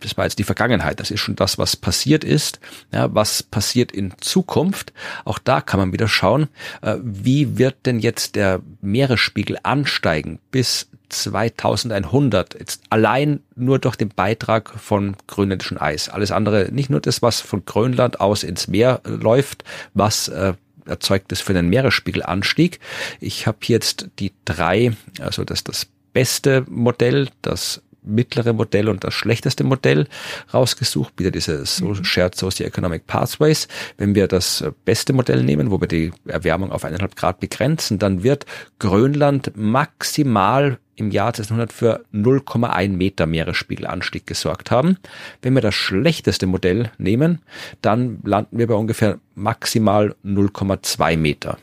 [0.00, 2.60] das war jetzt die Vergangenheit, das ist schon das, was passiert ist,
[2.92, 4.92] ja, was passiert in Zukunft.
[5.24, 6.48] Auch da kann man wieder schauen,
[6.82, 14.10] äh, wie wird denn jetzt der Meeresspiegel ansteigen bis 2100, jetzt allein nur durch den
[14.10, 16.08] Beitrag von grönländischen Eis.
[16.08, 20.54] Alles andere, nicht nur das, was von Grönland aus ins Meer läuft, was äh,
[20.86, 22.80] erzeugt es für einen Meeresspiegelanstieg.
[23.20, 29.14] Ich habe jetzt die drei, also das das beste Modell, das mittlere Modell und das
[29.14, 30.06] schlechteste Modell
[30.52, 32.04] rausgesucht, wieder diese mhm.
[32.04, 33.68] Shared Socio-Economic Pathways.
[33.96, 38.22] Wenn wir das beste Modell nehmen, wo wir die Erwärmung auf eineinhalb Grad begrenzen, dann
[38.22, 38.46] wird
[38.78, 44.98] Grönland maximal im Jahr 2100 für 0,1 Meter Meeresspiegelanstieg gesorgt haben.
[45.42, 47.40] Wenn wir das schlechteste Modell nehmen,
[47.80, 51.58] dann landen wir bei ungefähr maximal 0,2 Meter.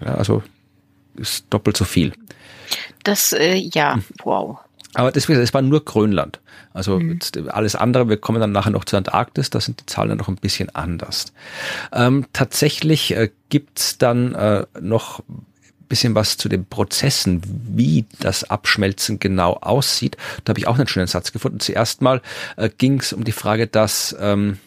[0.00, 0.42] Ja, also
[1.16, 2.12] ist doppelt so viel.
[3.02, 4.04] Das, äh, ja, hm.
[4.22, 4.58] wow.
[4.94, 6.40] Aber das, das war nur Grönland.
[6.72, 7.20] Also mhm.
[7.48, 10.36] alles andere, wir kommen dann nachher noch zur Antarktis, da sind die Zahlen noch ein
[10.36, 11.32] bisschen anders.
[11.92, 15.22] Ähm, tatsächlich äh, gibt's dann äh, noch
[15.90, 20.16] bisschen was zu den Prozessen, wie das Abschmelzen genau aussieht.
[20.44, 21.60] Da habe ich auch einen schönen Satz gefunden.
[21.60, 22.22] Zuerst mal
[22.56, 24.58] äh, ging es um die Frage, dass ähm,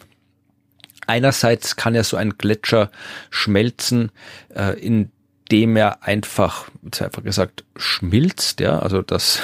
[1.08, 2.92] einerseits kann ja so ein Gletscher
[3.30, 4.12] schmelzen,
[4.54, 6.70] äh, indem er einfach,
[7.00, 9.40] einfach gesagt, schmilzt, ja, also das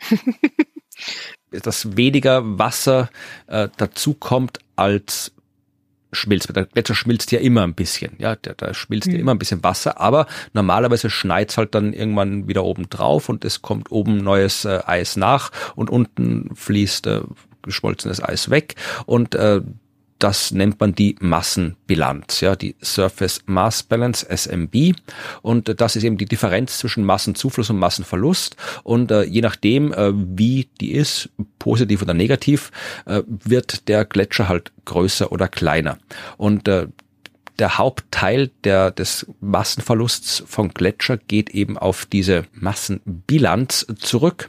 [1.50, 3.10] dass weniger Wasser
[3.46, 5.32] äh, dazu kommt als
[6.12, 6.54] schmilzt.
[6.54, 9.14] Der Gletscher schmilzt ja immer ein bisschen, ja, da, da schmilzt mhm.
[9.14, 13.44] ja immer ein bisschen Wasser, aber normalerweise schneit's halt dann irgendwann wieder oben drauf und
[13.44, 17.20] es kommt oben neues äh, Eis nach und unten fließt äh,
[17.62, 18.74] geschmolzenes Eis weg
[19.06, 19.60] und äh,
[20.20, 24.94] das nennt man die Massenbilanz, ja, die Surface Mass Balance, SMB.
[25.42, 28.56] Und das ist eben die Differenz zwischen Massenzufluss und Massenverlust.
[28.84, 32.70] Und äh, je nachdem, äh, wie die ist, positiv oder negativ,
[33.06, 35.98] äh, wird der Gletscher halt größer oder kleiner.
[36.36, 36.86] Und äh,
[37.58, 44.48] der Hauptteil der, des Massenverlusts von Gletscher geht eben auf diese Massenbilanz zurück.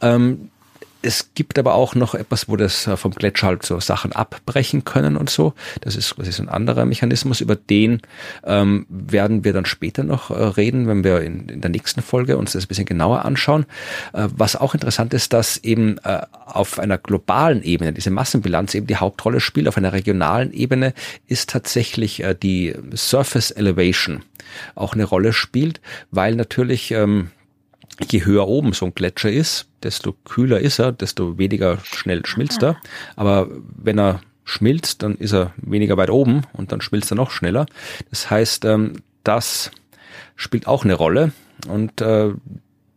[0.00, 0.50] Ähm,
[1.02, 4.84] es gibt aber auch noch etwas, wo das äh, vom Gletscher halt so Sachen abbrechen
[4.84, 5.54] können und so.
[5.80, 7.40] Das ist quasi so ein anderer Mechanismus.
[7.40, 8.02] Über den
[8.44, 12.36] ähm, werden wir dann später noch äh, reden, wenn wir in, in, der nächsten Folge
[12.36, 13.66] uns das ein bisschen genauer anschauen.
[14.12, 18.86] Äh, was auch interessant ist, dass eben äh, auf einer globalen Ebene diese Massenbilanz eben
[18.86, 19.68] die Hauptrolle spielt.
[19.68, 20.94] Auf einer regionalen Ebene
[21.26, 24.22] ist tatsächlich äh, die Surface Elevation
[24.74, 27.30] auch eine Rolle spielt, weil natürlich ähm,
[28.10, 32.62] je höher oben so ein Gletscher ist, desto kühler ist er, desto weniger schnell schmilzt
[32.62, 32.76] er.
[33.16, 37.30] Aber wenn er schmilzt, dann ist er weniger weit oben und dann schmilzt er noch
[37.30, 37.66] schneller.
[38.10, 39.70] Das heißt, ähm, das
[40.36, 41.32] spielt auch eine Rolle
[41.68, 42.32] und äh,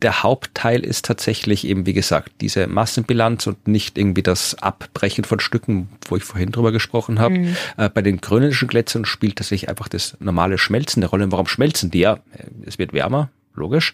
[0.01, 5.41] der Hauptteil ist tatsächlich eben, wie gesagt, diese Massenbilanz und nicht irgendwie das Abbrechen von
[5.41, 7.39] Stücken, wo ich vorhin drüber gesprochen habe.
[7.39, 7.55] Mhm.
[7.77, 11.31] Äh, bei den grönländischen Gletschern spielt tatsächlich einfach das normale Schmelzen eine Rolle.
[11.31, 11.99] Warum schmelzen die?
[11.99, 12.19] Ja,
[12.65, 13.29] es wird wärmer,
[13.59, 13.93] logisch.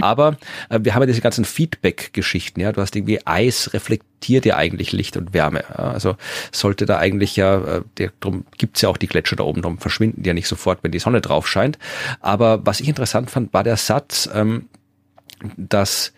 [0.00, 0.36] Aber
[0.68, 2.72] äh, wir haben ja diese ganzen Feedback-Geschichten, ja.
[2.72, 5.64] Du hast irgendwie Eis reflektiert ja eigentlich Licht und Wärme.
[5.70, 5.92] Ja?
[5.92, 6.16] Also
[6.52, 9.78] sollte da eigentlich ja, äh, der, drum gibt's ja auch die Gletscher da oben, drum
[9.78, 11.78] verschwinden die ja nicht sofort, wenn die Sonne drauf scheint.
[12.20, 14.68] Aber was ich interessant fand, war der Satz, ähm,
[15.56, 16.12] dass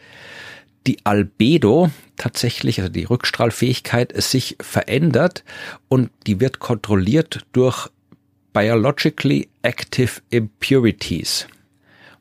[0.86, 5.44] die Albedo tatsächlich, also die Rückstrahlfähigkeit, sich verändert
[5.88, 7.88] und die wird kontrolliert durch
[8.52, 11.46] biologically active impurities.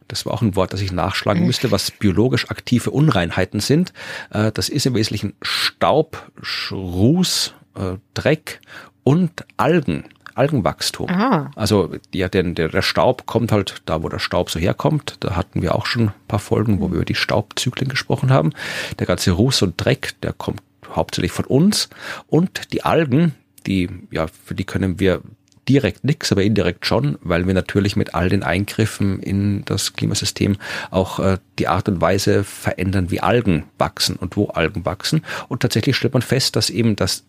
[0.08, 1.48] Das war auch ein Wort, das ich nachschlagen mhm.
[1.48, 3.94] müsste, was biologisch aktive Unreinheiten sind.
[4.32, 6.32] Äh, das ist im Wesentlichen Staub,
[6.72, 8.62] Ruß, äh, Dreck
[9.04, 10.06] und Algen.
[10.36, 11.10] Algenwachstum.
[11.10, 11.50] Ah.
[11.56, 15.16] Also ja, denn der, der Staub kommt halt da, wo der Staub so herkommt.
[15.22, 18.52] Da hatten wir auch schon ein paar Folgen, wo wir über die Staubzyklen gesprochen haben.
[19.00, 20.62] Der ganze Ruß und Dreck, der kommt
[20.94, 21.90] hauptsächlich von uns.
[22.28, 23.34] Und die Algen,
[23.66, 25.22] die, ja, für die können wir
[25.68, 30.58] direkt nichts, aber indirekt schon, weil wir natürlich mit all den Eingriffen in das Klimasystem
[30.92, 35.24] auch äh, die Art und Weise verändern, wie Algen wachsen und wo Algen wachsen.
[35.48, 37.24] Und tatsächlich stellt man fest, dass eben das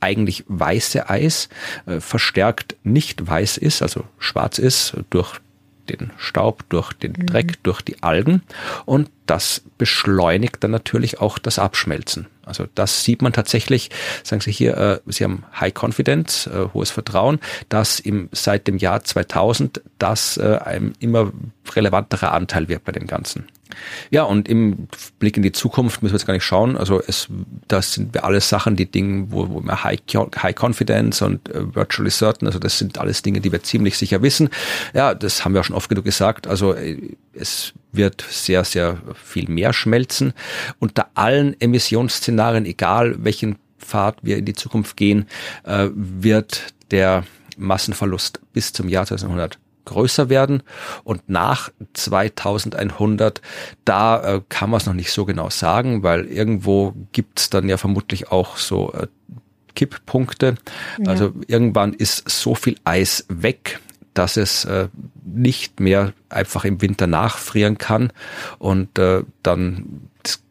[0.00, 1.48] eigentlich weiße Eis
[1.86, 5.40] äh, verstärkt nicht weiß ist, also schwarz ist durch
[5.96, 7.26] den Staub, durch den mhm.
[7.26, 8.42] Dreck, durch die Algen
[8.86, 12.26] und das beschleunigt dann natürlich auch das Abschmelzen.
[12.44, 13.90] Also das sieht man tatsächlich,
[14.24, 17.38] sagen Sie hier, äh, Sie haben High Confidence, äh, hohes Vertrauen,
[17.68, 21.32] dass im, seit dem Jahr 2000 das äh, ein immer
[21.72, 23.46] relevanterer Anteil wird bei dem Ganzen.
[24.10, 24.88] Ja, und im
[25.18, 26.76] Blick in die Zukunft müssen wir jetzt gar nicht schauen.
[26.76, 27.28] Also es,
[27.68, 32.10] das sind alles Sachen, die Dinge, wo, wo wir High, High Confidence und äh, Virtually
[32.10, 34.48] Certain, also das sind alles Dinge, die wir ziemlich sicher wissen.
[34.94, 36.46] Ja, das haben wir auch schon oft genug gesagt.
[36.46, 40.32] Also äh, es wird sehr, sehr viel mehr schmelzen.
[40.78, 45.26] Unter allen Emissionsszenarien, egal welchen Pfad wir in die Zukunft gehen,
[45.64, 47.24] äh, wird der
[47.56, 49.58] Massenverlust bis zum Jahr 2100
[49.90, 50.62] größer werden
[51.04, 53.42] und nach 2100,
[53.84, 57.68] da äh, kann man es noch nicht so genau sagen, weil irgendwo gibt es dann
[57.68, 59.08] ja vermutlich auch so äh,
[59.74, 60.54] Kipppunkte.
[60.98, 61.10] Ja.
[61.10, 63.80] Also irgendwann ist so viel Eis weg,
[64.14, 64.88] dass es äh,
[65.24, 68.12] nicht mehr einfach im Winter nachfrieren kann
[68.58, 70.08] und äh, dann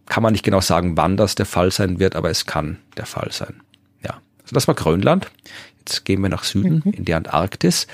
[0.10, 3.06] kann man nicht genau sagen, wann das der Fall sein wird, aber es kann der
[3.06, 3.62] Fall sein.
[4.04, 5.32] Ja, also das war Grönland.
[5.80, 6.92] Jetzt gehen wir nach Süden mhm.
[6.92, 7.88] in die Antarktis.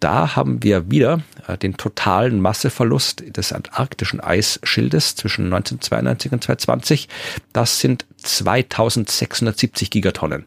[0.00, 7.08] Da haben wir wieder äh, den totalen Masseverlust des antarktischen Eisschildes zwischen 1992 und 2020.
[7.52, 10.44] Das sind 2670 Gigatonnen.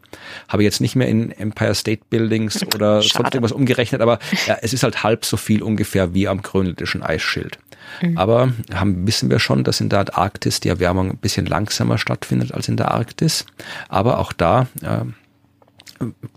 [0.48, 3.24] Habe ich jetzt nicht mehr in Empire State Buildings oder Schade.
[3.24, 7.02] sonst irgendwas umgerechnet, aber ja, es ist halt halb so viel ungefähr wie am grönländischen
[7.02, 7.58] Eisschild.
[8.00, 8.16] Mhm.
[8.16, 12.52] Aber haben, wissen wir schon, dass in der Antarktis die Erwärmung ein bisschen langsamer stattfindet
[12.52, 13.44] als in der Arktis.
[13.88, 15.04] Aber auch da äh,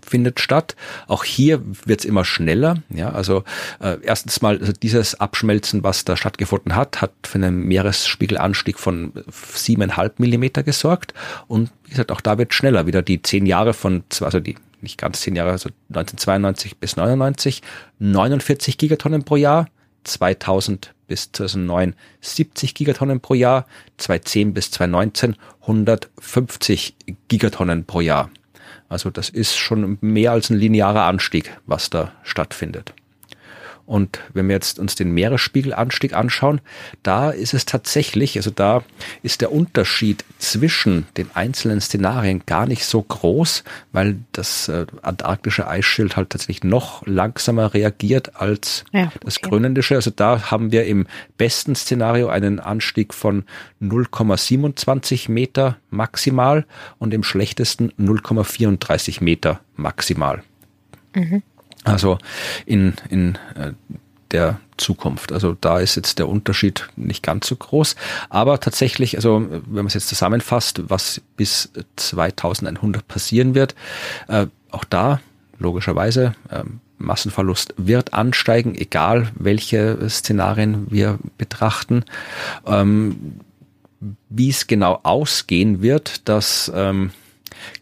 [0.02, 0.76] findet statt.
[1.06, 2.82] Auch hier wird es immer schneller.
[2.88, 3.44] Ja, also
[3.80, 9.12] äh, erstens mal also dieses Abschmelzen, was da stattgefunden hat, hat für einen Meeresspiegelanstieg von
[9.30, 11.14] siebeneinhalb Millimeter gesorgt.
[11.48, 14.98] Und wie gesagt, auch da wird schneller wieder die zehn Jahre von, also die nicht
[14.98, 17.62] ganz zehn Jahre, also 1992 bis 99,
[17.98, 19.68] 49 Gigatonnen pro Jahr,
[20.04, 23.66] 2000 bis 2009 70 Gigatonnen pro Jahr,
[23.98, 26.94] 2010 bis 2019 150
[27.28, 28.30] Gigatonnen pro Jahr.
[28.88, 32.94] Also das ist schon mehr als ein linearer Anstieg, was da stattfindet.
[33.86, 36.60] Und wenn wir jetzt uns den Meeresspiegelanstieg anschauen,
[37.04, 38.82] da ist es tatsächlich, also da
[39.22, 45.68] ist der Unterschied zwischen den einzelnen Szenarien gar nicht so groß, weil das äh, antarktische
[45.68, 49.18] Eisschild halt tatsächlich noch langsamer reagiert als ja, okay.
[49.24, 49.94] das grönländische.
[49.94, 51.06] Also da haben wir im
[51.38, 53.44] besten Szenario einen Anstieg von
[53.80, 56.66] 0,27 Meter maximal
[56.98, 60.42] und im schlechtesten 0,34 Meter maximal.
[61.14, 61.42] Mhm.
[61.86, 62.18] Also
[62.66, 63.72] in, in äh,
[64.32, 65.32] der Zukunft.
[65.32, 67.96] Also da ist jetzt der Unterschied nicht ganz so groß.
[68.28, 73.74] Aber tatsächlich, also wenn man es jetzt zusammenfasst, was bis 2100 passieren wird,
[74.28, 75.20] äh, auch da
[75.58, 76.64] logischerweise äh,
[76.98, 82.04] Massenverlust wird ansteigen, egal welche Szenarien wir betrachten.
[82.66, 83.40] Ähm,
[84.28, 87.10] wie es genau ausgehen wird, das ähm,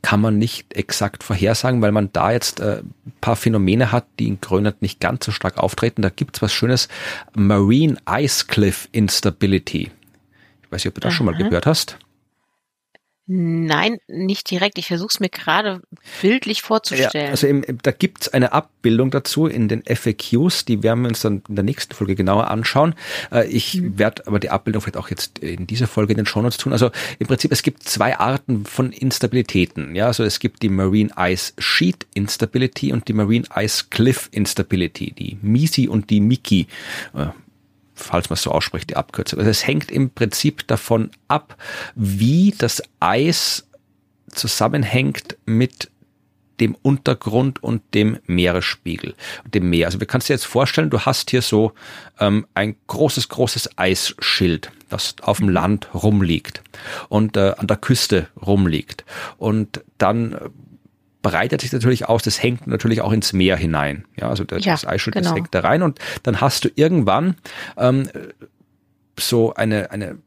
[0.03, 2.83] kann man nicht exakt vorhersagen, weil man da jetzt äh,
[3.21, 6.03] paar Phänomene hat, die in Grönland nicht ganz so stark auftreten.
[6.03, 6.89] Da gibt's was Schönes,
[7.35, 9.91] Marine Ice Cliff Instability.
[10.63, 11.17] Ich weiß nicht, ob du das Aha.
[11.17, 11.99] schon mal gehört hast.
[13.27, 14.77] Nein, nicht direkt.
[14.77, 15.81] Ich versuche es mir gerade
[16.21, 17.27] bildlich vorzustellen.
[17.27, 21.21] Ja, also im, da gibt's eine Abbildung dazu in den FAQs, die werden wir uns
[21.21, 22.95] dann in der nächsten Folge genauer anschauen.
[23.33, 23.99] Äh, ich mhm.
[23.99, 26.73] werde aber die Abbildung vielleicht auch jetzt in dieser Folge in den Shownotes tun.
[26.73, 29.95] Also im Prinzip, es gibt zwei Arten von Instabilitäten.
[29.95, 35.13] Ja, also es gibt die Marine Ice Sheet Instability und die Marine Ice Cliff Instability,
[35.13, 36.67] die MISI und die MIKI
[37.15, 37.29] äh,
[37.95, 39.39] falls man es so ausspricht, die Abkürzung.
[39.39, 41.57] Also es hängt im Prinzip davon ab,
[41.95, 43.67] wie das Eis
[44.29, 45.91] zusammenhängt mit
[46.61, 49.15] dem Untergrund und dem Meeresspiegel,
[49.45, 49.87] dem Meer.
[49.87, 51.73] Also wir kannst dir jetzt vorstellen, du hast hier so
[52.21, 56.63] ähm, ein großes, großes Eisschild, das auf dem Land rumliegt
[57.09, 59.05] und äh, an der Küste rumliegt.
[59.37, 60.39] Und dann
[61.25, 64.05] breitet sich natürlich aus, das hängt natürlich auch ins Meer hinein.
[64.17, 65.31] Ja, also das, ja, das Eisschild genau.
[65.31, 67.37] das hängt da rein und dann hast du irgendwann
[67.77, 68.09] ähm,
[69.19, 70.19] so eine, eine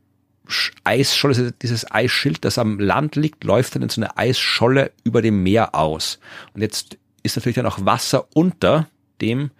[0.83, 5.43] Eisscholle, dieses Eisschild, das am Land liegt, läuft dann in so eine Eisscholle über dem
[5.43, 6.19] Meer aus.
[6.53, 8.87] Und jetzt ist natürlich dann auch Wasser unter
[9.21, 9.51] dem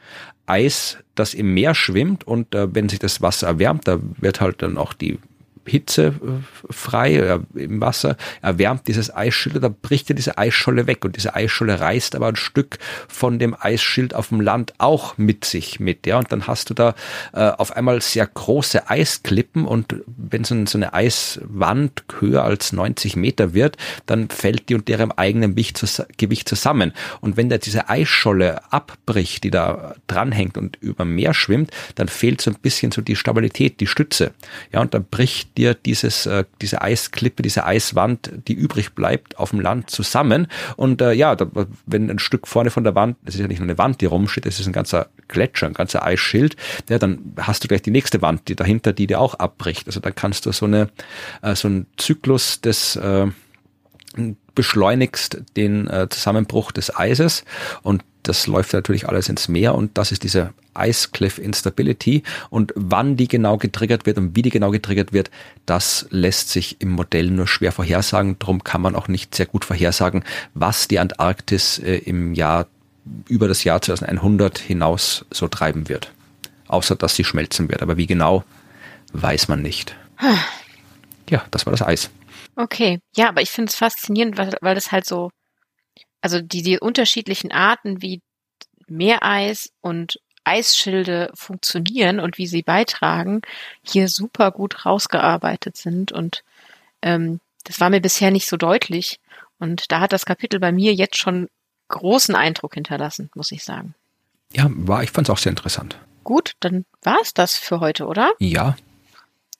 [0.48, 4.62] Eis, das im Meer schwimmt und äh, wenn sich das Wasser erwärmt, da wird halt
[4.64, 5.20] dann auch die
[5.68, 11.36] hitzefrei äh, im Wasser, erwärmt dieses Eisschild, da bricht ja diese Eisscholle weg und diese
[11.36, 16.08] Eisscholle reißt aber ein Stück von dem Eisschild auf dem Land auch mit sich mit,
[16.08, 16.96] ja, und dann hast du da
[17.34, 23.16] äh, auf einmal sehr große Eisklippen und wenn so, so eine Eiswand höher als 90
[23.16, 26.94] Meter wird, dann fällt die unter ihrem eigenen Gewicht zusammen.
[27.22, 32.42] Und wenn da diese Eisscholle abbricht, die da dranhängt und über Meer schwimmt, dann fehlt
[32.42, 34.32] so ein bisschen so die Stabilität, die Stütze,
[34.72, 39.50] ja, und dann bricht dir dieses, äh, diese Eisklippe, diese Eiswand, die übrig bleibt, auf
[39.50, 40.48] dem Land zusammen.
[40.76, 41.48] Und äh, ja, da,
[41.86, 44.06] wenn ein Stück vorne von der Wand, das ist ja nicht nur eine Wand, die
[44.06, 46.56] rumsteht, das ist ein ganzer Gletscher, ein ganzer Eisschild,
[46.90, 49.88] ja, dann hast du gleich die nächste Wand, die dahinter, die dir auch abbricht.
[49.88, 50.90] Also dann kannst du so eine,
[51.42, 53.28] äh, so einen Zyklus des äh,
[54.56, 57.44] beschleunigst den äh, Zusammenbruch des Eises
[57.84, 62.74] und das läuft natürlich alles ins Meer und das ist diese Ice Cliff Instability und
[62.76, 65.32] wann die genau getriggert wird und wie die genau getriggert wird,
[65.66, 68.38] das lässt sich im Modell nur schwer vorhersagen.
[68.40, 70.24] Darum kann man auch nicht sehr gut vorhersagen,
[70.54, 72.68] was die Antarktis äh, im Jahr
[73.28, 76.12] über das Jahr 2100 hinaus so treiben wird.
[76.68, 77.82] Außer dass sie schmelzen wird.
[77.82, 78.44] Aber wie genau,
[79.14, 79.96] weiß man nicht.
[81.30, 82.10] Ja, das war das Eis.
[82.56, 85.30] Okay, ja, aber ich finde es faszinierend, weil, weil das halt so,
[86.22, 88.22] also die, die unterschiedlichen Arten, wie
[88.88, 93.42] Meereis und Eisschilde funktionieren und wie sie beitragen,
[93.84, 96.12] hier super gut rausgearbeitet sind.
[96.12, 96.44] Und
[97.02, 99.20] ähm, das war mir bisher nicht so deutlich.
[99.60, 101.50] Und da hat das Kapitel bei mir jetzt schon
[101.90, 103.94] großen Eindruck hinterlassen, muss ich sagen.
[104.54, 105.98] Ja, war, ich fand es auch sehr interessant.
[106.24, 108.32] Gut, dann war es das für heute, oder?
[108.40, 108.78] Ja.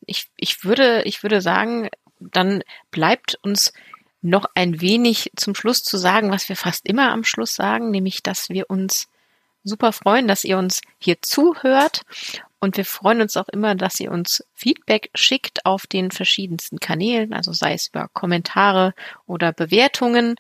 [0.06, 1.90] Ich, ich würde, ich würde sagen,
[2.20, 3.74] dann bleibt uns
[4.30, 8.24] noch ein wenig zum Schluss zu sagen, was wir fast immer am Schluss sagen, nämlich,
[8.24, 9.08] dass wir uns
[9.64, 12.02] super freuen, dass ihr uns hier zuhört.
[12.60, 17.32] Und wir freuen uns auch immer, dass ihr uns Feedback schickt auf den verschiedensten Kanälen,
[17.34, 18.96] also sei es über Kommentare
[19.28, 20.34] oder Bewertungen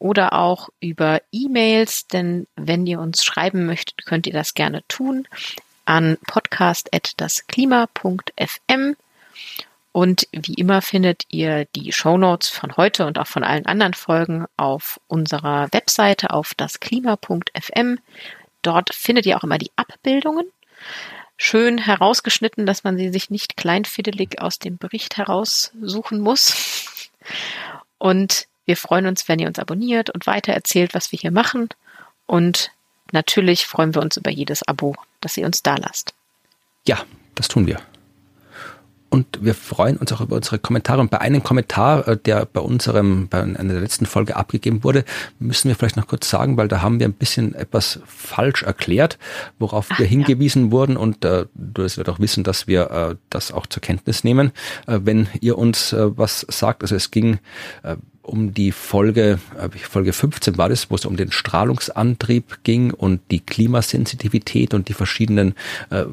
[0.00, 5.28] oder auch über E-Mails, denn wenn ihr uns schreiben möchtet, könnt ihr das gerne tun
[5.84, 8.96] an podcast.dasklima.fm
[9.92, 13.92] und wie immer findet ihr die Show Notes von heute und auch von allen anderen
[13.92, 17.98] Folgen auf unserer Webseite auf dasklima.fm.
[18.62, 20.46] Dort findet ihr auch immer die Abbildungen.
[21.36, 27.00] Schön herausgeschnitten, dass man sie sich nicht kleinfiddelig aus dem Bericht heraussuchen muss.
[27.98, 31.68] Und wir freuen uns, wenn ihr uns abonniert und weitererzählt, was wir hier machen.
[32.26, 32.70] Und
[33.10, 36.14] natürlich freuen wir uns über jedes Abo, das ihr uns da lasst.
[36.86, 37.04] Ja,
[37.34, 37.80] das tun wir.
[39.12, 41.02] Und wir freuen uns auch über unsere Kommentare.
[41.02, 45.04] Und bei einem Kommentar, äh, der bei unserem, bei einer der letzten Folge abgegeben wurde,
[45.38, 49.18] müssen wir vielleicht noch kurz sagen, weil da haben wir ein bisschen etwas falsch erklärt,
[49.58, 50.70] worauf Ach, wir hingewiesen ja.
[50.70, 50.96] wurden.
[50.96, 54.50] Und äh, du wirst auch wissen, dass wir äh, das auch zur Kenntnis nehmen,
[54.86, 56.80] äh, wenn ihr uns äh, was sagt.
[56.80, 57.38] Also es ging
[57.82, 62.94] äh, um die Folge, äh, Folge 15 war das, wo es um den Strahlungsantrieb ging
[62.94, 65.54] und die Klimasensitivität und die verschiedenen
[65.90, 66.06] äh,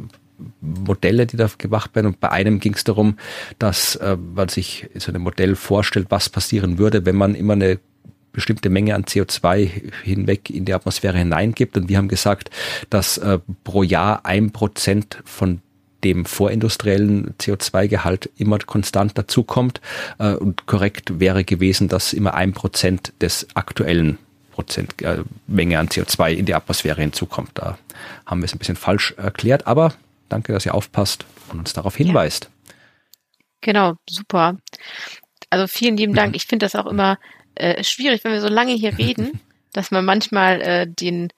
[0.62, 2.08] Modelle, die da gemacht werden.
[2.08, 3.18] Und bei einem ging es darum,
[3.58, 7.80] dass äh, man sich so ein Modell vorstellt, was passieren würde, wenn man immer eine
[8.32, 11.78] bestimmte Menge an CO2 hinweg in die Atmosphäre hineingibt.
[11.78, 12.52] Und wir haben gesagt,
[12.90, 15.62] dass äh, pro Jahr ein Prozent von
[16.04, 19.82] dem vorindustriellen CO2-Gehalt immer konstant dazukommt.
[20.18, 24.18] Äh, und korrekt wäre gewesen, dass immer ein Prozent des aktuellen
[24.52, 27.52] Prozent äh, Menge an CO2 in die Atmosphäre hinzukommt.
[27.56, 27.78] Da
[28.26, 29.94] haben wir es ein bisschen falsch erklärt, aber
[30.30, 32.46] Danke, dass ihr aufpasst und uns darauf hinweist.
[32.46, 32.74] Ja.
[33.62, 34.58] Genau, super.
[35.50, 36.36] Also vielen lieben Dank.
[36.36, 37.18] Ich finde das auch immer
[37.56, 39.42] äh, schwierig, wenn wir so lange hier reden,
[39.74, 41.30] dass man manchmal äh, den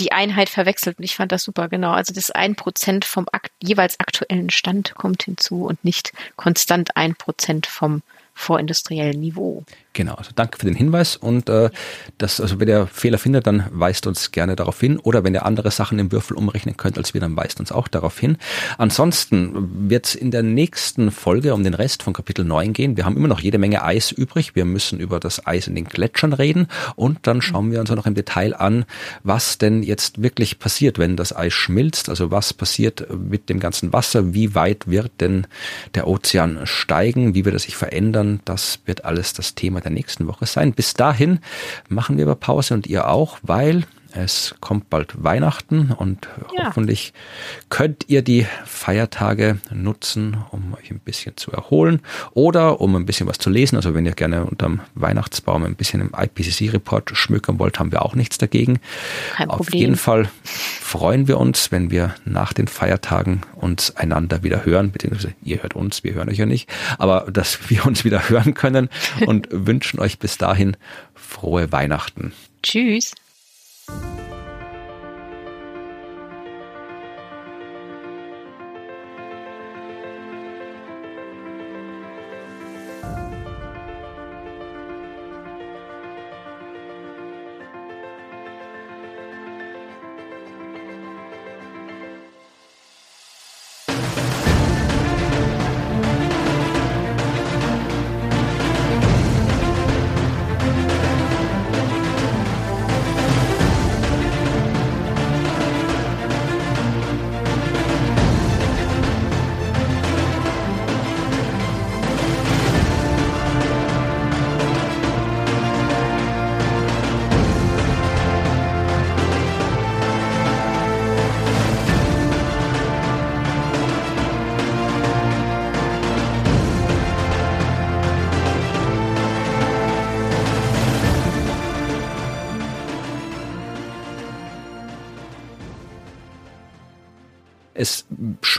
[0.00, 0.98] die Einheit verwechselt.
[0.98, 1.90] Und ich fand das super, genau.
[1.90, 7.16] Also das ein Prozent vom akt jeweils aktuellen Stand kommt hinzu und nicht konstant ein
[7.16, 8.02] Prozent vom
[8.38, 9.64] vorindustriellen Niveau.
[9.94, 11.70] Genau, also danke für den Hinweis und äh,
[12.18, 15.44] das, also wenn ihr Fehler findet, dann weist uns gerne darauf hin oder wenn ihr
[15.44, 18.38] andere Sachen im Würfel umrechnen könnt als wir, dann weist uns auch darauf hin.
[18.78, 22.96] Ansonsten wird es in der nächsten Folge um den Rest von Kapitel 9 gehen.
[22.96, 24.54] Wir haben immer noch jede Menge Eis übrig.
[24.54, 27.96] Wir müssen über das Eis in den Gletschern reden und dann schauen wir uns auch
[27.96, 28.84] noch im Detail an,
[29.24, 32.08] was denn jetzt wirklich passiert, wenn das Eis schmilzt.
[32.08, 35.48] Also was passiert mit dem ganzen Wasser, wie weit wird denn
[35.96, 38.27] der Ozean steigen, wie wird er sich verändern.
[38.44, 40.72] Das wird alles das Thema der der nächsten Woche sein.
[40.72, 41.40] Bis dahin
[41.88, 43.84] machen wir aber Pause und ihr auch, weil
[44.20, 46.66] Es kommt bald Weihnachten und ja.
[46.66, 47.12] hoffentlich
[47.68, 52.00] könnt ihr die Feiertage nutzen, um euch ein bisschen zu erholen
[52.32, 53.76] oder um ein bisschen was zu lesen.
[53.76, 58.16] Also wenn ihr gerne unterm Weihnachtsbaum ein bisschen im IPCC-Report schmückern wollt, haben wir auch
[58.16, 58.80] nichts dagegen.
[59.36, 64.64] Kein Auf jeden Fall freuen wir uns, wenn wir nach den Feiertagen uns einander wieder
[64.64, 66.68] hören, beziehungsweise ihr hört uns, wir hören euch ja nicht,
[66.98, 68.88] aber dass wir uns wieder hören können
[69.26, 70.76] und wünschen euch bis dahin
[71.14, 72.32] frohe Weihnachten.
[72.64, 73.14] Tschüss.
[73.88, 74.27] Es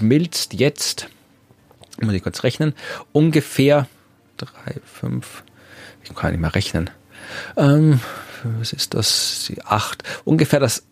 [0.10, 1.08] schmilzt jetzt,
[2.02, 2.74] muss ich kurz rechnen,
[3.12, 3.88] ungefähr
[4.38, 5.44] drei, fünf,
[6.04, 6.90] ich kann nicht mehr rechnen.
[7.56, 8.00] Ähm,
[8.58, 9.54] was ist das?
[9.66, 10.84] Acht, ungefähr das